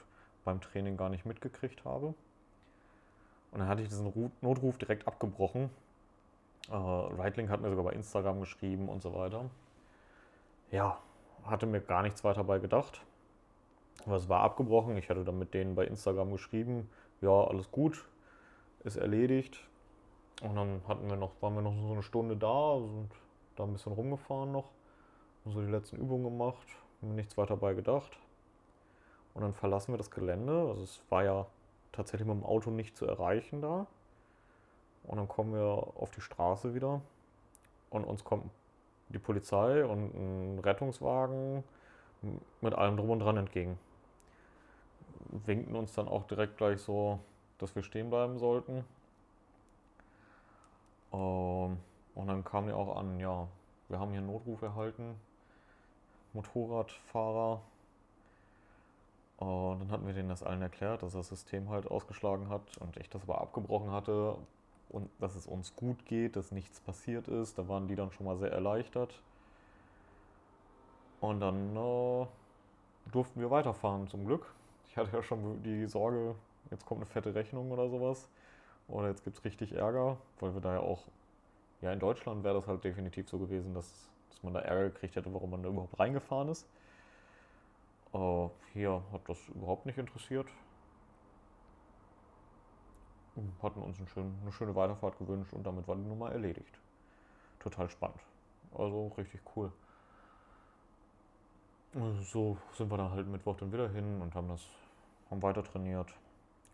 [0.45, 2.15] beim Training gar nicht mitgekriegt habe.
[3.53, 5.69] Und dann hatte ich diesen Notruf direkt abgebrochen.
[6.71, 9.45] Äh, Ridelink hat mir sogar bei Instagram geschrieben und so weiter.
[10.71, 10.99] Ja,
[11.45, 13.03] hatte mir gar nichts weiter bei gedacht.
[14.07, 14.97] Aber es war abgebrochen.
[14.97, 16.89] Ich hatte dann mit denen bei Instagram geschrieben,
[17.21, 18.03] ja, alles gut,
[18.85, 19.68] ist erledigt.
[20.41, 23.11] Und dann hatten wir noch, waren wir noch so eine Stunde da, sind
[23.57, 24.71] da ein bisschen rumgefahren noch,
[25.45, 26.67] so die letzten Übungen gemacht,
[27.01, 28.19] mir nichts weiter bei gedacht.
[29.35, 30.69] Und dann verlassen wir das Gelände.
[30.69, 31.47] Also es war ja
[31.93, 33.87] tatsächlich mit dem Auto nicht zu erreichen da.
[35.05, 35.65] Und dann kommen wir
[35.97, 37.01] auf die Straße wieder
[37.91, 38.51] und uns kommt
[39.09, 41.65] die Polizei und ein Rettungswagen
[42.61, 43.79] mit allem drum und dran entgegen.
[45.47, 47.19] Winkten uns dann auch direkt gleich so,
[47.59, 48.85] dass wir stehen bleiben sollten.
[51.13, 51.79] Ähm,
[52.15, 53.47] und dann kam die auch an, ja,
[53.89, 55.15] wir haben hier einen Notruf erhalten,
[56.33, 57.61] Motorradfahrer
[59.39, 62.97] und dann hatten wir denen das allen erklärt, dass das System halt ausgeschlagen hat und
[62.97, 64.37] ich das aber abgebrochen hatte
[64.89, 67.57] und dass es uns gut geht, dass nichts passiert ist.
[67.57, 69.15] Da waren die dann schon mal sehr erleichtert.
[71.21, 72.27] Und dann äh,
[73.13, 74.47] durften wir weiterfahren zum Glück.
[74.89, 76.35] Ich hatte ja schon die Sorge,
[76.71, 78.29] jetzt kommt eine fette Rechnung oder sowas.
[78.89, 81.05] Oder jetzt gibt es richtig Ärger, weil wir da ja auch,
[81.83, 85.15] ja in Deutschland wäre das halt definitiv so gewesen, dass, dass man da Ärger gekriegt
[85.17, 86.67] hätte, warum man da überhaupt reingefahren ist.
[88.15, 90.49] Äh, hier hat das überhaupt nicht interessiert.
[93.63, 96.81] Hatten uns einen schönen, eine schöne Weiterfahrt gewünscht und damit war die Nummer erledigt.
[97.61, 98.21] Total spannend.
[98.75, 99.71] Also richtig cool.
[102.23, 104.67] So sind wir dann halt Mittwoch dann wieder hin und haben das
[105.31, 106.09] haben weiter trainiert.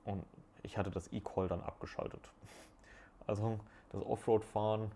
[0.04, 0.24] Und
[0.64, 2.28] ich hatte das E-Call dann abgeschaltet.
[3.26, 3.58] Also
[3.92, 4.90] das Offroad-Fahren,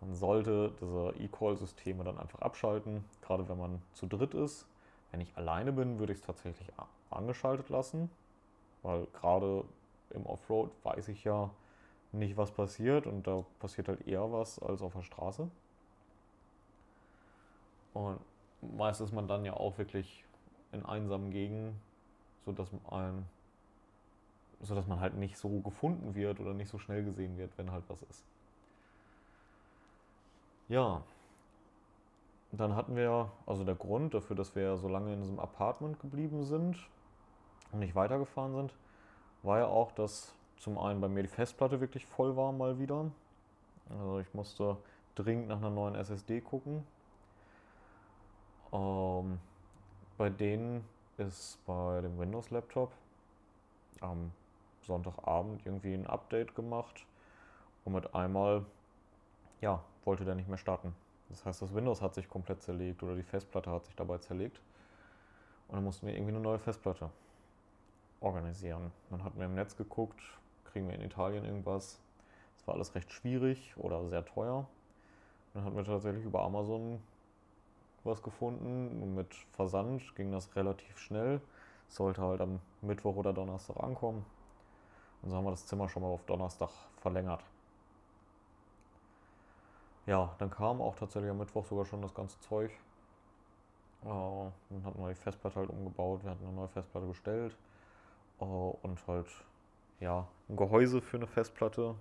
[0.00, 4.66] man sollte diese E-Call-Systeme dann einfach abschalten, gerade wenn man zu dritt ist
[5.14, 6.66] wenn ich alleine bin, würde ich es tatsächlich
[7.08, 8.10] angeschaltet lassen,
[8.82, 9.62] weil gerade
[10.10, 11.50] im Offroad weiß ich ja
[12.10, 15.48] nicht, was passiert und da passiert halt eher was als auf der Straße.
[17.92, 18.18] Und
[18.76, 20.24] meist ist man dann ja auch wirklich
[20.72, 21.80] in einsamen Gegenden,
[22.44, 23.24] sodass man,
[24.64, 27.84] sodass man halt nicht so gefunden wird oder nicht so schnell gesehen wird, wenn halt
[27.88, 28.24] was ist.
[30.68, 31.02] Ja,
[32.52, 36.44] dann hatten wir, also der Grund dafür, dass wir so lange in diesem Apartment geblieben
[36.44, 36.76] sind
[37.72, 38.74] und nicht weitergefahren sind,
[39.42, 43.10] war ja auch, dass zum einen bei mir die Festplatte wirklich voll war mal wieder.
[43.90, 44.76] Also ich musste
[45.14, 46.86] dringend nach einer neuen SSD gucken.
[48.72, 49.38] Ähm,
[50.16, 50.84] bei denen
[51.18, 52.90] ist bei dem Windows-Laptop
[54.00, 54.32] am
[54.86, 57.06] Sonntagabend irgendwie ein Update gemacht
[57.84, 58.64] und mit einmal,
[59.60, 60.94] ja, wollte der nicht mehr starten.
[61.30, 64.60] Das heißt, das Windows hat sich komplett zerlegt oder die Festplatte hat sich dabei zerlegt.
[65.68, 67.10] Und dann mussten wir irgendwie eine neue Festplatte
[68.20, 68.92] organisieren.
[69.10, 70.20] Dann hatten wir im Netz geguckt,
[70.64, 71.98] kriegen wir in Italien irgendwas.
[72.56, 74.66] Es war alles recht schwierig oder sehr teuer.
[75.52, 77.00] Dann hatten wir tatsächlich über Amazon
[78.04, 79.02] was gefunden.
[79.02, 81.40] Und mit Versand ging das relativ schnell.
[81.88, 84.24] sollte halt am Mittwoch oder Donnerstag ankommen.
[85.24, 86.68] Und so haben wir das Zimmer schon mal auf Donnerstag
[87.00, 87.42] verlängert.
[90.06, 92.70] Ja, dann kam auch tatsächlich am Mittwoch sogar schon das ganze Zeug.
[94.02, 97.56] Äh, dann hatten wir die Festplatte halt umgebaut, wir hatten eine neue Festplatte bestellt
[98.38, 99.28] äh, und halt
[100.00, 101.94] ja, ein Gehäuse für eine Festplatte,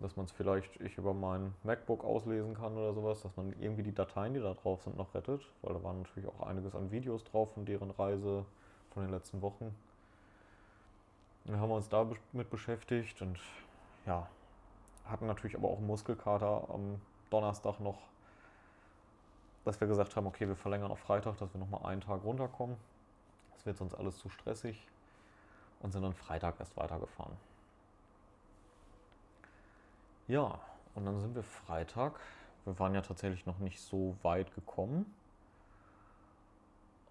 [0.00, 3.82] dass man es vielleicht ich über mein MacBook auslesen kann oder sowas, dass man irgendwie
[3.82, 6.90] die Dateien, die da drauf sind, noch rettet, weil da waren natürlich auch einiges an
[6.90, 8.46] Videos drauf von deren Reise
[8.94, 9.74] von den letzten Wochen.
[11.48, 13.40] Dann haben wir uns damit beschäftigt und
[14.04, 14.28] ja,
[15.06, 17.00] hatten natürlich aber auch Muskelkater am
[17.30, 17.98] Donnerstag noch,
[19.64, 22.76] dass wir gesagt haben, okay, wir verlängern auf Freitag, dass wir nochmal einen Tag runterkommen.
[23.54, 24.86] Das wird sonst alles zu stressig
[25.80, 27.36] und sind dann Freitag erst weitergefahren.
[30.26, 30.60] Ja,
[30.94, 32.20] und dann sind wir Freitag.
[32.66, 35.06] Wir waren ja tatsächlich noch nicht so weit gekommen.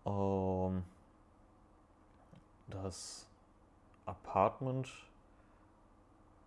[0.06, 0.84] Ähm,
[2.68, 3.27] das
[4.08, 4.90] Apartment,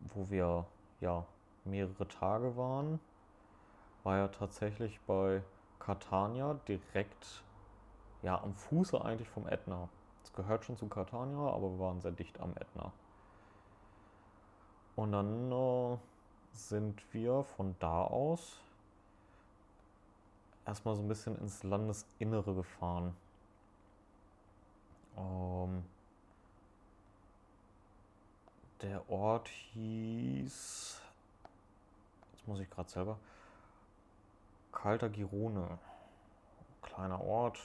[0.01, 0.67] wo wir
[1.01, 1.25] ja
[1.65, 2.99] mehrere Tage waren,
[4.03, 5.43] war ja tatsächlich bei
[5.79, 7.45] Catania direkt
[8.23, 9.89] ja am Fuße eigentlich vom Ätna.
[10.25, 12.93] Es gehört schon zu Catania, aber wir waren sehr dicht am Ätna.
[14.97, 15.99] Und dann äh,
[16.53, 18.59] sind wir von da aus
[20.67, 23.17] erstmal so ein bisschen ins Landesinnere gefahren.
[25.17, 25.85] Ähm,
[28.83, 31.01] der Ort hieß,
[32.33, 33.19] jetzt muss ich gerade selber,
[34.73, 35.79] Kalter Girone.
[36.83, 37.59] Kleiner Ort,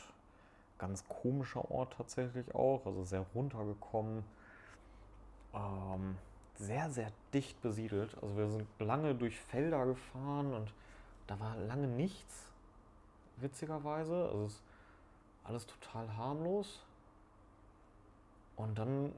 [0.78, 4.24] ganz komischer Ort tatsächlich auch, also sehr runtergekommen.
[5.54, 6.18] Ähm,
[6.58, 8.16] sehr, sehr dicht besiedelt.
[8.22, 10.74] Also wir sind lange durch Felder gefahren und
[11.28, 12.46] da war lange nichts,
[13.38, 14.30] witzigerweise.
[14.30, 14.64] Also es ist
[15.44, 16.82] alles total harmlos.
[18.56, 19.12] Und dann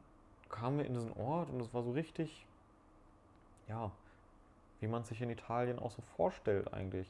[0.49, 2.45] kamen wir in diesen Ort und es war so richtig,
[3.67, 3.91] ja,
[4.79, 7.07] wie man sich in Italien auch so vorstellt eigentlich.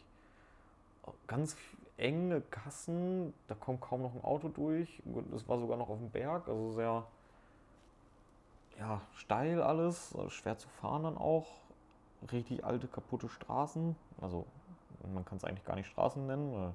[1.27, 1.55] Ganz
[1.97, 5.01] enge Gassen, da kommt kaum noch ein Auto durch.
[5.34, 7.05] Es war sogar noch auf dem Berg, also sehr
[8.80, 11.47] ja, steil alles, schwer zu fahren dann auch.
[12.31, 13.95] Richtig alte, kaputte Straßen.
[14.22, 14.45] Also
[15.14, 16.73] man kann es eigentlich gar nicht Straßen nennen, weil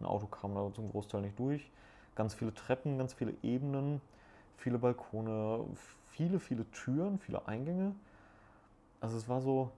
[0.00, 1.70] ein Auto kam da zum Großteil nicht durch.
[2.14, 4.00] Ganz viele Treppen, ganz viele Ebenen,
[4.56, 5.64] viele Balkone,
[6.08, 7.94] viele, viele Türen, viele Eingänge.
[9.00, 9.70] Also es war so,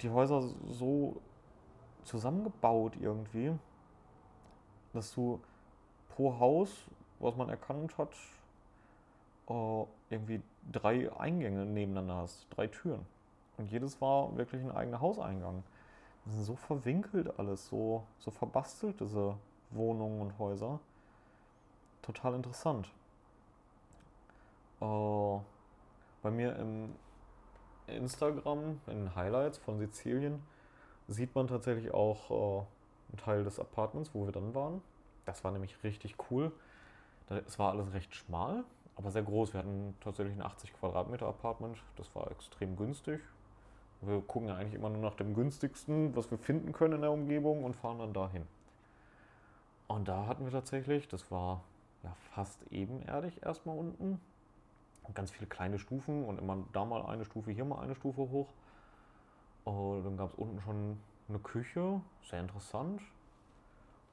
[0.00, 1.20] die Häuser so
[2.04, 3.52] zusammengebaut irgendwie,
[4.92, 5.40] dass du
[6.10, 6.86] pro Haus,
[7.18, 8.14] was man erkannt hat,
[9.48, 13.06] äh, irgendwie drei Eingänge nebeneinander hast, drei Türen.
[13.56, 15.62] Und jedes war wirklich ein eigener Hauseingang.
[16.24, 19.36] Das ist so verwinkelt alles, so, so verbastelt, diese
[19.70, 20.80] Wohnungen und Häuser.
[22.02, 22.90] Total interessant.
[24.80, 25.38] Äh,
[26.22, 26.94] bei mir im
[27.86, 30.42] Instagram, in Highlights von Sizilien,
[31.08, 32.64] sieht man tatsächlich auch äh,
[33.10, 34.80] einen Teil des Apartments, wo wir dann waren.
[35.26, 36.52] Das war nämlich richtig cool.
[37.46, 38.64] Es war alles recht schmal,
[38.96, 39.54] aber sehr groß.
[39.54, 41.78] Wir hatten tatsächlich ein 80 Quadratmeter Apartment.
[41.96, 43.20] Das war extrem günstig.
[44.02, 47.12] Wir gucken ja eigentlich immer nur nach dem günstigsten, was wir finden können in der
[47.12, 48.46] Umgebung und fahren dann dahin.
[49.86, 51.62] Und da hatten wir tatsächlich, das war
[52.02, 54.20] ja fast ebenerdig erstmal unten.
[55.12, 58.48] Ganz viele kleine Stufen und immer da mal eine Stufe, hier mal eine Stufe hoch.
[59.64, 60.98] Und dann gab es unten schon
[61.28, 63.02] eine Küche, sehr interessant.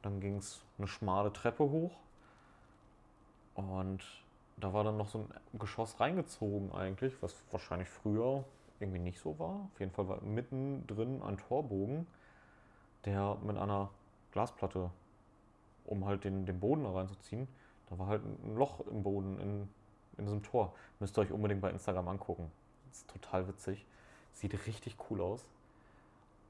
[0.02, 1.92] Dann ging es eine schmale Treppe hoch.
[3.56, 4.04] Und
[4.58, 8.44] da war dann noch so ein Geschoss reingezogen eigentlich, was wahrscheinlich früher
[8.80, 9.70] irgendwie nicht so war.
[9.74, 12.08] Auf jeden Fall war mittendrin ein Torbogen,
[13.06, 13.90] der mit einer
[14.32, 14.92] Glasplatte,
[15.86, 17.48] um halt den, den Boden reinzuziehen,
[17.90, 19.70] da war halt ein Loch im Boden in,
[20.18, 20.74] in diesem Tor.
[21.00, 22.52] Müsst ihr euch unbedingt bei Instagram angucken.
[22.92, 23.86] Ist total witzig.
[24.34, 25.46] Sieht richtig cool aus.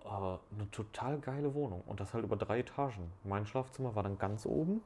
[0.03, 1.83] Äh, eine total geile Wohnung.
[1.85, 3.11] Und das halt über drei Etagen.
[3.23, 4.81] Mein Schlafzimmer war dann ganz oben.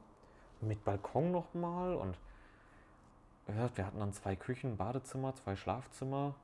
[0.60, 2.16] Mit Balkon nochmal und
[3.46, 6.34] wir hatten dann zwei Küchen, Badezimmer, zwei Schlafzimmer.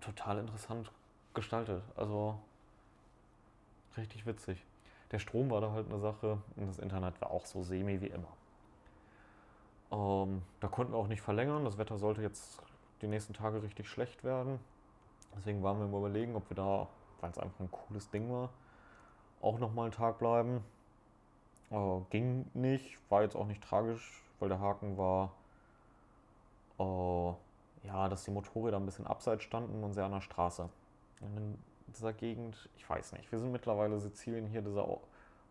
[0.00, 0.92] Total interessant
[1.34, 1.82] gestaltet.
[1.96, 2.38] Also
[3.96, 4.64] richtig witzig.
[5.10, 8.08] Der Strom war da halt eine Sache und das Internet war auch so semi wie
[8.08, 8.28] immer.
[9.92, 11.64] Ähm, da konnten wir auch nicht verlängern.
[11.64, 12.62] Das Wetter sollte jetzt
[13.02, 14.58] die nächsten Tage richtig schlecht werden.
[15.36, 16.88] Deswegen waren wir im Überlegen, ob wir da,
[17.20, 18.50] weil es einfach ein cooles Ding war,
[19.42, 20.64] auch nochmal einen Tag bleiben.
[21.70, 25.32] Äh, ging nicht, war jetzt auch nicht tragisch, weil der Haken war,
[26.78, 30.68] äh, ja, dass die Motorräder ein bisschen abseits standen und sehr an der Straße.
[31.20, 31.58] Und in
[31.88, 34.86] dieser Gegend, ich weiß nicht, wir sind mittlerweile Sizilien hier, dieser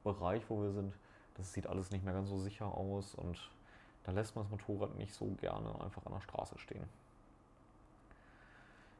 [0.04, 0.94] Bereich, wo wir sind,
[1.36, 3.52] das sieht alles nicht mehr ganz so sicher aus und
[4.06, 6.88] da lässt man das Motorrad nicht so gerne einfach an der Straße stehen.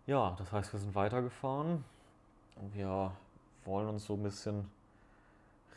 [0.08, 1.86] Ja, das heißt, wir sind weitergefahren.
[2.74, 3.12] Wir
[3.66, 4.70] wollen uns so ein bisschen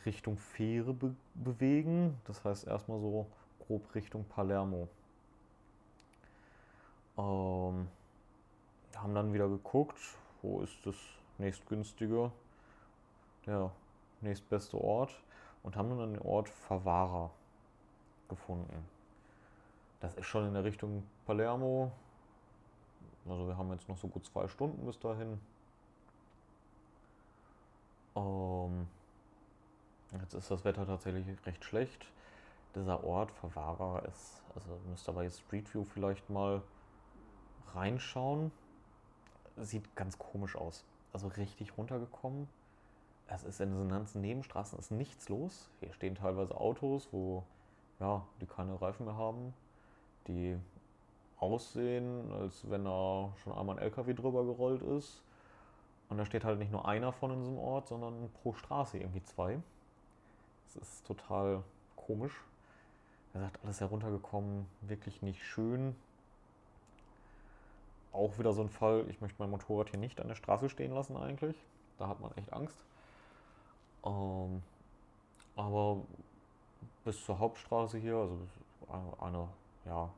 [0.05, 2.19] Richtung Fähre be bewegen.
[2.25, 3.27] Das heißt erstmal so
[3.59, 4.87] grob Richtung Palermo.
[7.17, 7.87] Ähm,
[8.95, 9.99] haben dann wieder geguckt,
[10.41, 10.95] wo ist das
[11.37, 12.31] nächstgünstige,
[13.45, 13.71] der
[14.21, 15.11] nächstbeste Ort
[15.63, 17.29] und haben dann den Ort Favara
[18.27, 18.98] gefunden.
[19.99, 21.91] Das ist schon in der Richtung Palermo.
[23.27, 25.39] Also wir haben jetzt noch so gut zwei Stunden bis dahin.
[28.15, 28.87] Ähm,
[30.21, 32.05] jetzt ist das Wetter tatsächlich recht schlecht.
[32.75, 36.61] Dieser Ort Favara ist, also müsst ihr bei Street View vielleicht mal
[37.73, 38.51] reinschauen.
[39.57, 40.85] Sieht ganz komisch aus.
[41.11, 42.47] Also richtig runtergekommen.
[43.27, 45.69] Es ist in diesen ganzen Nebenstraßen ist nichts los.
[45.81, 47.43] Hier stehen teilweise Autos, wo
[47.99, 49.53] ja, die keine Reifen mehr haben,
[50.29, 50.57] die
[51.39, 55.21] aussehen, als wenn da schon einmal ein LKW drüber gerollt ist.
[56.09, 59.23] Und da steht halt nicht nur einer von in diesem Ort, sondern pro Straße irgendwie
[59.23, 59.59] zwei.
[60.65, 61.63] Das ist total
[61.95, 62.33] komisch.
[63.33, 65.95] Er sagt, alles heruntergekommen, wirklich nicht schön.
[68.11, 70.93] Auch wieder so ein Fall, ich möchte mein Motorrad hier nicht an der Straße stehen
[70.93, 71.55] lassen eigentlich.
[71.99, 72.83] Da hat man echt Angst.
[74.03, 74.63] Ähm,
[75.55, 76.01] aber
[77.03, 78.37] bis zur Hauptstraße hier, also
[78.89, 79.47] eine, eine
[79.85, 80.09] ja,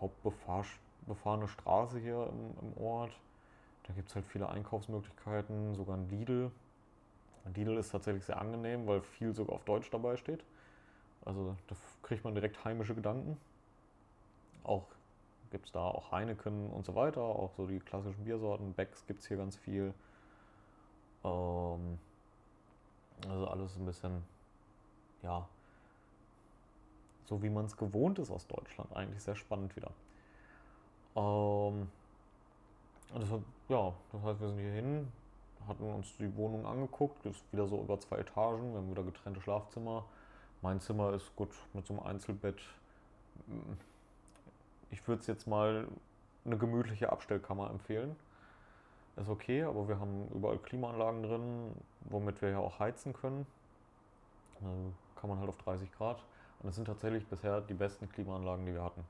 [0.00, 3.12] hauptbefahrene Straße hier im, im Ort.
[3.86, 6.50] Da gibt es halt viele Einkaufsmöglichkeiten, sogar ein Lidl.
[7.44, 10.44] Ein Lidl ist tatsächlich sehr angenehm, weil viel sogar auf Deutsch dabei steht.
[11.24, 13.38] Also da kriegt man direkt heimische Gedanken.
[14.64, 14.84] Auch
[15.50, 18.74] gibt es da auch Heineken und so weiter, auch so die klassischen Biersorten.
[18.74, 19.94] Becks gibt es hier ganz viel.
[21.24, 21.98] Ähm,
[23.28, 24.22] also alles ein bisschen,
[25.22, 25.48] ja,
[27.28, 28.94] so wie man es gewohnt ist aus Deutschland.
[28.96, 29.90] Eigentlich sehr spannend wieder.
[31.14, 31.88] Ähm,
[33.14, 35.12] das hat, ja, das heißt, wir sind hier hin,
[35.66, 37.24] hatten uns die Wohnung angeguckt.
[37.24, 38.72] Das ist wieder so über zwei Etagen.
[38.72, 40.04] Wir haben wieder getrennte Schlafzimmer.
[40.62, 42.60] Mein Zimmer ist gut mit so einem Einzelbett.
[44.90, 45.86] Ich würde es jetzt mal
[46.44, 48.16] eine gemütliche Abstellkammer empfehlen.
[49.16, 51.72] Ist okay, aber wir haben überall Klimaanlagen drin,
[52.04, 53.46] womit wir ja auch heizen können.
[54.54, 56.22] Also kann man halt auf 30 Grad.
[56.60, 59.04] Und das sind tatsächlich bisher die besten Klimaanlagen, die wir hatten.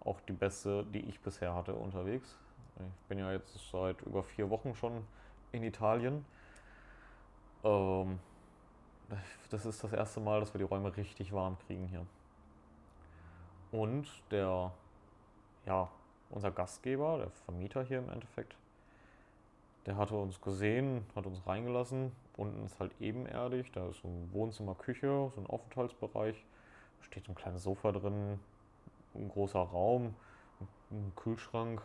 [0.00, 2.36] Auch die beste, die ich bisher hatte unterwegs.
[2.78, 5.04] Ich bin ja jetzt seit über vier Wochen schon
[5.52, 6.24] in Italien.
[7.64, 8.18] Ähm,
[9.50, 12.06] das ist das erste Mal, dass wir die Räume richtig warm kriegen hier.
[13.70, 14.72] Und der,
[15.66, 15.88] ja,
[16.30, 18.56] unser Gastgeber, der Vermieter hier im Endeffekt,
[19.86, 22.12] der hatte uns gesehen, hat uns reingelassen.
[22.36, 26.44] Unten ist halt ebenerdig, da ist so ein Wohnzimmer, Küche, so ein Aufenthaltsbereich.
[26.98, 28.38] Da steht ein kleines Sofa drin,
[29.14, 30.14] ein großer Raum,
[30.90, 31.82] ein Kühlschrank,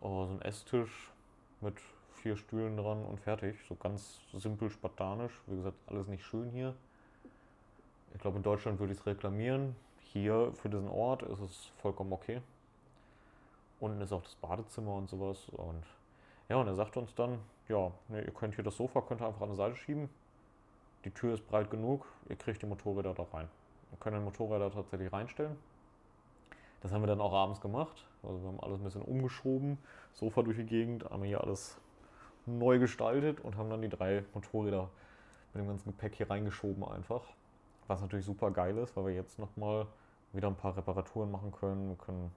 [0.00, 1.12] oh, so ein Esstisch
[1.60, 1.74] mit
[2.14, 3.56] vier Stühlen dran und fertig.
[3.68, 5.32] So ganz simpel spartanisch.
[5.46, 6.74] Wie gesagt, alles nicht schön hier.
[8.14, 9.76] Ich glaube, in Deutschland würde ich es reklamieren.
[10.12, 12.40] Hier für diesen Ort ist es vollkommen okay.
[13.80, 15.48] Unten ist auch das Badezimmer und sowas.
[15.50, 15.84] Und
[16.48, 17.38] ja, und er sagt uns dann,
[17.68, 20.08] ja, ne, ihr könnt hier das Sofa könnt ihr einfach an die Seite schieben.
[21.04, 23.48] Die Tür ist breit genug, ihr kriegt die Motorräder da rein.
[23.90, 25.56] Wir können den Motorräder tatsächlich reinstellen.
[26.82, 28.06] Das haben wir dann auch abends gemacht.
[28.22, 29.78] Also wir haben alles ein bisschen umgeschoben,
[30.12, 31.78] Sofa durch die Gegend, haben hier alles
[32.46, 34.90] neu gestaltet und haben dann die drei Motorräder
[35.52, 37.22] mit dem ganzen Gepäck hier reingeschoben einfach.
[37.86, 39.86] Was natürlich super geil ist, weil wir jetzt nochmal
[40.32, 41.88] wieder ein paar Reparaturen machen können.
[41.88, 42.30] Wir können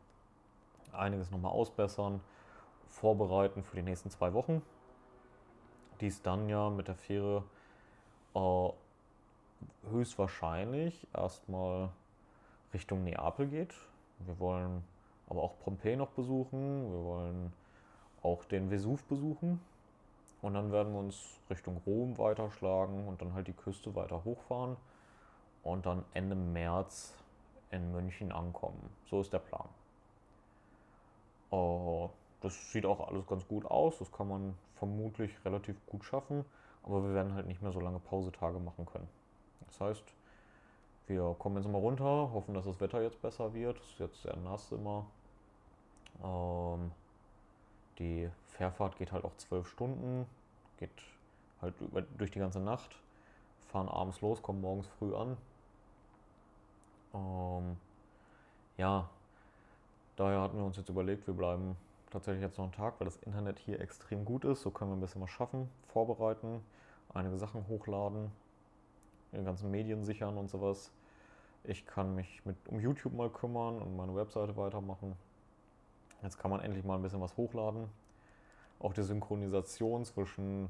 [0.91, 2.21] einiges nochmal ausbessern,
[2.89, 4.61] vorbereiten für die nächsten zwei Wochen.
[6.01, 7.43] Die es dann ja mit der Fähre
[8.35, 8.69] äh,
[9.89, 11.89] höchstwahrscheinlich erstmal
[12.73, 13.73] Richtung Neapel geht.
[14.19, 14.83] Wir wollen
[15.29, 16.91] aber auch Pompeji noch besuchen.
[16.91, 17.53] Wir wollen
[18.23, 19.59] auch den Vesuv besuchen.
[20.41, 24.77] Und dann werden wir uns Richtung Rom weiterschlagen und dann halt die Küste weiter hochfahren
[25.63, 27.15] und dann Ende März
[27.71, 28.89] in München ankommen.
[29.09, 29.67] So ist der Plan.
[31.51, 32.09] Uh,
[32.47, 33.99] das sieht auch alles ganz gut aus.
[33.99, 36.45] Das kann man vermutlich relativ gut schaffen.
[36.83, 39.09] Aber wir werden halt nicht mehr so lange Pausetage machen können.
[39.67, 40.03] Das heißt,
[41.07, 43.77] wir kommen jetzt mal runter, hoffen, dass das Wetter jetzt besser wird.
[43.79, 45.05] Es ist jetzt sehr nass immer.
[46.23, 46.91] Ähm,
[47.99, 50.25] die Fährfahrt geht halt auch zwölf Stunden,
[50.77, 50.91] geht
[51.61, 52.95] halt über, durch die ganze Nacht,
[53.67, 55.37] fahren abends los, kommen morgens früh an.
[57.13, 57.77] Ähm,
[58.77, 59.09] ja,
[60.15, 61.75] daher hatten wir uns jetzt überlegt, wir bleiben
[62.11, 64.61] tatsächlich jetzt noch einen Tag, weil das Internet hier extrem gut ist.
[64.61, 66.61] So können wir ein bisschen was schaffen, vorbereiten,
[67.13, 68.31] einige Sachen hochladen,
[69.31, 70.91] die ganzen Medien sichern und sowas.
[71.63, 75.15] Ich kann mich mit, um YouTube mal kümmern und meine Webseite weitermachen.
[76.23, 77.89] Jetzt kann man endlich mal ein bisschen was hochladen.
[78.79, 80.69] Auch die Synchronisation zwischen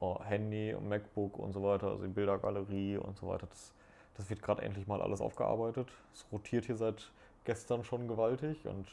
[0.00, 3.72] oh, Handy und MacBook und so weiter, also die Bildergalerie und so weiter, das,
[4.16, 5.88] das wird gerade endlich mal alles aufgearbeitet.
[6.12, 7.10] Es rotiert hier seit
[7.44, 8.86] gestern schon gewaltig und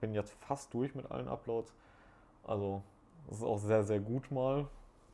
[0.00, 1.72] bin jetzt fast durch mit allen Uploads.
[2.44, 2.82] Also
[3.30, 4.66] es ist auch sehr, sehr gut mal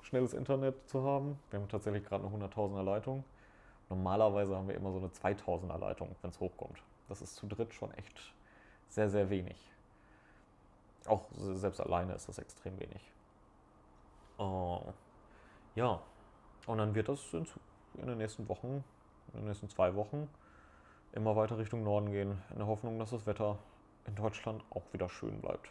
[0.07, 1.39] schnelles Internet zu haben.
[1.51, 3.25] Wir haben tatsächlich gerade eine 100.000er Leitung.
[3.89, 6.81] Normalerweise haben wir immer so eine 2000er Leitung, wenn es hochkommt.
[7.09, 8.35] Das ist zu dritt schon echt
[8.89, 9.57] sehr, sehr wenig.
[11.07, 13.01] Auch selbst alleine ist das extrem wenig.
[14.39, 14.81] Uh,
[15.75, 16.01] ja,
[16.67, 17.47] und dann wird das in,
[17.95, 18.85] in den nächsten Wochen,
[19.33, 20.29] in den nächsten zwei Wochen,
[21.13, 23.59] immer weiter Richtung Norden gehen, in der Hoffnung, dass das Wetter
[24.07, 25.71] in Deutschland auch wieder schön bleibt.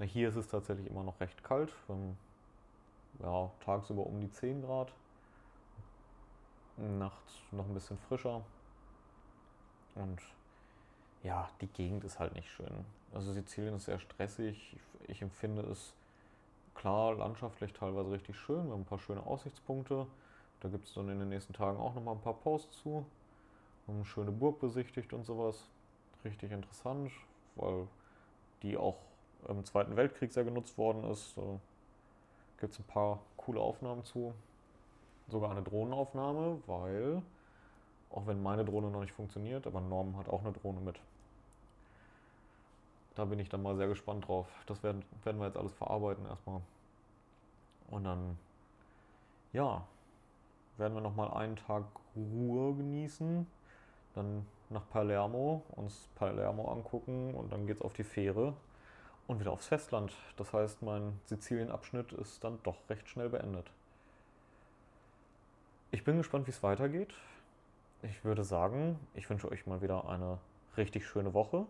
[0.00, 1.72] Hier ist es tatsächlich immer noch recht kalt.
[3.22, 4.92] Ja, tagsüber um die 10 Grad.
[6.76, 8.42] Nachts noch ein bisschen frischer.
[9.94, 10.20] Und
[11.22, 12.84] ja, die Gegend ist halt nicht schön.
[13.12, 14.76] Also Sizilien ist sehr stressig.
[15.06, 15.94] Ich empfinde es
[16.74, 18.66] klar landschaftlich teilweise richtig schön.
[18.66, 20.08] Wir haben ein paar schöne Aussichtspunkte.
[20.60, 23.06] Da gibt es dann in den nächsten Tagen auch noch mal ein paar Posts zu.
[23.86, 25.68] Wir haben eine schöne Burg besichtigt und sowas
[26.24, 27.10] richtig interessant,
[27.56, 27.86] weil
[28.62, 28.96] die auch
[29.48, 31.36] im Zweiten Weltkrieg sehr genutzt worden ist.
[31.36, 31.42] Da
[32.60, 34.34] gibt es ein paar coole Aufnahmen zu.
[35.28, 37.22] Sogar eine Drohnenaufnahme, weil
[38.14, 41.00] Auch wenn meine Drohne noch nicht funktioniert, aber Norm hat auch eine Drohne mit.
[43.16, 44.46] Da bin ich dann mal sehr gespannt drauf.
[44.66, 46.60] Das werden, werden wir jetzt alles verarbeiten erstmal.
[47.90, 48.38] Und dann,
[49.52, 49.84] ja,
[50.76, 51.84] werden wir nochmal einen Tag
[52.14, 53.46] Ruhe genießen.
[54.14, 58.54] Dann nach Palermo, uns Palermo angucken und dann geht es auf die Fähre
[59.26, 60.12] und wieder aufs Festland.
[60.36, 63.70] Das heißt, mein Sizilien-Abschnitt ist dann doch recht schnell beendet.
[65.90, 67.14] Ich bin gespannt, wie es weitergeht.
[68.02, 70.38] Ich würde sagen, ich wünsche euch mal wieder eine
[70.76, 71.66] richtig schöne Woche.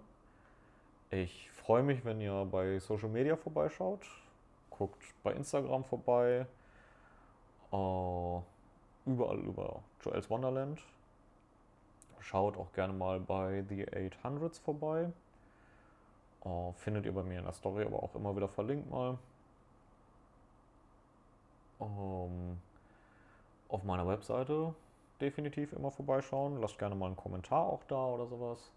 [1.10, 4.00] Ich freue mich, wenn ihr bei Social Media vorbeischaut.
[4.70, 6.46] Guckt bei Instagram vorbei.
[7.70, 8.40] Äh,
[9.06, 10.80] überall über Joel's Wonderland.
[12.24, 15.12] Schaut auch gerne mal bei The 800s vorbei.
[16.42, 19.18] Äh, findet ihr bei mir in der Story, aber auch immer wieder verlinkt mal.
[21.80, 22.58] Ähm,
[23.68, 24.74] auf meiner Webseite
[25.20, 26.62] definitiv immer vorbeischauen.
[26.62, 28.72] Lasst gerne mal einen Kommentar auch da oder sowas.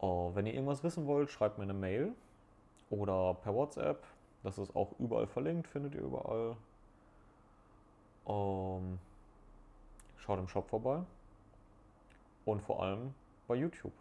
[0.00, 2.12] Uh, wenn ihr irgendwas wissen wollt, schreibt mir eine Mail
[2.88, 4.02] oder per WhatsApp.
[4.42, 6.56] Das ist auch überall verlinkt, findet ihr überall.
[8.24, 8.98] Um, ähm,
[10.16, 11.02] schaut im Shop vorbei.
[12.44, 13.14] Und vor allem
[13.46, 13.92] bei YouTube.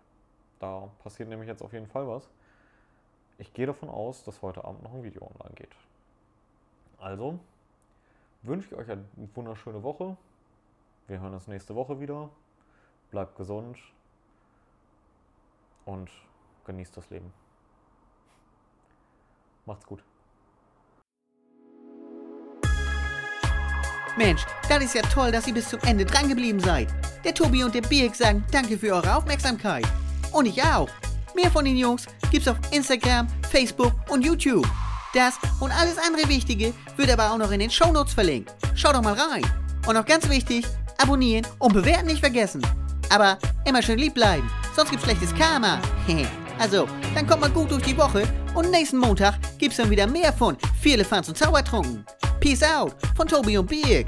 [0.59, 2.29] Da passiert nämlich jetzt auf jeden Fall was.
[3.37, 5.75] Ich gehe davon aus, dass heute Abend noch ein Video online geht.
[6.99, 7.39] Also
[8.43, 10.15] wünsche ich euch eine wunderschöne Woche.
[11.07, 12.29] Wir hören uns nächste Woche wieder.
[13.11, 13.77] Bleibt gesund
[15.85, 16.09] und
[16.65, 17.33] genießt das Leben.
[19.65, 20.03] Macht's gut.
[24.17, 26.87] Mensch, das ist ja toll, dass ihr bis zum Ende dran geblieben seid.
[27.23, 29.85] Der Tobi und der Birk sagen danke für eure Aufmerksamkeit.
[30.31, 30.89] Und ich auch.
[31.35, 34.67] Mehr von den Jungs gibt's auf Instagram, Facebook und YouTube.
[35.13, 38.53] Das und alles andere Wichtige wird aber auch noch in den Shownotes verlinkt.
[38.75, 39.45] Schaut doch mal rein.
[39.87, 40.65] Und noch ganz wichtig,
[41.01, 42.61] abonnieren und bewerten nicht vergessen.
[43.09, 45.79] Aber immer schön lieb bleiben, sonst gibt's schlechtes Karma.
[46.59, 48.23] also, dann kommt mal gut durch die Woche
[48.53, 52.05] und nächsten Montag gibt's dann wieder mehr von Viele Fans und Zaubertrunken.
[52.43, 54.07] Peace out von Tobi und Birk.